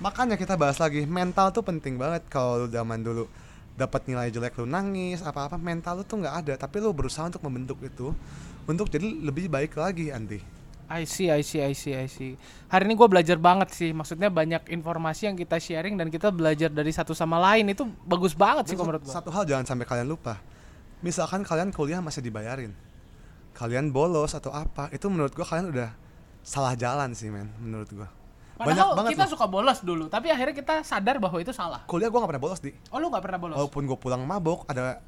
makanya 0.00 0.38
kita 0.40 0.56
bahas 0.56 0.80
lagi 0.80 1.04
mental 1.04 1.52
tuh 1.52 1.60
penting 1.60 2.00
banget 2.00 2.24
kalau 2.32 2.66
zaman 2.66 3.04
dulu. 3.04 3.28
Dapat 3.76 4.12
nilai 4.12 4.28
jelek 4.28 4.60
lu 4.60 4.68
nangis 4.68 5.24
apa 5.24 5.48
apa 5.48 5.56
mental 5.60 6.00
lu 6.00 6.04
tuh 6.04 6.20
nggak 6.20 6.34
ada. 6.46 6.54
Tapi 6.56 6.80
lu 6.80 6.90
berusaha 6.96 7.28
untuk 7.28 7.44
membentuk 7.44 7.80
itu 7.84 8.12
untuk 8.64 8.88
jadi 8.88 9.04
lebih 9.04 9.52
baik 9.52 9.76
lagi 9.76 10.12
Andi. 10.12 10.40
I 10.90 11.06
see, 11.06 11.30
I 11.30 11.46
see, 11.46 11.62
I 11.62 11.70
see, 11.70 11.94
I 11.94 12.10
see. 12.10 12.34
Hari 12.66 12.82
ini 12.82 12.98
gue 12.98 13.06
belajar 13.06 13.38
banget 13.38 13.70
sih. 13.70 13.94
Maksudnya 13.94 14.26
banyak 14.26 14.74
informasi 14.74 15.30
yang 15.30 15.38
kita 15.38 15.62
sharing 15.62 15.94
dan 15.94 16.10
kita 16.10 16.34
belajar 16.34 16.66
dari 16.66 16.90
satu 16.90 17.14
sama 17.14 17.38
lain. 17.38 17.70
Itu 17.70 17.86
bagus 18.02 18.34
banget 18.34 18.66
sih 18.66 18.74
Terus 18.74 18.82
kalau 18.82 18.88
menurut 18.90 19.02
gue. 19.06 19.14
satu 19.14 19.30
hal 19.30 19.46
jangan 19.46 19.70
sampai 19.70 19.86
kalian 19.86 20.10
lupa. 20.10 20.42
Misalkan 20.98 21.46
kalian 21.46 21.70
kuliah 21.70 22.02
masih 22.02 22.26
dibayarin 22.26 22.74
kalian 23.52 23.90
bolos 23.90 24.32
atau 24.32 24.50
apa 24.50 24.88
itu 24.90 25.06
menurut 25.06 25.30
gua 25.30 25.44
kalian 25.44 25.68
udah 25.68 25.90
salah 26.40 26.74
jalan 26.74 27.12
sih 27.12 27.28
men 27.28 27.50
menurut 27.56 27.90
gua 27.90 28.08
Padahal 28.54 28.92
kita 29.08 29.24
loh. 29.24 29.32
suka 29.32 29.48
bolos 29.48 29.80
dulu, 29.80 30.04
tapi 30.06 30.28
akhirnya 30.28 30.52
kita 30.52 30.84
sadar 30.84 31.16
bahwa 31.16 31.40
itu 31.40 31.48
salah. 31.50 31.80
kuliah 31.86 32.06
gua 32.06 32.20
nggak 32.20 32.30
pernah 32.30 32.44
bolos 32.44 32.60
di 32.60 32.76
Oh 32.88 32.96
lu 32.96 33.08
nggak 33.08 33.24
pernah 33.24 33.40
bolos? 33.40 33.56
walaupun 33.56 33.82
gua 33.84 33.96
pulang 33.96 34.20
mabok 34.20 34.64
ada 34.66 35.00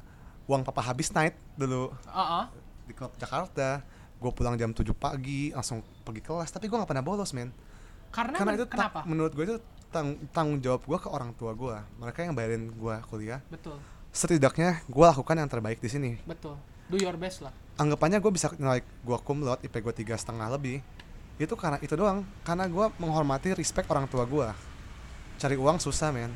uang 0.43 0.61
papa 0.63 0.81
habis 0.83 1.07
night 1.09 1.37
dulu 1.53 1.93
Heeh. 2.03 2.43
di 2.83 2.93
klub 2.93 3.13
Jakarta 3.15 3.79
gue 4.17 4.31
pulang 4.31 4.55
jam 4.55 4.69
7 4.69 4.83
pagi 4.93 5.51
langsung 5.51 5.79
pergi 6.01 6.19
kelas 6.19 6.47
tapi 6.49 6.65
gue 6.65 6.73
nggak 6.73 6.87
pernah 6.89 6.99
bolos 7.01 7.31
men 7.31 7.51
Karena, 8.09 8.35
karena 8.35 8.49
men- 8.49 8.57
itu 8.57 8.65
kenapa? 8.65 8.99
menurut 9.03 9.31
gue 9.31 9.43
itu 9.45 9.55
tang- 9.87 10.15
tanggung 10.29 10.59
jawab 10.59 10.81
gue 10.81 10.97
ke 10.97 11.07
orang 11.07 11.31
tua 11.33 11.51
gue 11.53 11.75
mereka 11.97 12.19
yang 12.21 12.31
bayarin 12.31 12.67
gue 12.69 12.95
kuliah 13.05 13.39
Betul, 13.47 13.79
setidaknya 14.09 14.83
gue 14.83 15.05
lakukan 15.05 15.35
yang 15.35 15.47
terbaik 15.47 15.77
di 15.77 15.87
sini 15.87 16.11
betul. 16.23 16.55
Do 16.85 16.97
your 16.97 17.15
best 17.15 17.39
lah. 17.39 17.51
Anggapannya 17.77 18.21
gue 18.21 18.31
bisa 18.33 18.53
nilai 18.55 18.81
gue 18.81 19.17
kumlot 19.25 19.61
IP 19.65 19.73
gue 19.81 19.93
tiga 19.93 20.15
setengah 20.17 20.49
lebih. 20.53 20.81
Itu 21.41 21.57
karena 21.57 21.81
itu 21.81 21.93
doang 21.97 22.21
karena 22.45 22.69
gue 22.69 22.85
menghormati 23.01 23.57
respect 23.57 23.89
orang 23.89 24.05
tua 24.05 24.23
gue 24.25 24.47
cari 25.41 25.55
uang 25.57 25.81
susah 25.81 26.13
men. 26.13 26.31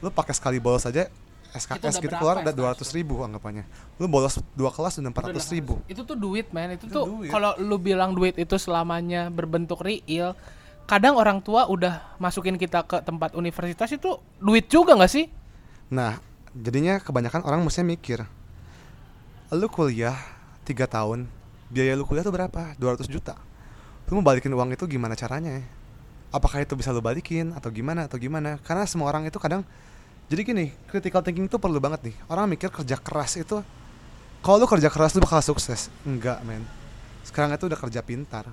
Lu 0.00 0.12
pakai 0.12 0.34
sekali 0.36 0.62
bolos 0.62 0.86
aja 0.86 1.10
SKS 1.56 2.04
gitu 2.04 2.12
keluar 2.20 2.44
udah 2.44 2.54
dua 2.54 2.76
ratus 2.76 2.92
ribu 2.92 3.22
anggapannya. 3.24 3.64
Lu 3.96 4.06
bolos 4.06 4.38
dua 4.52 4.68
kelas 4.68 5.00
udah 5.00 5.10
empat 5.10 5.32
ratus 5.32 5.48
ribu. 5.50 5.80
Itu 5.88 6.04
tuh 6.04 6.18
duit, 6.18 6.52
men. 6.52 6.76
Itu, 6.76 6.86
Itu 6.86 6.94
tuh 6.94 7.04
kalau 7.32 7.56
lu 7.56 7.80
bilang 7.80 8.12
duit 8.12 8.36
itu 8.36 8.60
selamanya 8.60 9.32
berbentuk 9.32 9.80
real, 9.80 10.36
kadang 10.84 11.16
orang 11.16 11.40
tua 11.40 11.64
udah 11.66 12.18
masukin 12.20 12.60
kita 12.60 12.84
ke 12.84 13.00
tempat 13.00 13.32
universitas 13.32 13.88
itu 13.88 14.20
duit 14.36 14.68
juga 14.68 14.94
nggak 14.94 15.12
sih? 15.12 15.32
Nah, 15.88 16.20
jadinya 16.52 17.00
kebanyakan 17.00 17.44
orang 17.44 17.60
mestinya 17.64 17.92
mikir 17.92 18.24
lu 19.54 19.70
kuliah 19.70 20.18
3 20.66 20.74
tahun 20.90 21.30
biaya 21.70 21.94
lu 21.94 22.02
kuliah 22.02 22.26
tuh 22.26 22.34
berapa? 22.34 22.74
200 22.78 23.06
juta. 23.06 23.38
Lu 24.10 24.18
mau 24.18 24.24
balikin 24.26 24.50
uang 24.54 24.74
itu 24.74 24.86
gimana 24.86 25.14
caranya? 25.14 25.62
Apakah 26.34 26.62
itu 26.62 26.74
bisa 26.74 26.90
lu 26.90 26.98
balikin 27.02 27.54
atau 27.54 27.70
gimana 27.70 28.06
atau 28.10 28.18
gimana? 28.18 28.58
Karena 28.66 28.82
semua 28.86 29.10
orang 29.10 29.26
itu 29.26 29.38
kadang 29.38 29.62
jadi 30.26 30.42
gini 30.42 30.74
critical 30.90 31.22
thinking 31.22 31.46
itu 31.46 31.58
perlu 31.58 31.78
banget 31.78 32.10
nih. 32.10 32.16
Orang 32.26 32.50
mikir 32.50 32.70
kerja 32.70 32.98
keras 32.98 33.38
itu 33.38 33.62
kalau 34.42 34.62
lu 34.62 34.66
kerja 34.66 34.90
keras 34.90 35.14
lu 35.14 35.22
bakal 35.22 35.42
sukses. 35.42 35.90
Enggak 36.02 36.42
men. 36.42 36.66
Sekarang 37.22 37.54
itu 37.54 37.66
udah 37.66 37.78
kerja 37.78 38.00
pintar. 38.02 38.46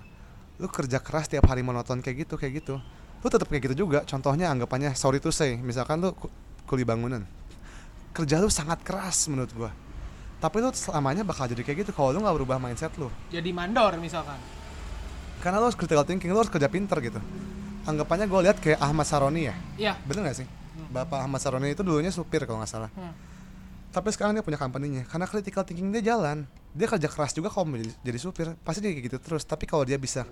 Lu 0.61 0.69
kerja 0.69 1.01
keras 1.01 1.29
tiap 1.29 1.45
hari 1.49 1.65
monoton 1.65 2.01
kayak 2.01 2.29
gitu 2.29 2.37
kayak 2.37 2.61
gitu. 2.65 2.77
Lu 3.21 3.27
tetap 3.29 3.49
kayak 3.49 3.69
gitu 3.69 3.85
juga. 3.85 4.05
Contohnya 4.05 4.49
anggapannya 4.53 4.93
sorry 4.93 5.17
to 5.21 5.33
say 5.33 5.57
misalkan 5.57 6.01
lu 6.01 6.13
ku- 6.13 6.29
kuli 6.65 6.85
bangunan. 6.85 7.25
Kerja 8.13 8.37
lu 8.37 8.49
sangat 8.49 8.81
keras 8.85 9.25
menurut 9.29 9.53
gua 9.53 9.73
tapi 10.43 10.59
lu 10.59 10.67
selamanya 10.69 11.23
bakal 11.23 11.47
jadi 11.47 11.63
kayak 11.63 11.77
gitu 11.81 11.91
kalau 11.95 12.11
lu 12.11 12.19
nggak 12.19 12.35
berubah 12.35 12.59
mindset 12.59 12.91
lu 12.99 13.07
Jadi 13.31 13.49
mandor 13.49 13.95
misalkan. 13.95 14.35
karena 15.39 15.57
lu 15.57 15.65
harus 15.65 15.75
critical 15.75 16.03
thinking 16.03 16.27
lu 16.27 16.37
harus 16.37 16.51
kerja 16.51 16.67
pinter 16.67 16.99
gitu 16.99 17.19
anggapannya 17.83 18.27
gue 18.27 18.41
lihat 18.41 18.59
kayak 18.59 18.75
Ahmad 18.77 19.03
Saroni 19.03 19.41
ya 19.43 19.55
Iya. 19.77 19.93
bener 20.03 20.27
gak 20.27 20.43
sih 20.43 20.47
bapak 20.89 21.19
Ahmad 21.21 21.39
Saroni 21.39 21.71
itu 21.71 21.79
dulunya 21.79 22.11
supir 22.11 22.43
kalau 22.43 22.59
nggak 22.59 22.67
salah 22.69 22.91
Hmm. 22.91 23.15
tapi 23.89 24.11
sekarang 24.11 24.33
dia 24.33 24.41
punya 24.41 24.57
company-nya 24.57 25.03
karena 25.05 25.23
critical 25.23 25.63
thinking 25.63 25.89
dia 25.89 26.03
jalan 26.05 26.43
dia 26.71 26.87
kerja 26.87 27.07
keras 27.07 27.31
juga 27.31 27.47
kalau 27.47 27.71
jadi, 27.71 27.93
jadi 28.01 28.17
supir 28.17 28.47
pasti 28.59 28.79
dia 28.79 28.91
kayak 28.91 29.05
gitu 29.05 29.17
terus 29.21 29.43
tapi 29.43 29.63
kalau 29.63 29.83
dia 29.83 29.95
bisa 29.95 30.27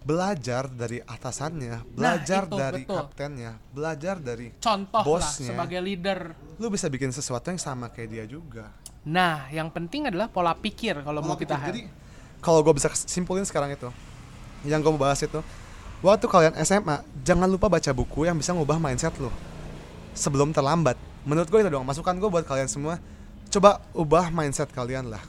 belajar 0.00 0.64
dari 0.66 0.96
atasannya 0.98 1.84
belajar 1.90 2.46
itu, 2.46 2.56
dari 2.56 2.82
betul. 2.84 2.96
kaptennya 2.96 3.52
belajar 3.68 4.16
dari 4.16 4.48
Contoh 4.56 5.02
Bosnya. 5.02 5.20
lah 5.20 5.32
sebagai 5.52 5.80
leader. 5.80 6.18
lu 6.56 6.66
bisa 6.68 6.86
bikin 6.86 7.10
sesuatu 7.10 7.48
yang 7.48 7.60
sama 7.60 7.88
kayak 7.88 8.08
dia 8.08 8.24
juga 8.24 8.72
Nah, 9.00 9.48
yang 9.48 9.72
penting 9.72 10.12
adalah 10.12 10.28
pola 10.28 10.52
pikir 10.52 11.00
kalau 11.00 11.24
mau 11.24 11.36
kita 11.36 11.56
pikir. 11.56 11.66
jadi 11.72 11.82
kalau 12.44 12.60
gue 12.64 12.72
bisa 12.76 12.92
simpulin 13.08 13.44
sekarang 13.44 13.72
itu 13.72 13.88
yang 14.64 14.80
gue 14.80 14.92
mau 14.92 15.00
bahas 15.00 15.20
itu 15.24 15.40
waktu 16.04 16.26
kalian 16.28 16.52
SMA 16.64 17.00
jangan 17.24 17.48
lupa 17.48 17.68
baca 17.68 17.92
buku 17.92 18.28
yang 18.28 18.36
bisa 18.36 18.52
ngubah 18.52 18.76
mindset 18.76 19.12
lu 19.16 19.32
sebelum 20.12 20.52
terlambat 20.52 21.00
menurut 21.24 21.48
gue 21.48 21.60
itu 21.64 21.68
doang 21.72 21.84
masukan 21.84 22.16
gue 22.16 22.28
buat 22.28 22.44
kalian 22.44 22.68
semua 22.68 23.00
coba 23.48 23.80
ubah 23.96 24.28
mindset 24.32 24.68
kalian 24.72 25.08
lah 25.08 25.20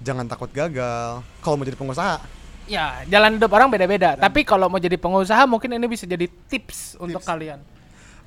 jangan 0.00 0.24
takut 0.28 0.48
gagal 0.52 1.20
kalau 1.44 1.60
mau 1.60 1.64
jadi 1.64 1.76
pengusaha 1.76 2.20
ya 2.68 3.02
jalan 3.10 3.38
hidup 3.38 3.50
orang 3.50 3.68
beda-beda. 3.70 4.14
Tapi 4.14 4.46
kalau 4.46 4.70
mau 4.70 4.78
jadi 4.78 4.94
pengusaha 4.94 5.42
mungkin 5.50 5.74
ini 5.74 5.86
bisa 5.90 6.06
jadi 6.06 6.30
tips, 6.46 6.94
untuk 6.98 7.22
kalian. 7.22 7.58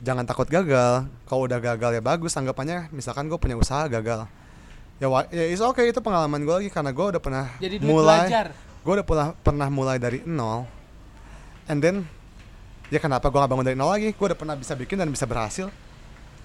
Jangan 0.03 0.25
takut 0.27 0.47
gagal. 0.49 1.07
Kalau 1.27 1.41
udah 1.47 1.59
gagal 1.61 1.99
ya 1.99 2.01
bagus 2.03 2.35
anggapannya 2.35 2.91
misalkan 2.91 3.27
gue 3.31 3.39
punya 3.39 3.55
usaha 3.55 3.87
gagal. 3.87 4.27
Ya 4.95 5.07
ya 5.31 5.45
is 5.51 5.59
oke 5.59 5.83
itu 5.83 5.99
pengalaman 5.99 6.39
gue 6.43 6.55
lagi 6.55 6.69
karena 6.71 6.95
gue 6.95 7.05
udah 7.15 7.21
pernah 7.21 7.51
Jadi 7.59 7.83
mulai 7.83 8.31
gue 8.85 8.93
udah 9.01 9.05
pernah 9.05 9.27
pernah 9.39 9.67
mulai 9.67 9.99
dari 9.99 10.23
nol. 10.23 10.67
And 11.67 11.81
then 11.81 12.05
ya 12.93 13.01
kenapa 13.01 13.27
gue 13.33 13.39
gak 13.39 13.51
bangun 13.51 13.65
dari 13.65 13.77
nol 13.77 13.91
lagi? 13.91 14.15
Gue 14.15 14.31
udah 14.31 14.39
pernah 14.39 14.55
bisa 14.55 14.73
bikin 14.77 14.99
dan 14.99 15.11
bisa 15.11 15.27
berhasil. 15.27 15.67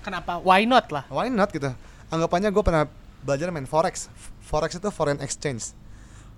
Kenapa? 0.00 0.40
Why 0.40 0.64
not 0.64 0.88
lah? 0.88 1.04
why 1.12 1.28
not 1.28 1.52
gitu? 1.52 1.70
Anggapannya 2.10 2.50
gue 2.50 2.64
pernah 2.64 2.88
belajar 3.22 3.52
main 3.52 3.68
forex. 3.68 4.08
Forex 4.40 4.80
itu 4.80 4.88
foreign 4.88 5.20
exchange. 5.20 5.76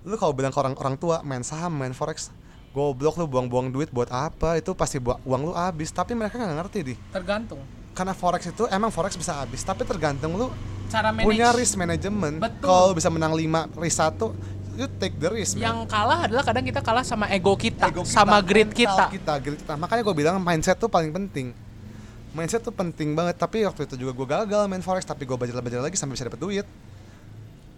Lu 0.02 0.18
kalau 0.18 0.34
bilang 0.34 0.50
ke 0.50 0.58
orang 0.58 0.74
orang 0.74 0.98
tua 0.98 1.22
main 1.22 1.46
saham 1.46 1.78
main 1.78 1.94
forex 1.94 2.34
goblok 2.72 3.14
lu 3.16 3.28
buang-buang 3.28 3.68
duit 3.68 3.88
buat 3.88 4.08
apa 4.08 4.56
itu 4.56 4.72
pasti 4.72 4.96
buang 4.96 5.20
uang 5.22 5.42
lu 5.44 5.52
habis 5.52 5.88
tapi 5.88 6.12
mereka 6.12 6.36
nggak 6.36 6.56
ngerti 6.58 6.78
di 6.82 6.94
Tergantung. 7.08 7.60
karena 7.92 8.12
forex 8.12 8.48
itu 8.48 8.64
emang 8.66 8.88
forex 8.88 9.12
bisa 9.12 9.36
habis 9.36 9.60
tapi 9.60 9.84
tergantung 9.84 10.32
lu 10.32 10.48
Cara 10.88 11.08
manage. 11.08 11.24
punya 11.24 11.52
risk 11.52 11.76
management 11.76 12.40
Betul. 12.40 12.64
kalau 12.64 12.90
bisa 12.92 13.08
menang 13.08 13.32
5 13.32 13.76
risk 13.76 13.98
1 14.00 14.72
you 14.72 14.88
take 14.96 15.12
the 15.14 15.28
risk 15.28 15.52
man. 15.52 15.68
Yang 15.68 15.78
kalah 15.86 16.18
adalah 16.24 16.40
kadang 16.42 16.64
kita 16.64 16.80
kalah 16.80 17.04
sama 17.04 17.28
ego 17.28 17.52
kita, 17.54 17.92
Ego 17.92 18.08
kita, 18.08 18.12
sama 18.14 18.40
greed 18.40 18.72
mental 18.72 18.80
kita. 18.80 19.04
kita 19.10 19.32
greed 19.38 19.58
kita 19.60 19.74
makanya 19.76 20.02
gue 20.02 20.14
bilang 20.16 20.36
mindset 20.38 20.76
tuh 20.76 20.88
paling 20.88 21.12
penting 21.12 21.52
mindset 22.32 22.64
tuh 22.64 22.72
penting 22.72 23.12
banget 23.12 23.36
tapi 23.36 23.60
waktu 23.62 23.84
itu 23.84 24.00
juga 24.00 24.12
gue 24.14 24.26
gagal 24.26 24.64
main 24.64 24.80
forex 24.80 25.04
tapi 25.04 25.28
gue 25.28 25.36
belajar 25.36 25.60
belajar 25.60 25.84
lagi 25.84 26.00
sampai 26.00 26.16
bisa 26.16 26.24
dapet 26.24 26.40
duit 26.40 26.64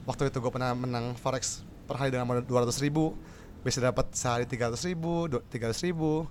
waktu 0.05 0.31
itu 0.31 0.39
gue 0.39 0.53
pernah 0.53 0.71
menang 0.71 1.19
forex 1.19 1.67
per 1.85 1.99
hari 1.99 2.15
dengan 2.15 2.31
modal 2.31 2.47
200 2.47 2.71
ribu 2.79 3.19
bisa 3.65 3.81
dapat 3.81 4.13
sehari 4.13 4.45
300 4.45 4.77
ribu 4.93 5.27
300 5.27 5.87
ribu 5.89 6.29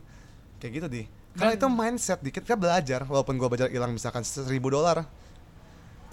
kayak 0.61 0.71
gitu 0.77 0.87
di 0.87 1.01
karena 1.33 1.57
itu 1.57 1.65
mindset 1.65 2.21
dikit 2.21 2.45
kita 2.45 2.53
belajar 2.53 3.01
walaupun 3.09 3.33
gue 3.41 3.47
belajar 3.49 3.67
hilang 3.73 3.89
misalkan 3.89 4.21
1000 4.21 4.45
dolar 4.61 5.01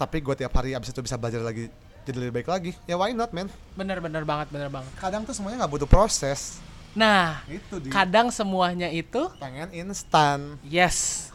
tapi 0.00 0.24
gue 0.24 0.32
tiap 0.32 0.52
hari 0.56 0.72
abis 0.72 0.96
itu 0.96 1.04
bisa 1.04 1.20
belajar 1.20 1.44
lagi 1.44 1.68
jadi 2.08 2.16
lebih 2.16 2.40
baik 2.40 2.48
lagi 2.48 2.72
ya 2.88 2.96
why 2.96 3.12
not 3.12 3.28
man 3.36 3.52
Bener-bener 3.76 4.24
banget, 4.24 4.48
bener 4.48 4.72
banget. 4.72 4.88
kadang 4.96 5.28
tuh 5.28 5.36
semuanya 5.36 5.64
nggak 5.64 5.72
butuh 5.76 5.88
proses 5.88 6.58
Nah, 6.90 7.46
itu 7.46 7.78
di 7.78 7.86
kadang 7.86 8.34
semuanya 8.34 8.90
itu 8.90 9.30
pengen 9.38 9.70
instan 9.70 10.58
yes. 10.66 11.30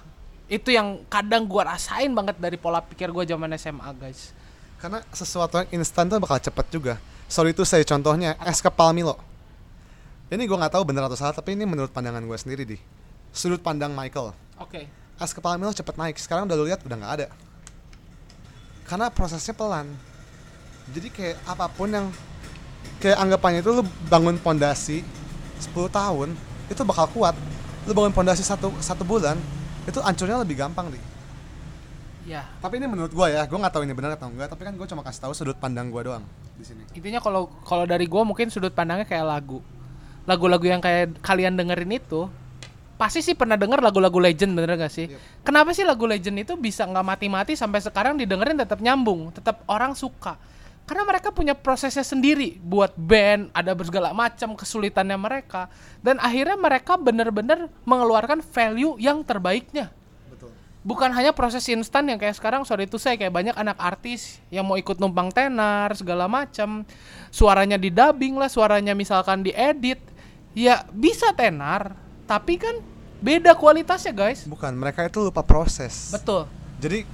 Itu 0.52 0.68
yang 0.70 1.08
kadang 1.08 1.48
gua 1.48 1.74
rasain 1.74 2.12
banget 2.12 2.36
dari 2.38 2.60
pola 2.60 2.84
pikir 2.84 3.08
gua 3.10 3.24
zaman 3.24 3.56
SMA, 3.56 3.88
guys. 3.96 4.36
Karena 4.78 5.00
sesuatu 5.16 5.64
yang 5.64 5.80
instan 5.82 6.12
tuh 6.12 6.20
bakal 6.20 6.38
cepet 6.44 6.66
juga. 6.70 6.94
Sorry 7.32 7.56
itu 7.56 7.64
saya 7.64 7.82
contohnya 7.88 8.36
es 8.44 8.60
kepal 8.60 8.92
Milo. 8.92 9.16
Ini 10.26 10.42
gue 10.50 10.58
nggak 10.58 10.74
tahu 10.74 10.84
bener 10.90 11.06
atau 11.06 11.14
salah, 11.14 11.38
tapi 11.38 11.54
ini 11.54 11.70
menurut 11.70 11.94
pandangan 11.94 12.26
gue 12.26 12.38
sendiri 12.38 12.64
di 12.66 12.78
sudut 13.30 13.62
pandang 13.62 13.94
Michael. 13.94 14.34
Oke. 14.58 14.90
Es 15.22 15.32
kepal 15.32 15.62
Milo 15.62 15.70
cepet 15.70 15.96
naik. 15.96 16.18
Sekarang 16.18 16.50
udah 16.50 16.58
lu 16.58 16.66
lihat 16.66 16.82
udah 16.82 16.98
nggak 16.98 17.14
ada. 17.22 17.28
Karena 18.90 19.14
prosesnya 19.14 19.54
pelan. 19.54 19.86
Jadi 20.90 21.14
kayak 21.14 21.38
apa 21.46 21.70
pun 21.70 21.94
yang 21.94 22.08
kayak 22.98 23.22
anggapannya 23.22 23.62
itu 23.62 23.70
lu 23.70 23.84
bangun 24.10 24.38
pondasi 24.42 25.06
10 25.62 25.72
tahun 25.94 26.34
itu 26.74 26.82
bakal 26.82 27.06
kuat. 27.14 27.38
Lu 27.86 27.94
bangun 27.94 28.14
pondasi 28.14 28.42
satu 28.42 28.74
satu 28.82 29.06
bulan 29.06 29.38
itu 29.86 30.02
hancurnya 30.02 30.42
lebih 30.42 30.58
gampang 30.58 30.90
di. 30.90 31.00
Ya, 32.26 32.42
Tapi 32.58 32.82
ini 32.82 32.90
menurut 32.90 33.14
gua 33.14 33.30
ya, 33.30 33.46
gua 33.46 33.62
nggak 33.62 33.74
tahu 33.78 33.86
ini 33.86 33.94
benar 33.94 34.18
atau 34.18 34.34
enggak, 34.34 34.50
tapi 34.50 34.66
kan 34.66 34.74
gua 34.74 34.90
cuma 34.90 35.06
kasih 35.06 35.30
tahu 35.30 35.38
sudut 35.38 35.54
pandang 35.62 35.94
gua 35.94 36.02
doang 36.02 36.26
di 36.58 36.66
sini. 36.66 36.82
intinya 36.98 37.22
kalau 37.22 37.46
kalau 37.62 37.86
dari 37.86 38.10
gua 38.10 38.26
mungkin 38.26 38.50
sudut 38.50 38.74
pandangnya 38.74 39.06
kayak 39.06 39.30
lagu. 39.30 39.62
Lagu-lagu 40.26 40.66
yang 40.66 40.82
kayak 40.82 41.22
kalian 41.22 41.58
dengerin 41.58 42.02
itu 42.02 42.30
pasti 42.96 43.20
sih 43.20 43.36
pernah 43.36 43.60
denger 43.60 43.84
lagu-lagu 43.84 44.18
legend 44.18 44.56
bener 44.56 44.80
gak 44.80 44.92
sih? 44.92 45.12
Yep. 45.12 45.44
Kenapa 45.44 45.76
sih 45.76 45.84
lagu 45.84 46.08
legend 46.08 46.42
itu 46.42 46.56
bisa 46.56 46.88
nggak 46.88 47.06
mati-mati 47.06 47.54
sampai 47.54 47.84
sekarang 47.84 48.16
didengerin 48.16 48.56
tetap 48.56 48.80
nyambung, 48.80 49.36
tetap 49.36 49.62
orang 49.68 49.94
suka? 49.94 50.40
Karena 50.86 51.02
mereka 51.02 51.34
punya 51.34 51.58
prosesnya 51.58 52.06
sendiri 52.06 52.62
buat 52.62 52.94
band, 52.94 53.50
ada 53.58 53.74
segala 53.82 54.14
macam 54.14 54.54
kesulitannya 54.54 55.18
mereka 55.18 55.66
dan 56.06 56.22
akhirnya 56.22 56.54
mereka 56.54 56.94
bener-bener 56.94 57.74
mengeluarkan 57.90 58.46
value 58.46 58.94
yang 59.02 59.26
terbaiknya. 59.26 59.90
Betul. 60.30 60.54
bukan 60.86 61.10
hanya 61.18 61.34
proses 61.34 61.66
instan 61.74 62.06
yang 62.06 62.22
kayak 62.22 62.38
sekarang 62.38 62.62
sorry 62.70 62.86
itu 62.86 63.02
saya 63.02 63.18
kayak 63.18 63.34
banyak 63.34 63.56
anak 63.58 63.82
artis 63.82 64.38
yang 64.54 64.62
mau 64.62 64.78
ikut 64.78 65.02
numpang 65.02 65.34
tenar 65.34 65.90
segala 65.98 66.30
macam 66.30 66.86
suaranya 67.34 67.82
di 67.82 67.90
dubbing 67.90 68.38
lah 68.38 68.46
suaranya 68.46 68.94
misalkan 68.94 69.42
diedit 69.42 69.98
ya 70.56 70.88
bisa 70.96 71.36
tenar 71.36 71.94
tapi 72.26 72.58
kan 72.58 72.80
beda 73.20 73.54
kualitasnya 73.54 74.16
guys 74.16 74.48
Bukan, 74.48 74.74
mereka 74.74 75.06
itu 75.06 75.20
lupa 75.22 75.46
proses. 75.46 76.10
betul 76.16 76.48
Jadi 76.80 77.06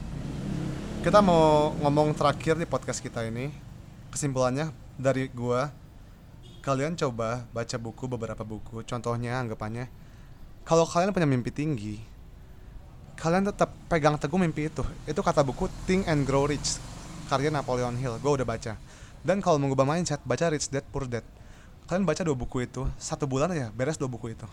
kita 1.02 1.18
mau 1.22 1.74
ngomong 1.82 2.14
terakhir 2.14 2.58
di 2.62 2.70
podcast 2.70 3.02
kita 3.02 3.26
ini. 3.26 3.50
Kesimpulannya 4.14 4.70
dari 5.02 5.26
gua 5.34 5.74
kalian 6.62 6.94
coba 6.94 7.42
baca 7.50 7.78
buku 7.82 8.06
beberapa 8.06 8.46
buku. 8.46 8.86
Contohnya 8.86 9.42
anggapannya 9.42 9.90
kalau 10.62 10.86
kalian 10.86 11.10
punya 11.10 11.26
mimpi 11.26 11.50
tinggi, 11.50 11.98
kalian 13.18 13.50
tetap 13.50 13.74
pegang 13.90 14.18
teguh 14.18 14.38
mimpi 14.38 14.70
itu. 14.70 14.86
Itu 15.10 15.26
kata 15.26 15.42
buku 15.42 15.66
Think 15.90 16.06
and 16.06 16.26
Grow 16.26 16.46
Rich 16.46 16.78
karya 17.30 17.50
Napoleon 17.50 17.98
Hill. 17.98 18.22
Gue 18.22 18.38
udah 18.38 18.46
baca. 18.46 18.78
Dan 19.22 19.42
kalau 19.42 19.62
mau 19.62 19.70
ngubah 19.70 19.86
mindset, 19.86 20.22
baca 20.26 20.54
Rich 20.54 20.70
Dad 20.70 20.86
Poor 20.90 21.06
Dad. 21.10 21.26
Kalian 21.92 22.08
baca 22.08 22.24
dua 22.24 22.40
buku 22.40 22.64
itu, 22.64 22.88
satu 22.96 23.28
bulan 23.28 23.52
aja 23.52 23.68
beres 23.76 24.00
dua 24.00 24.08
buku 24.08 24.32
itu. 24.32 24.48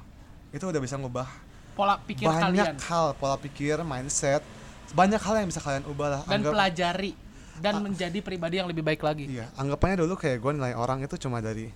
Itu 0.50 0.66
udah 0.66 0.82
bisa 0.82 0.98
ngubah 0.98 1.30
pola 1.78 1.94
pikir 2.02 2.26
banyak 2.26 2.42
kalian 2.50 2.74
hal, 2.90 3.14
pola 3.14 3.38
pikir, 3.38 3.78
mindset, 3.86 4.42
banyak 4.90 5.22
hal 5.22 5.38
yang 5.38 5.46
bisa 5.46 5.62
kalian 5.62 5.86
ubah 5.86 6.08
lah. 6.10 6.20
dan 6.26 6.42
Anggap- 6.42 6.54
pelajari 6.58 7.12
dan 7.62 7.78
menjadi 7.78 8.18
pribadi 8.18 8.58
yang 8.58 8.66
lebih 8.66 8.82
baik 8.82 9.06
lagi 9.06 9.30
Iya, 9.30 9.46
anggapannya 9.54 10.02
dulu 10.02 10.18
kayak 10.18 10.42
gue 10.42 10.52
nilai 10.58 10.74
orang 10.74 11.06
itu 11.06 11.14
cuma 11.14 11.38
dari 11.38 11.70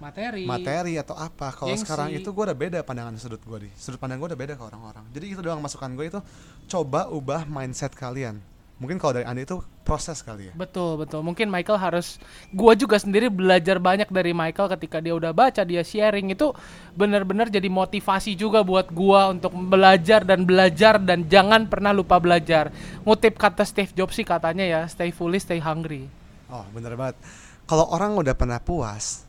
materi 0.00 0.48
materi 0.48 0.96
atau 0.96 1.12
apa. 1.20 1.52
Kalau 1.52 1.76
sekarang 1.76 2.16
itu 2.16 2.24
gue 2.24 2.44
udah 2.48 2.56
beda 2.56 2.78
pandangan 2.80 3.12
sudut 3.20 3.44
gue 3.44 3.68
di. 3.68 3.70
Sudut 3.76 4.00
pandang 4.00 4.16
gue 4.16 4.32
udah 4.32 4.40
beda 4.40 4.56
ke 4.56 4.64
orang-orang. 4.64 5.04
Jadi 5.12 5.36
itu 5.36 5.40
doang 5.44 5.60
masukan 5.60 5.92
gue 5.92 6.06
itu 6.08 6.20
coba 6.64 7.12
ubah 7.12 7.44
mindset 7.44 7.92
kalian. 7.92 8.40
Mungkin 8.84 9.00
kalau 9.00 9.16
dari 9.16 9.24
Andi 9.24 9.48
itu 9.48 9.64
proses 9.80 10.20
kali 10.20 10.52
ya 10.52 10.54
Betul, 10.54 11.00
betul. 11.00 11.24
Mungkin 11.24 11.48
Michael 11.48 11.80
harus 11.80 12.20
gua 12.52 12.76
juga 12.76 13.00
sendiri 13.00 13.32
belajar 13.32 13.80
banyak 13.80 14.12
dari 14.12 14.36
Michael 14.36 14.68
ketika 14.76 15.00
dia 15.00 15.16
udah 15.16 15.32
baca, 15.32 15.64
dia 15.64 15.80
sharing 15.80 16.36
itu 16.36 16.52
benar-benar 16.92 17.48
jadi 17.48 17.66
motivasi 17.72 18.36
juga 18.36 18.60
buat 18.60 18.92
gua 18.92 19.32
untuk 19.32 19.56
belajar 19.56 20.24
dan 20.24 20.44
belajar 20.44 21.00
dan 21.00 21.24
jangan 21.28 21.64
pernah 21.68 21.96
lupa 21.96 22.20
belajar. 22.20 22.68
Ngutip 23.08 23.40
kata 23.40 23.64
Steve 23.64 23.92
Jobs 23.96 24.16
sih 24.16 24.24
katanya 24.28 24.64
ya, 24.64 24.80
stay 24.84 25.08
foolish, 25.08 25.48
stay 25.48 25.58
hungry. 25.58 26.06
oh 26.52 26.64
bener 26.70 26.94
banget 26.94 27.16
kalau 27.64 27.88
orang 27.90 28.14
udah 28.14 28.36
pernah 28.36 28.60
puas 28.60 29.24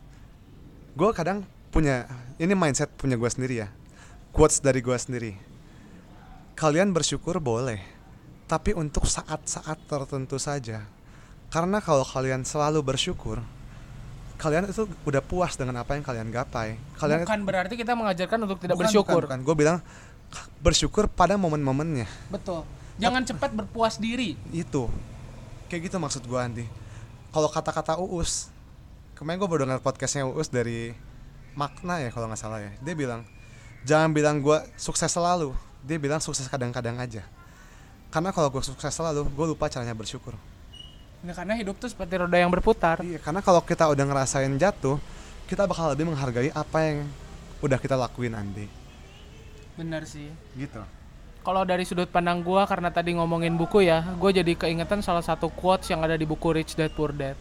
gue 0.94 1.10
kadang 1.10 1.42
punya 1.72 2.06
ini 2.38 2.54
mindset 2.54 2.92
punya 2.94 3.16
gue 3.16 3.26
sendiri 3.28 3.66
ya 3.66 3.68
quotes 4.32 4.60
dari 4.60 4.80
gue 4.84 4.96
sendiri 4.96 5.32
kalian 6.54 6.92
bersyukur 6.92 7.40
boleh 7.40 7.95
tapi 8.46 8.74
untuk 8.74 9.06
saat-saat 9.06 9.78
tertentu 9.90 10.38
saja. 10.38 10.86
Karena 11.50 11.78
kalau 11.78 12.02
kalian 12.02 12.42
selalu 12.42 12.82
bersyukur 12.82 13.38
kalian 14.36 14.68
itu 14.68 14.84
udah 15.08 15.22
puas 15.24 15.56
dengan 15.56 15.80
apa 15.80 15.96
yang 15.96 16.04
kalian 16.04 16.28
gapai. 16.28 16.76
Kalian 17.00 17.24
Bukan 17.24 17.40
berarti 17.48 17.74
kita 17.74 17.96
mengajarkan 17.96 18.38
untuk 18.44 18.60
tidak 18.60 18.76
Bukan, 18.76 18.84
bersyukur. 18.84 19.22
bukan, 19.24 19.40
gue 19.40 19.54
bilang 19.56 19.78
bersyukur 20.60 21.08
pada 21.08 21.40
momen-momennya. 21.40 22.04
Betul. 22.28 22.68
Jangan 23.00 23.24
cepat 23.24 23.56
berpuas 23.56 23.96
diri. 23.96 24.36
itu. 24.52 24.88
Kayak 25.72 25.88
gitu 25.88 25.96
maksud 25.96 26.22
gue 26.28 26.36
Andi. 26.36 26.66
Kalau 27.32 27.48
kata-kata 27.48 27.96
Uus 27.96 28.52
kemarin 29.16 29.40
gue 29.40 29.48
baru 29.48 29.60
dengar 29.64 29.80
podcastnya 29.80 30.28
Uus 30.28 30.52
dari 30.52 30.92
makna 31.56 32.04
ya 32.04 32.12
kalau 32.12 32.28
nggak 32.28 32.40
salah 32.40 32.60
ya. 32.60 32.72
Dia 32.84 32.92
bilang 32.92 33.24
jangan 33.88 34.12
bilang 34.12 34.44
gue 34.44 34.58
sukses 34.76 35.08
selalu. 35.08 35.56
Dia 35.80 35.96
bilang 35.96 36.20
sukses 36.20 36.44
kadang-kadang 36.52 37.00
aja 37.00 37.24
karena 38.08 38.30
kalau 38.30 38.48
gue 38.48 38.62
sukses 38.62 38.90
selalu 38.90 39.26
gue 39.28 39.46
lupa 39.52 39.66
caranya 39.68 39.94
bersyukur 39.94 40.34
Ya, 41.24 41.34
karena 41.34 41.58
hidup 41.58 41.74
tuh 41.80 41.90
seperti 41.90 42.22
roda 42.22 42.38
yang 42.38 42.52
berputar. 42.52 43.02
iya 43.02 43.18
karena 43.18 43.42
kalau 43.42 43.58
kita 43.58 43.88
udah 43.90 44.04
ngerasain 44.04 44.52
jatuh 44.62 45.00
kita 45.50 45.66
bakal 45.66 45.90
lebih 45.90 46.06
menghargai 46.06 46.54
apa 46.54 46.78
yang 46.86 47.02
udah 47.58 47.78
kita 47.82 47.98
lakuin 47.98 48.36
Andi 48.36 48.70
Benar 49.74 50.06
sih. 50.06 50.30
gitu 50.54 50.80
Kalau 51.42 51.62
dari 51.62 51.82
sudut 51.82 52.06
pandang 52.06 52.42
gua 52.42 52.66
karena 52.66 52.90
tadi 52.90 53.14
ngomongin 53.14 53.54
buku 53.54 53.86
ya, 53.86 54.02
gue 54.18 54.30
jadi 54.34 54.52
keingetan 54.58 54.98
salah 54.98 55.22
satu 55.22 55.46
quotes 55.46 55.86
yang 55.86 56.02
ada 56.02 56.18
di 56.18 56.26
buku 56.26 56.50
Rich 56.50 56.74
Dad 56.74 56.90
Poor 56.90 57.14
Dad. 57.14 57.38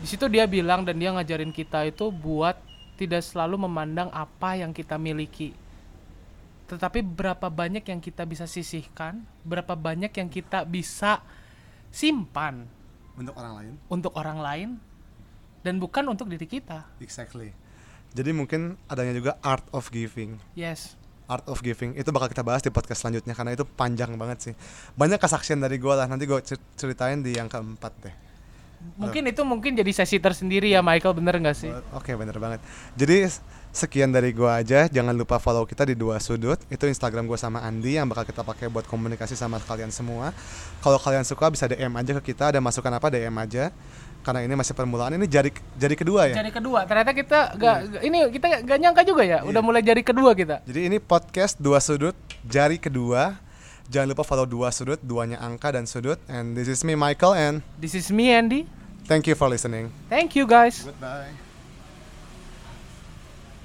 Di 0.00 0.04
situ 0.04 0.28
dia 0.28 0.44
bilang 0.44 0.84
dan 0.84 1.00
dia 1.00 1.08
ngajarin 1.16 1.48
kita 1.48 1.88
itu 1.88 2.12
buat 2.12 2.60
tidak 3.00 3.24
selalu 3.24 3.64
memandang 3.64 4.12
apa 4.12 4.60
yang 4.60 4.76
kita 4.76 5.00
miliki. 5.00 5.56
Tetapi 6.64 7.04
berapa 7.04 7.52
banyak 7.52 7.84
yang 7.84 8.00
kita 8.00 8.24
bisa 8.24 8.48
sisihkan, 8.48 9.20
berapa 9.44 9.76
banyak 9.76 10.10
yang 10.16 10.32
kita 10.32 10.64
bisa 10.64 11.20
simpan 11.94 12.66
untuk 13.14 13.34
orang 13.38 13.52
lain 13.54 13.72
untuk 13.86 14.12
orang 14.18 14.38
lain 14.42 14.68
dan 15.62 15.78
bukan 15.78 16.02
untuk 16.10 16.26
diri 16.26 16.50
kita. 16.50 16.82
exactly 16.98 17.54
jadi 18.10 18.34
mungkin 18.34 18.74
adanya 18.90 19.14
juga 19.14 19.38
art 19.40 19.62
of 19.70 19.88
giving 19.94 20.42
Yes. 20.58 20.98
Art 21.24 21.48
of 21.48 21.64
Giving 21.64 21.96
itu 21.96 22.12
bakal 22.12 22.28
kita 22.28 22.44
bahas 22.44 22.60
di 22.60 22.68
podcast 22.68 23.00
selanjutnya 23.00 23.32
karena 23.32 23.56
itu 23.56 23.64
panjang 23.64 24.12
banget 24.20 24.38
sih. 24.44 24.54
Banyak 24.92 25.16
kesaksian 25.16 25.56
dari 25.56 25.80
gue 25.80 25.88
lah 25.88 26.04
nanti 26.04 26.28
gue 26.28 26.36
ceritain 26.76 27.16
di 27.24 27.32
yang 27.32 27.48
keempat 27.48 27.92
deh. 28.04 28.14
Mungkin 29.00 29.32
itu 29.32 29.40
mungkin 29.40 29.72
jadi 29.72 29.88
sesi 29.88 30.20
tersendiri 30.20 30.68
ya 30.68 30.84
Michael 30.84 31.16
bener 31.16 31.40
nggak 31.40 31.56
sih? 31.56 31.72
Oke 31.96 32.12
bener 32.12 32.36
banget. 32.36 32.60
Jadi 32.92 33.24
sekian 33.74 34.14
dari 34.14 34.30
gue 34.30 34.46
aja. 34.46 34.86
Jangan 34.86 35.12
lupa 35.12 35.42
follow 35.42 35.66
kita 35.66 35.82
di 35.84 35.98
dua 35.98 36.22
sudut. 36.22 36.56
Itu 36.70 36.86
Instagram 36.86 37.26
gue 37.26 37.36
sama 37.36 37.60
Andi 37.66 37.98
yang 37.98 38.06
bakal 38.06 38.24
kita 38.24 38.46
pakai 38.46 38.70
buat 38.70 38.86
komunikasi 38.86 39.34
sama 39.34 39.58
kalian 39.58 39.90
semua. 39.90 40.30
Kalau 40.80 40.96
kalian 41.02 41.26
suka 41.26 41.50
bisa 41.50 41.66
DM 41.66 41.90
aja 41.98 42.14
ke 42.22 42.32
kita. 42.32 42.54
Ada 42.54 42.62
masukan 42.62 42.94
apa 42.94 43.10
DM 43.10 43.34
aja. 43.34 43.74
Karena 44.24 44.40
ini 44.40 44.54
masih 44.56 44.72
permulaan. 44.72 45.18
Ini 45.20 45.26
jari 45.28 45.52
jari 45.76 45.96
kedua 45.98 46.30
ya. 46.32 46.40
Jari 46.40 46.48
kedua, 46.48 46.88
ternyata 46.88 47.12
kita 47.12 47.60
gak, 47.60 48.00
ini 48.00 48.24
kita 48.32 48.64
gak 48.64 48.78
nyangka 48.80 49.04
juga 49.04 49.20
ya, 49.20 49.44
udah 49.44 49.60
mulai 49.60 49.84
jari 49.84 50.00
kedua 50.00 50.32
kita. 50.32 50.64
Jadi 50.64 50.88
ini 50.88 50.96
podcast 50.96 51.60
dua 51.60 51.76
sudut 51.76 52.16
jari 52.48 52.80
kedua. 52.80 53.36
Jangan 53.92 54.16
lupa 54.16 54.24
follow 54.24 54.48
dua 54.48 54.72
sudut, 54.72 54.96
duanya 55.04 55.36
angka 55.44 55.76
dan 55.76 55.84
sudut. 55.84 56.16
And 56.24 56.56
this 56.56 56.72
is 56.72 56.80
me 56.88 56.96
Michael 56.96 57.36
and 57.36 57.60
This 57.76 57.92
is 57.92 58.08
me 58.08 58.32
Andy. 58.32 58.64
thank 59.04 59.28
you 59.28 59.36
for 59.36 59.52
listening. 59.52 59.92
Thank 60.08 60.32
you 60.32 60.48
guys. 60.48 60.88
Goodbye. 60.88 61.43